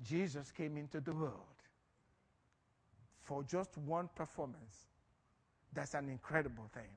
Jesus 0.03 0.51
came 0.51 0.77
into 0.77 1.01
the 1.01 1.13
world 1.13 1.33
for 3.23 3.45
just 3.45 3.79
one 3.79 4.09
performance. 4.17 4.89
That's 5.73 5.95
an 5.95 6.09
incredible 6.09 6.69
thing. 6.75 6.91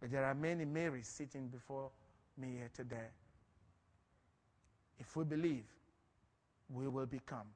But 0.00 0.12
there 0.12 0.24
are 0.24 0.34
many 0.34 0.64
Marys 0.64 1.08
sitting 1.08 1.48
before 1.48 1.90
me 2.36 2.52
here 2.58 2.70
today. 2.72 3.08
If 4.98 5.16
we 5.16 5.24
believe, 5.24 5.64
we 6.68 6.86
will 6.88 7.06
become. 7.06 7.46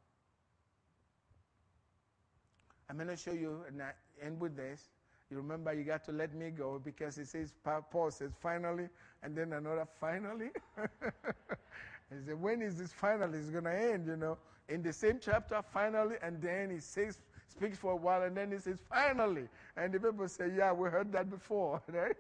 I'm 2.89 2.97
going 2.97 3.09
to 3.09 3.17
show 3.17 3.33
you, 3.33 3.65
and 3.69 3.83
I 3.83 3.93
end 4.25 4.41
with 4.41 4.57
this. 4.57 4.89
You 5.31 5.37
remember 5.37 5.73
you 5.75 5.85
got 5.85 6.05
to 6.05 6.13
let 6.13 6.35
me 6.35 6.51
go 6.51 6.81
because 6.83 7.19
it 7.19 7.29
says, 7.29 7.53
Paul 7.91 8.11
says, 8.11 8.33
finally, 8.41 8.89
and 9.23 9.37
then 9.37 9.53
another 9.53 9.87
finally. 10.01 10.51
he 10.81 12.17
said, 12.27 12.41
when 12.41 12.63
is 12.63 12.77
this 12.77 12.93
finally? 12.93 13.39
It's 13.39 13.51
going 13.51 13.65
to 13.65 13.77
end, 13.93 14.07
you 14.07 14.17
know. 14.17 14.39
In 14.71 14.83
the 14.83 14.93
same 14.93 15.19
chapter, 15.21 15.61
finally, 15.73 16.17
and 16.23 16.41
then 16.41 16.71
he 16.71 16.79
says, 16.79 17.19
speaks 17.49 17.79
for 17.79 17.93
a 17.93 17.97
while, 17.97 18.23
and 18.23 18.37
then 18.37 18.53
he 18.53 18.59
says, 18.59 18.79
finally. 18.89 19.49
And 19.77 19.93
the 19.93 20.01
people 20.01 20.29
say, 20.29 20.51
yeah, 20.57 20.73
we 20.73 20.89
heard 20.89 21.13
that 21.13 21.29
before, 21.29 21.83
right? 21.93 22.17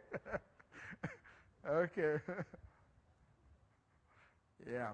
okay. 1.68 2.18
yeah. 4.70 4.90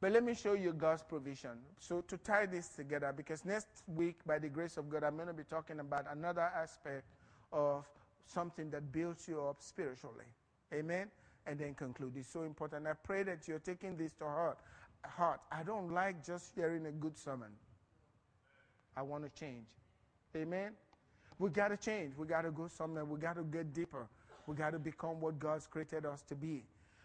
But 0.00 0.12
let 0.12 0.24
me 0.24 0.34
show 0.34 0.54
you 0.54 0.72
God's 0.72 1.02
provision. 1.02 1.58
So, 1.78 2.00
to 2.08 2.16
tie 2.16 2.46
this 2.46 2.68
together, 2.68 3.12
because 3.14 3.44
next 3.44 3.82
week, 3.86 4.16
by 4.26 4.38
the 4.38 4.48
grace 4.48 4.78
of 4.78 4.88
God, 4.88 5.04
I'm 5.04 5.16
going 5.16 5.28
to 5.28 5.34
be 5.34 5.44
talking 5.44 5.80
about 5.80 6.06
another 6.10 6.50
aspect 6.56 7.04
of 7.52 7.86
something 8.26 8.70
that 8.70 8.92
builds 8.92 9.28
you 9.28 9.42
up 9.42 9.56
spiritually. 9.60 10.24
Amen? 10.72 11.08
And 11.46 11.58
then 11.58 11.74
conclude. 11.74 12.12
It's 12.16 12.32
so 12.32 12.42
important. 12.42 12.86
I 12.86 12.94
pray 12.94 13.24
that 13.24 13.46
you're 13.46 13.58
taking 13.58 13.96
this 13.96 14.12
to 14.14 14.24
heart. 14.24 14.58
heart. 15.04 15.40
I 15.52 15.62
don't 15.64 15.92
like 15.92 16.24
just 16.24 16.52
hearing 16.54 16.86
a 16.86 16.92
good 16.92 17.18
sermon. 17.18 17.50
I 18.96 19.02
want 19.02 19.24
to 19.24 19.40
change. 19.40 19.66
Amen? 20.34 20.72
We 21.38 21.50
got 21.50 21.68
to 21.68 21.76
change. 21.76 22.14
We 22.16 22.26
got 22.26 22.42
to 22.42 22.50
go 22.50 22.68
somewhere. 22.68 23.04
We 23.04 23.18
got 23.18 23.36
to 23.36 23.42
get 23.42 23.74
deeper. 23.74 24.06
We 24.46 24.54
got 24.54 24.70
to 24.70 24.78
become 24.78 25.20
what 25.20 25.38
God's 25.38 25.66
created 25.66 26.06
us 26.06 26.22
to 26.22 26.34
be. 26.34 26.62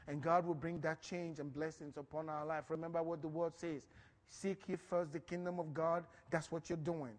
And 0.08 0.22
God 0.22 0.46
will 0.46 0.54
bring 0.54 0.80
that 0.82 1.02
change 1.02 1.40
and 1.40 1.54
blessings 1.54 1.98
upon 1.98 2.30
our 2.30 2.46
life. 2.46 2.66
Remember 2.70 3.02
what 3.02 3.22
the 3.22 3.28
word 3.28 3.54
says 3.56 3.88
Seek 4.28 4.68
ye 4.68 4.76
first 4.76 5.14
the 5.14 5.20
kingdom 5.20 5.60
of 5.60 5.74
God. 5.74 6.04
That's 6.30 6.52
what 6.52 6.70
you're 6.70 6.78
doing. 6.78 7.14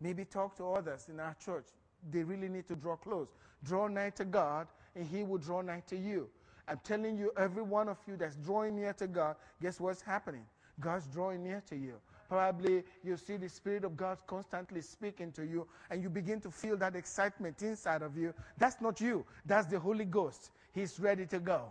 Maybe 0.00 0.24
talk 0.24 0.56
to 0.56 0.72
others 0.72 1.08
in 1.08 1.20
our 1.20 1.36
church. 1.44 1.66
They 2.10 2.22
really 2.22 2.48
need 2.48 2.66
to 2.68 2.76
draw 2.76 2.96
close. 2.96 3.28
Draw 3.64 3.88
nigh 3.88 4.10
to 4.10 4.24
God, 4.24 4.68
and 4.94 5.06
He 5.06 5.22
will 5.22 5.38
draw 5.38 5.60
nigh 5.60 5.82
to 5.88 5.96
you. 5.96 6.28
I'm 6.66 6.80
telling 6.84 7.16
you, 7.18 7.32
every 7.36 7.62
one 7.62 7.88
of 7.88 7.98
you 8.06 8.16
that's 8.16 8.36
drawing 8.36 8.76
near 8.76 8.92
to 8.94 9.06
God, 9.06 9.36
guess 9.60 9.80
what's 9.80 10.00
happening? 10.00 10.44
God's 10.78 11.06
drawing 11.08 11.42
near 11.42 11.62
to 11.68 11.76
you. 11.76 11.94
Probably 12.28 12.84
you 13.02 13.16
see 13.16 13.36
the 13.36 13.48
Spirit 13.48 13.84
of 13.84 13.96
God 13.96 14.18
constantly 14.26 14.80
speaking 14.80 15.32
to 15.32 15.44
you, 15.44 15.66
and 15.90 16.00
you 16.00 16.08
begin 16.08 16.40
to 16.42 16.50
feel 16.50 16.76
that 16.76 16.94
excitement 16.94 17.60
inside 17.60 18.02
of 18.02 18.16
you. 18.16 18.32
That's 18.56 18.80
not 18.80 19.00
you, 19.00 19.26
that's 19.44 19.66
the 19.66 19.80
Holy 19.80 20.04
Ghost. 20.04 20.52
He's 20.72 21.00
ready 21.00 21.26
to 21.26 21.40
go. 21.40 21.62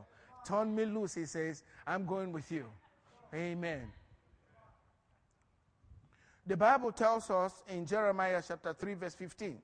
Turn 0.45 0.75
me 0.75 0.85
loose, 0.85 1.15
he 1.15 1.25
says. 1.25 1.63
I'm 1.85 2.05
going 2.05 2.31
with 2.31 2.51
you. 2.51 2.65
Amen. 3.33 3.91
The 6.47 6.57
Bible 6.57 6.91
tells 6.91 7.29
us 7.29 7.63
in 7.69 7.85
Jeremiah 7.85 8.41
chapter 8.45 8.73
3, 8.73 8.95
verse 8.95 9.13
15, 9.13 9.61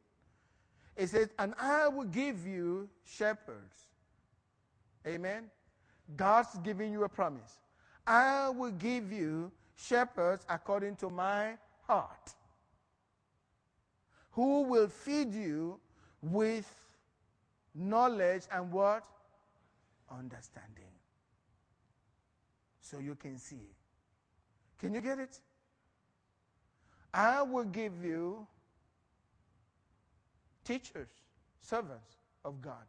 it 0.95 1.07
says, 1.07 1.29
And 1.39 1.53
I 1.59 1.87
will 1.87 2.05
give 2.05 2.45
you 2.45 2.87
shepherds. 3.05 3.87
Amen. 5.07 5.49
God's 6.15 6.55
giving 6.63 6.91
you 6.91 7.03
a 7.03 7.09
promise. 7.09 7.59
I 8.05 8.49
will 8.49 8.71
give 8.71 9.11
you 9.11 9.51
shepherds 9.75 10.45
according 10.47 10.95
to 10.97 11.09
my 11.09 11.57
heart, 11.87 12.33
who 14.31 14.63
will 14.63 14.87
feed 14.87 15.33
you 15.33 15.79
with 16.21 16.71
knowledge 17.73 18.43
and 18.51 18.71
what? 18.71 19.05
Understanding. 20.11 20.91
So 22.81 22.99
you 22.99 23.15
can 23.15 23.37
see. 23.37 23.69
Can 24.79 24.93
you 24.93 25.01
get 25.01 25.19
it? 25.19 25.39
I 27.13 27.41
will 27.41 27.63
give 27.63 27.93
you 28.03 28.45
teachers, 30.65 31.07
servants 31.61 32.17
of 32.43 32.61
God. 32.61 32.85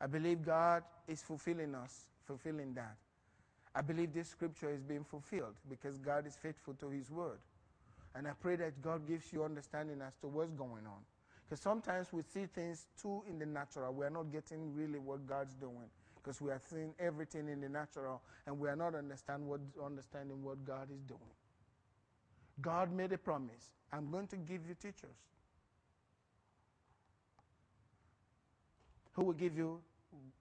I 0.00 0.06
believe 0.06 0.44
God 0.44 0.82
is 1.08 1.22
fulfilling 1.22 1.74
us, 1.74 2.06
fulfilling 2.26 2.74
that. 2.74 2.96
I 3.74 3.82
believe 3.82 4.14
this 4.14 4.28
scripture 4.28 4.70
is 4.70 4.82
being 4.82 5.04
fulfilled 5.04 5.54
because 5.68 5.98
God 5.98 6.26
is 6.26 6.36
faithful 6.36 6.74
to 6.74 6.88
his 6.88 7.10
word. 7.10 7.38
And 8.14 8.26
I 8.26 8.30
pray 8.40 8.56
that 8.56 8.80
God 8.80 9.06
gives 9.06 9.32
you 9.32 9.44
understanding 9.44 10.00
as 10.06 10.14
to 10.22 10.28
what's 10.28 10.52
going 10.52 10.86
on. 10.86 11.02
Because 11.48 11.60
sometimes 11.60 12.12
we 12.12 12.22
see 12.22 12.46
things 12.46 12.86
too 13.00 13.22
in 13.28 13.38
the 13.38 13.46
natural. 13.46 13.92
We 13.92 14.04
are 14.04 14.10
not 14.10 14.32
getting 14.32 14.74
really 14.74 14.98
what 14.98 15.26
God's 15.26 15.54
doing 15.54 15.88
because 16.16 16.40
we 16.40 16.50
are 16.50 16.60
seeing 16.68 16.92
everything 16.98 17.48
in 17.48 17.60
the 17.60 17.68
natural 17.68 18.20
and 18.46 18.58
we 18.58 18.68
are 18.68 18.74
not 18.74 18.96
understand 18.96 19.46
what, 19.46 19.60
understanding 19.84 20.42
what 20.42 20.64
God 20.64 20.88
is 20.92 21.02
doing. 21.02 21.20
God 22.60 22.92
made 22.92 23.12
a 23.12 23.18
promise 23.18 23.70
I'm 23.92 24.10
going 24.10 24.26
to 24.28 24.36
give 24.36 24.62
you 24.66 24.74
teachers 24.74 25.16
who 29.12 29.24
will 29.24 29.32
give 29.32 29.56
you 29.56 29.80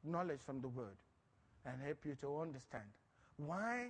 knowledge 0.03 0.39
from 0.45 0.59
the 0.61 0.67
Word 0.67 0.97
and 1.65 1.75
help 1.83 1.97
you 2.05 2.15
to 2.21 2.39
understand. 2.41 2.83
Why? 3.37 3.87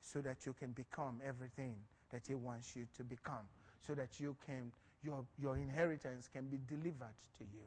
So 0.00 0.20
that 0.22 0.46
you 0.46 0.54
can 0.58 0.72
become 0.72 1.20
everything 1.26 1.74
that 2.10 2.22
He 2.26 2.34
wants 2.34 2.74
you 2.74 2.86
to 2.96 3.04
become, 3.04 3.46
so 3.86 3.94
that 3.94 4.18
you 4.18 4.36
can 4.44 4.72
your, 5.02 5.24
your 5.38 5.56
inheritance 5.56 6.28
can 6.32 6.46
be 6.46 6.58
delivered 6.68 7.16
to 7.38 7.44
you. 7.44 7.64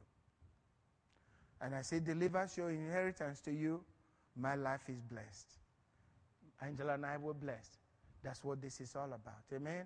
And 1.61 1.75
I 1.75 1.81
say, 1.81 1.99
delivers 1.99 2.57
your 2.57 2.69
inheritance 2.69 3.41
to 3.41 3.51
you, 3.51 3.81
my 4.35 4.55
life 4.55 4.89
is 4.89 5.01
blessed. 5.01 5.47
Angela 6.61 6.93
and 6.93 7.05
I 7.05 7.17
were 7.17 7.33
blessed. 7.33 7.77
That's 8.23 8.43
what 8.43 8.61
this 8.61 8.81
is 8.81 8.95
all 8.95 9.13
about. 9.13 9.43
Amen? 9.53 9.85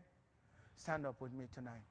Stand 0.75 1.05
up 1.05 1.19
with 1.19 1.33
me 1.33 1.45
tonight. 1.53 1.88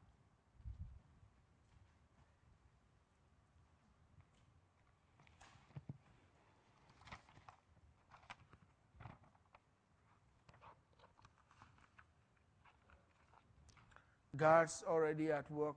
God's 14.38 14.84
already 14.88 15.30
at 15.30 15.50
work 15.50 15.76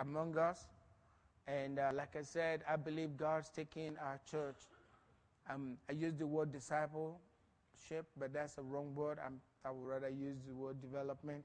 among 0.00 0.38
us. 0.38 0.68
And 1.46 1.78
uh, 1.78 1.90
like 1.94 2.14
I 2.16 2.22
said, 2.22 2.62
I 2.68 2.76
believe 2.76 3.16
God's 3.16 3.50
taking 3.50 3.96
our 3.98 4.20
church. 4.30 4.56
Um, 5.50 5.76
I 5.88 5.92
use 5.92 6.14
the 6.14 6.26
word 6.26 6.52
discipleship, 6.52 8.06
but 8.18 8.32
that's 8.32 8.58
a 8.58 8.62
wrong 8.62 8.94
word. 8.94 9.18
I'm, 9.24 9.40
I 9.64 9.70
would 9.70 9.86
rather 9.86 10.08
use 10.08 10.36
the 10.46 10.54
word 10.54 10.80
development 10.80 11.44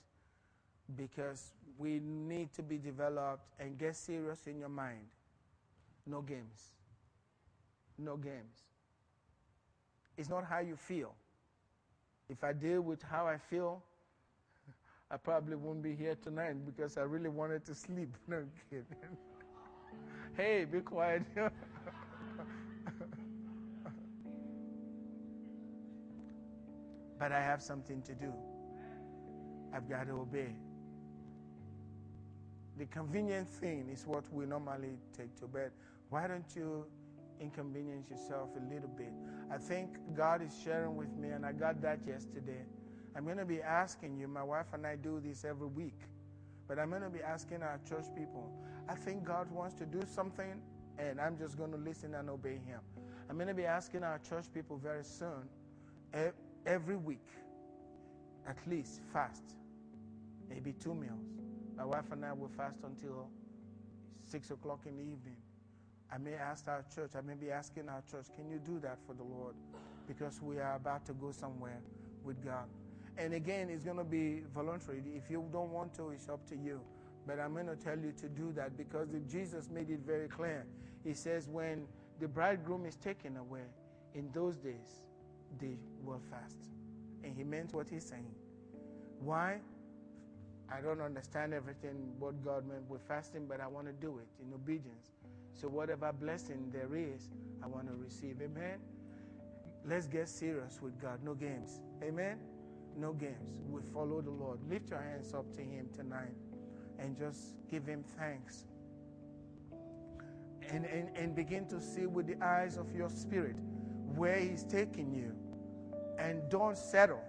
because 0.96 1.54
we 1.78 2.00
need 2.04 2.54
to 2.54 2.62
be 2.62 2.78
developed 2.78 3.46
and 3.60 3.78
get 3.78 3.96
serious 3.96 4.46
in 4.46 4.60
your 4.60 4.70
mind. 4.70 5.08
No 6.06 6.22
games. 6.22 6.74
No 7.98 8.18
games. 8.18 8.68
It's 10.18 10.30
not 10.30 10.46
how 10.46 10.60
you 10.60 10.76
feel. 10.76 11.16
If 12.30 12.44
I 12.44 12.54
deal 12.54 12.82
with 12.82 13.02
how 13.02 13.26
I 13.26 13.38
feel, 13.38 13.82
I 15.14 15.18
probably 15.18 15.56
won't 15.56 15.84
be 15.84 15.96
here 15.96 16.16
tonight 16.24 16.66
because 16.66 16.98
I 16.98 17.02
really 17.02 17.30
wanted 17.30 17.64
to 17.66 17.76
sleep. 17.76 18.10
No 18.28 18.38
I'm 18.38 18.50
kidding. 18.72 18.86
hey, 20.36 20.66
be 20.66 20.80
quiet. 20.82 21.22
but 27.20 27.32
I 27.32 27.40
have 27.40 27.62
something 27.62 28.02
to 28.02 28.16
do. 28.16 28.34
I've 29.72 29.88
got 29.88 30.08
to 30.08 30.14
obey. 30.14 30.56
The 32.80 32.86
convenient 32.86 33.48
thing 33.48 33.90
is 33.94 34.08
what 34.08 34.24
we 34.34 34.48
normally 34.48 34.98
take 35.16 35.36
to 35.42 35.48
bed. 35.48 35.74
Why 36.10 36.26
don't 36.28 36.56
you 36.56 36.88
inconvenience 37.40 38.10
yourself 38.10 38.50
a 38.58 38.62
little 38.74 38.90
bit? 38.90 39.14
I 39.52 39.60
think 39.60 39.90
God 40.16 40.42
is 40.42 40.60
sharing 40.64 40.96
with 40.96 41.16
me, 41.16 41.30
and 41.30 41.46
I 41.46 41.52
got 41.52 41.84
that 41.84 42.00
yesterday. 42.08 42.66
I'm 43.16 43.26
going 43.26 43.38
to 43.38 43.46
be 43.46 43.62
asking 43.62 44.18
you, 44.18 44.28
my 44.28 44.44
wife 44.44 44.68
and 44.74 44.86
I 44.88 44.96
do 44.96 45.22
this 45.24 45.46
every 45.46 45.68
week, 45.68 46.00
but 46.68 46.80
I'm 46.80 46.90
going 46.90 47.04
to 47.04 47.10
be 47.10 47.22
asking 47.22 47.62
our 47.62 47.80
church 47.88 48.06
people. 48.16 48.52
I 48.90 48.96
think 48.96 49.24
God 49.24 49.50
wants 49.52 49.76
to 49.76 49.86
do 49.86 50.02
something, 50.08 50.62
and 50.98 51.22
I'm 51.22 51.38
just 51.38 51.58
going 51.58 51.72
to 51.72 51.78
listen 51.78 52.16
and 52.16 52.30
obey 52.30 52.60
Him. 52.66 52.80
I'm 53.30 53.36
going 53.36 53.48
to 53.48 53.54
be 53.54 53.66
asking 53.66 54.04
our 54.04 54.20
church 54.20 54.46
people 54.54 54.78
very 54.78 55.04
soon, 55.04 55.48
every 56.66 56.98
week, 56.98 57.28
at 58.48 58.58
least 58.68 59.02
fast, 59.12 59.44
maybe 60.50 60.74
two 60.74 60.94
meals. 60.94 61.30
My 61.78 61.86
wife 61.86 62.12
and 62.12 62.26
I 62.26 62.34
will 62.34 62.50
fast 62.50 62.80
until 62.84 63.30
six 64.26 64.52
o'clock 64.52 64.82
in 64.86 64.96
the 64.98 65.04
evening. 65.04 65.38
I 66.12 66.18
may 66.18 66.34
ask 66.34 66.68
our 66.68 66.84
church, 66.94 67.12
I 67.18 67.22
may 67.22 67.34
be 67.34 67.50
asking 67.52 67.90
our 67.90 68.04
church, 68.10 68.28
can 68.36 68.50
you 68.50 68.60
do 68.60 68.80
that 68.80 69.00
for 69.08 69.14
the 69.14 69.24
Lord? 69.24 69.56
Because 70.08 70.42
we 70.42 70.60
are 70.60 70.76
about 70.76 71.06
to 71.08 71.14
go 71.14 71.32
somewhere 71.32 71.82
with 72.24 72.44
God. 72.44 72.68
And 73.18 73.34
again, 73.34 73.70
it's 73.70 73.84
going 73.84 73.98
to 73.98 74.04
be 74.04 74.42
voluntary. 74.54 75.04
If 75.16 75.30
you 75.30 75.46
don't 75.52 75.72
want 75.72 75.94
to, 75.96 76.10
it's 76.10 76.30
up 76.30 76.46
to 76.50 76.56
you. 76.56 76.82
But 77.28 77.40
I'm 77.40 77.54
going 77.54 77.68
to 77.68 77.76
tell 77.76 77.98
you 77.98 78.12
to 78.20 78.28
do 78.28 78.52
that 78.56 78.76
because 78.78 79.08
Jesus 79.30 79.70
made 79.70 79.90
it 79.90 80.00
very 80.06 80.28
clear. 80.28 80.66
He 81.04 81.14
says, 81.14 81.48
when 81.48 81.86
the 82.20 82.28
bridegroom 82.28 82.86
is 82.86 82.96
taken 82.96 83.38
away, 83.38 83.66
in 84.14 84.30
those 84.34 84.58
days, 84.58 85.02
they 85.60 85.78
will 86.04 86.22
fast. 86.30 86.58
And 87.24 87.36
he 87.36 87.44
meant 87.44 87.74
what 87.74 87.90
he's 87.90 88.06
saying. 88.06 88.36
Why? 89.20 89.60
I 90.72 90.82
don't 90.82 91.02
understand 91.02 91.54
everything 91.54 92.14
what 92.20 92.44
God 92.44 92.68
meant 92.68 92.90
with 92.90 93.02
fasting, 93.08 93.46
but 93.48 93.60
I 93.60 93.68
want 93.68 93.88
to 93.88 93.94
do 93.94 94.20
it 94.20 94.28
in 94.42 94.54
obedience. 94.54 95.12
So, 95.54 95.68
whatever 95.68 96.12
blessing 96.12 96.72
there 96.74 96.96
is, 96.96 97.30
I 97.64 97.68
want 97.68 97.88
to 97.88 97.94
receive. 97.96 98.38
Amen. 98.42 98.80
Let's 99.86 100.08
get 100.08 100.28
serious 100.30 100.82
with 100.82 101.00
God. 101.00 101.20
No 101.24 101.34
games. 101.34 101.82
Amen. 102.02 102.38
No 102.98 103.14
games. 103.14 103.62
We 103.68 103.82
follow 103.94 104.22
the 104.22 104.32
Lord. 104.32 104.60
Lift 104.70 104.90
your 104.90 105.02
hands 105.02 105.34
up 105.34 105.54
to 105.56 105.62
Him 105.62 105.90
tonight 105.96 106.36
and 107.00 107.18
just 107.18 107.56
give 107.70 107.86
Him 107.86 108.04
thanks. 108.18 108.66
And, 110.70 110.86
and, 110.86 111.10
and 111.16 111.36
begin 111.36 111.68
to 111.68 111.82
see 111.82 112.06
with 112.06 112.28
the 112.28 112.44
eyes 112.44 112.78
of 112.78 112.94
your 112.96 113.10
spirit 113.10 113.56
where 114.16 114.40
He's 114.40 114.64
taking 114.64 115.14
you. 115.14 115.34
And 116.18 116.42
don't 116.50 116.78
settle. 116.78 117.22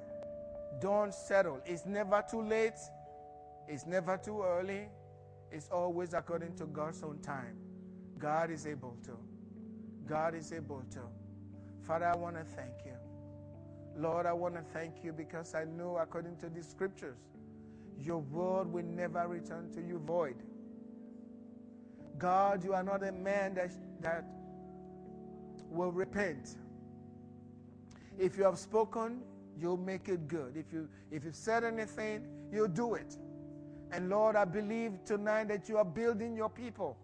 Don't 0.81 1.13
settle. 1.15 1.61
It's 1.67 1.87
never 1.87 2.23
too 2.31 2.43
late 2.43 2.79
it's 3.67 3.87
never 3.87 4.17
too 4.17 4.43
early. 4.43 4.89
It's 5.51 5.69
always 5.69 6.15
according 6.15 6.57
to 6.57 6.67
God's 6.67 7.03
own 7.03 7.21
time. 7.21 7.57
God 8.19 8.51
is 8.51 8.67
able 8.67 8.97
to. 9.05 9.17
God 10.07 10.35
is 10.35 10.53
able 10.53 10.83
to. 10.91 11.01
Father, 11.83 12.07
I 12.07 12.17
want 12.17 12.37
to 12.37 12.45
thank 12.45 12.85
you. 12.85 12.93
Lord, 13.97 14.27
I 14.27 14.33
want 14.33 14.55
to 14.55 14.63
thank 14.73 15.05
you 15.05 15.13
because 15.13 15.55
I 15.55 15.65
know 15.65 15.99
according 15.99 16.37
to 16.39 16.49
the 16.49 16.63
scriptures, 16.63 17.19
your 17.99 18.19
word 18.19 18.73
will 18.73 18.85
never 18.85 19.27
return 19.29 19.71
to 19.75 19.81
you 19.81 19.99
void. 19.99 20.37
God, 22.19 22.65
you 22.65 22.75
are 22.75 22.83
not 22.83 23.07
a 23.07 23.13
man 23.13 23.55
that, 23.55 23.71
that 24.01 24.25
will 25.71 25.93
repent. 25.93 26.57
If 28.19 28.37
you 28.37 28.45
have 28.45 28.59
spoken, 28.59 29.23
you'll 29.59 29.77
make 29.77 30.09
it 30.09 30.29
good. 30.29 30.57
If 30.57 30.73
you 30.73 30.89
if 31.11 31.25
you've 31.25 31.37
said 31.37 31.65
anything, 31.65 32.27
you'll 32.53 32.69
do 32.69 32.95
it. 32.95 33.17
And 33.91 34.09
Lord, 34.09 34.37
I 34.37 34.45
believe 34.45 35.05
tonight 35.05 35.49
that 35.49 35.69
you 35.69 35.79
are 35.79 35.85
building 35.85 36.37
your 36.37 36.49
people. 36.49 36.97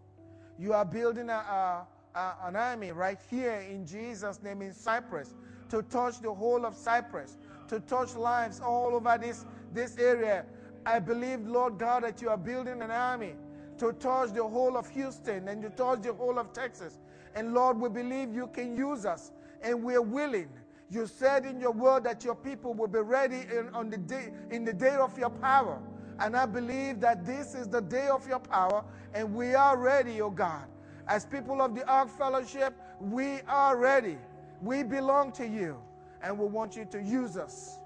You 0.59 0.73
are 0.73 0.85
building 0.85 1.31
a, 1.31 1.33
a, 1.35 1.87
a, 2.19 2.35
an 2.45 2.57
army 2.57 2.93
right 2.93 3.19
here 3.31 3.65
in 3.71 3.87
Jesus' 3.87 4.43
name 4.43 4.63
in 4.63 4.73
Cypress 4.73 5.35
to 5.71 5.83
touch 5.83 6.21
the 6.21 6.33
whole 6.33 6.67
of 6.67 6.75
Cypress, 6.75 7.39
to 7.69 7.81
touch 7.81 8.15
lives 8.15 8.61
all 8.61 8.95
over 8.95 9.19
this, 9.21 9.47
this 9.73 9.97
area. 9.99 10.45
I 10.87 10.99
believe, 10.99 11.47
Lord 11.47 11.79
God, 11.79 12.05
that 12.05 12.21
you 12.21 12.29
are 12.29 12.37
building 12.37 12.83
an 12.83 12.91
army 12.91 13.35
to 13.79 13.93
touch 13.95 14.33
the 14.33 14.45
whole 14.45 14.77
of 14.77 14.89
Houston 14.91 15.49
and 15.49 15.63
to 15.63 15.71
touch 15.71 16.03
the 16.03 16.13
whole 16.13 16.39
of 16.39 16.53
Texas. 16.53 16.99
And 17.35 17.55
Lord, 17.55 17.79
we 17.79 17.89
believe 17.89 18.35
you 18.35 18.49
can 18.49 18.77
use 18.77 19.07
us 19.07 19.33
and 19.63 19.83
we're 19.83 20.03
willing. 20.03 20.49
You 20.91 21.07
said 21.07 21.47
in 21.47 21.61
your 21.61 21.71
word 21.71 22.05
that 22.05 22.25
your 22.25 22.35
people 22.35 22.75
will 22.75 22.89
be 22.89 22.99
ready 22.99 23.47
in, 23.57 23.69
on 23.73 23.91
the 23.91 23.97
day, 23.97 24.33
in 24.51 24.65
the 24.65 24.73
day 24.73 24.97
of 24.97 25.17
your 25.19 25.31
power. 25.31 25.81
And 26.19 26.37
I 26.37 26.47
believe 26.47 27.01
that 27.01 27.25
this 27.25 27.55
is 27.55 27.69
the 27.69 27.81
day 27.81 28.09
of 28.09 28.29
your 28.29 28.41
power, 28.41 28.85
and 29.15 29.33
we 29.33 29.55
are 29.55 29.79
ready, 29.79 30.21
oh 30.21 30.31
God. 30.31 30.67
As 31.07 31.25
people 31.25 31.63
of 31.63 31.75
the 31.75 31.87
Ark 31.89 32.11
Fellowship, 32.19 32.75
we 33.01 33.41
are 33.49 33.77
ready. 33.77 34.19
We 34.61 34.83
belong 34.83 35.33
to 35.33 35.47
you, 35.47 35.81
and 36.23 36.39
we 36.39 36.47
want 36.47 36.77
you 36.77 36.85
to 36.87 37.03
use 37.03 37.37
us. 37.37 37.79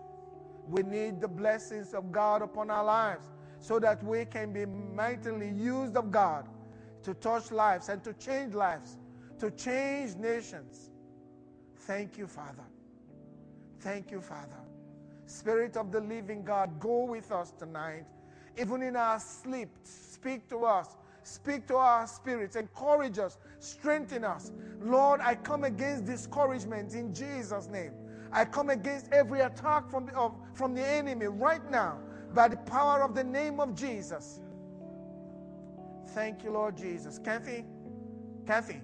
We 0.68 0.82
need 0.82 1.20
the 1.20 1.28
blessings 1.28 1.94
of 1.94 2.10
God 2.10 2.42
upon 2.42 2.70
our 2.70 2.84
lives 2.84 3.26
so 3.58 3.78
that 3.78 4.02
we 4.02 4.24
can 4.24 4.52
be 4.52 4.66
mightily 4.66 5.50
used 5.50 5.96
of 5.96 6.10
God 6.10 6.48
to 7.02 7.14
touch 7.14 7.50
lives 7.52 7.88
and 7.88 8.02
to 8.04 8.12
change 8.14 8.54
lives, 8.54 8.96
to 9.38 9.50
change 9.50 10.16
nations. 10.16 10.90
Thank 11.80 12.16
you, 12.16 12.26
Father. 12.26 12.64
Thank 13.80 14.10
you, 14.10 14.20
Father. 14.20 14.60
Spirit 15.26 15.76
of 15.76 15.92
the 15.92 16.00
living 16.00 16.44
God, 16.44 16.80
go 16.80 17.04
with 17.04 17.30
us 17.30 17.52
tonight 17.52 18.04
even 18.56 18.82
in 18.82 18.96
our 18.96 19.18
sleep, 19.18 19.68
speak 19.82 20.48
to 20.48 20.64
us. 20.64 20.96
Speak 21.24 21.66
to 21.68 21.76
our 21.76 22.06
spirits, 22.06 22.54
encourage 22.54 23.18
us, 23.18 23.38
strengthen 23.58 24.24
us. 24.24 24.52
Lord, 24.80 25.20
I 25.22 25.34
come 25.34 25.64
against 25.64 26.04
discouragement 26.04 26.94
in 26.94 27.14
Jesus' 27.14 27.66
name. 27.66 27.92
I 28.30 28.44
come 28.44 28.68
against 28.68 29.10
every 29.10 29.40
attack 29.40 29.88
from 29.90 30.06
the, 30.06 30.14
of, 30.14 30.36
from 30.52 30.74
the 30.74 30.86
enemy 30.86 31.26
right 31.26 31.68
now 31.70 31.98
by 32.34 32.48
the 32.48 32.58
power 32.58 33.02
of 33.02 33.14
the 33.14 33.24
name 33.24 33.58
of 33.58 33.74
Jesus. 33.74 34.40
Thank 36.08 36.44
you, 36.44 36.50
Lord 36.50 36.76
Jesus. 36.76 37.18
Kathy, 37.18 37.64
Kathy, 38.46 38.82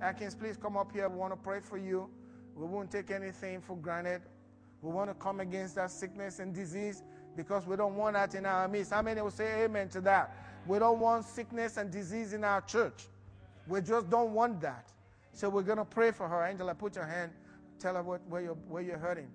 Atkins, 0.00 0.34
please 0.34 0.56
come 0.56 0.78
up 0.78 0.90
here. 0.90 1.08
We 1.10 1.16
want 1.16 1.34
to 1.34 1.36
pray 1.36 1.60
for 1.60 1.76
you. 1.76 2.08
We 2.56 2.66
won't 2.66 2.90
take 2.90 3.10
anything 3.10 3.60
for 3.60 3.76
granted. 3.76 4.22
We 4.80 4.90
want 4.90 5.10
to 5.10 5.14
come 5.14 5.40
against 5.40 5.74
that 5.74 5.90
sickness 5.90 6.38
and 6.38 6.54
disease 6.54 7.02
because 7.36 7.66
we 7.66 7.76
don't 7.76 7.96
want 7.96 8.14
that 8.14 8.34
in 8.34 8.46
our 8.46 8.68
midst. 8.68 8.92
How 8.92 9.02
many 9.02 9.20
will 9.20 9.30
say 9.30 9.64
amen 9.64 9.88
to 9.90 10.00
that? 10.02 10.34
We 10.66 10.78
don't 10.78 10.98
want 10.98 11.24
sickness 11.24 11.76
and 11.76 11.90
disease 11.90 12.32
in 12.32 12.44
our 12.44 12.60
church. 12.62 13.06
We 13.66 13.80
just 13.80 14.08
don't 14.10 14.32
want 14.32 14.60
that. 14.62 14.90
So 15.32 15.48
we're 15.48 15.62
going 15.62 15.78
to 15.78 15.84
pray 15.84 16.10
for 16.10 16.28
her. 16.28 16.44
Angela, 16.44 16.74
put 16.74 16.94
your 16.96 17.06
hand. 17.06 17.32
Tell 17.78 17.94
her 17.94 18.02
what, 18.02 18.20
where, 18.28 18.42
you're, 18.42 18.54
where 18.68 18.82
you're 18.82 18.98
hurting. 18.98 19.28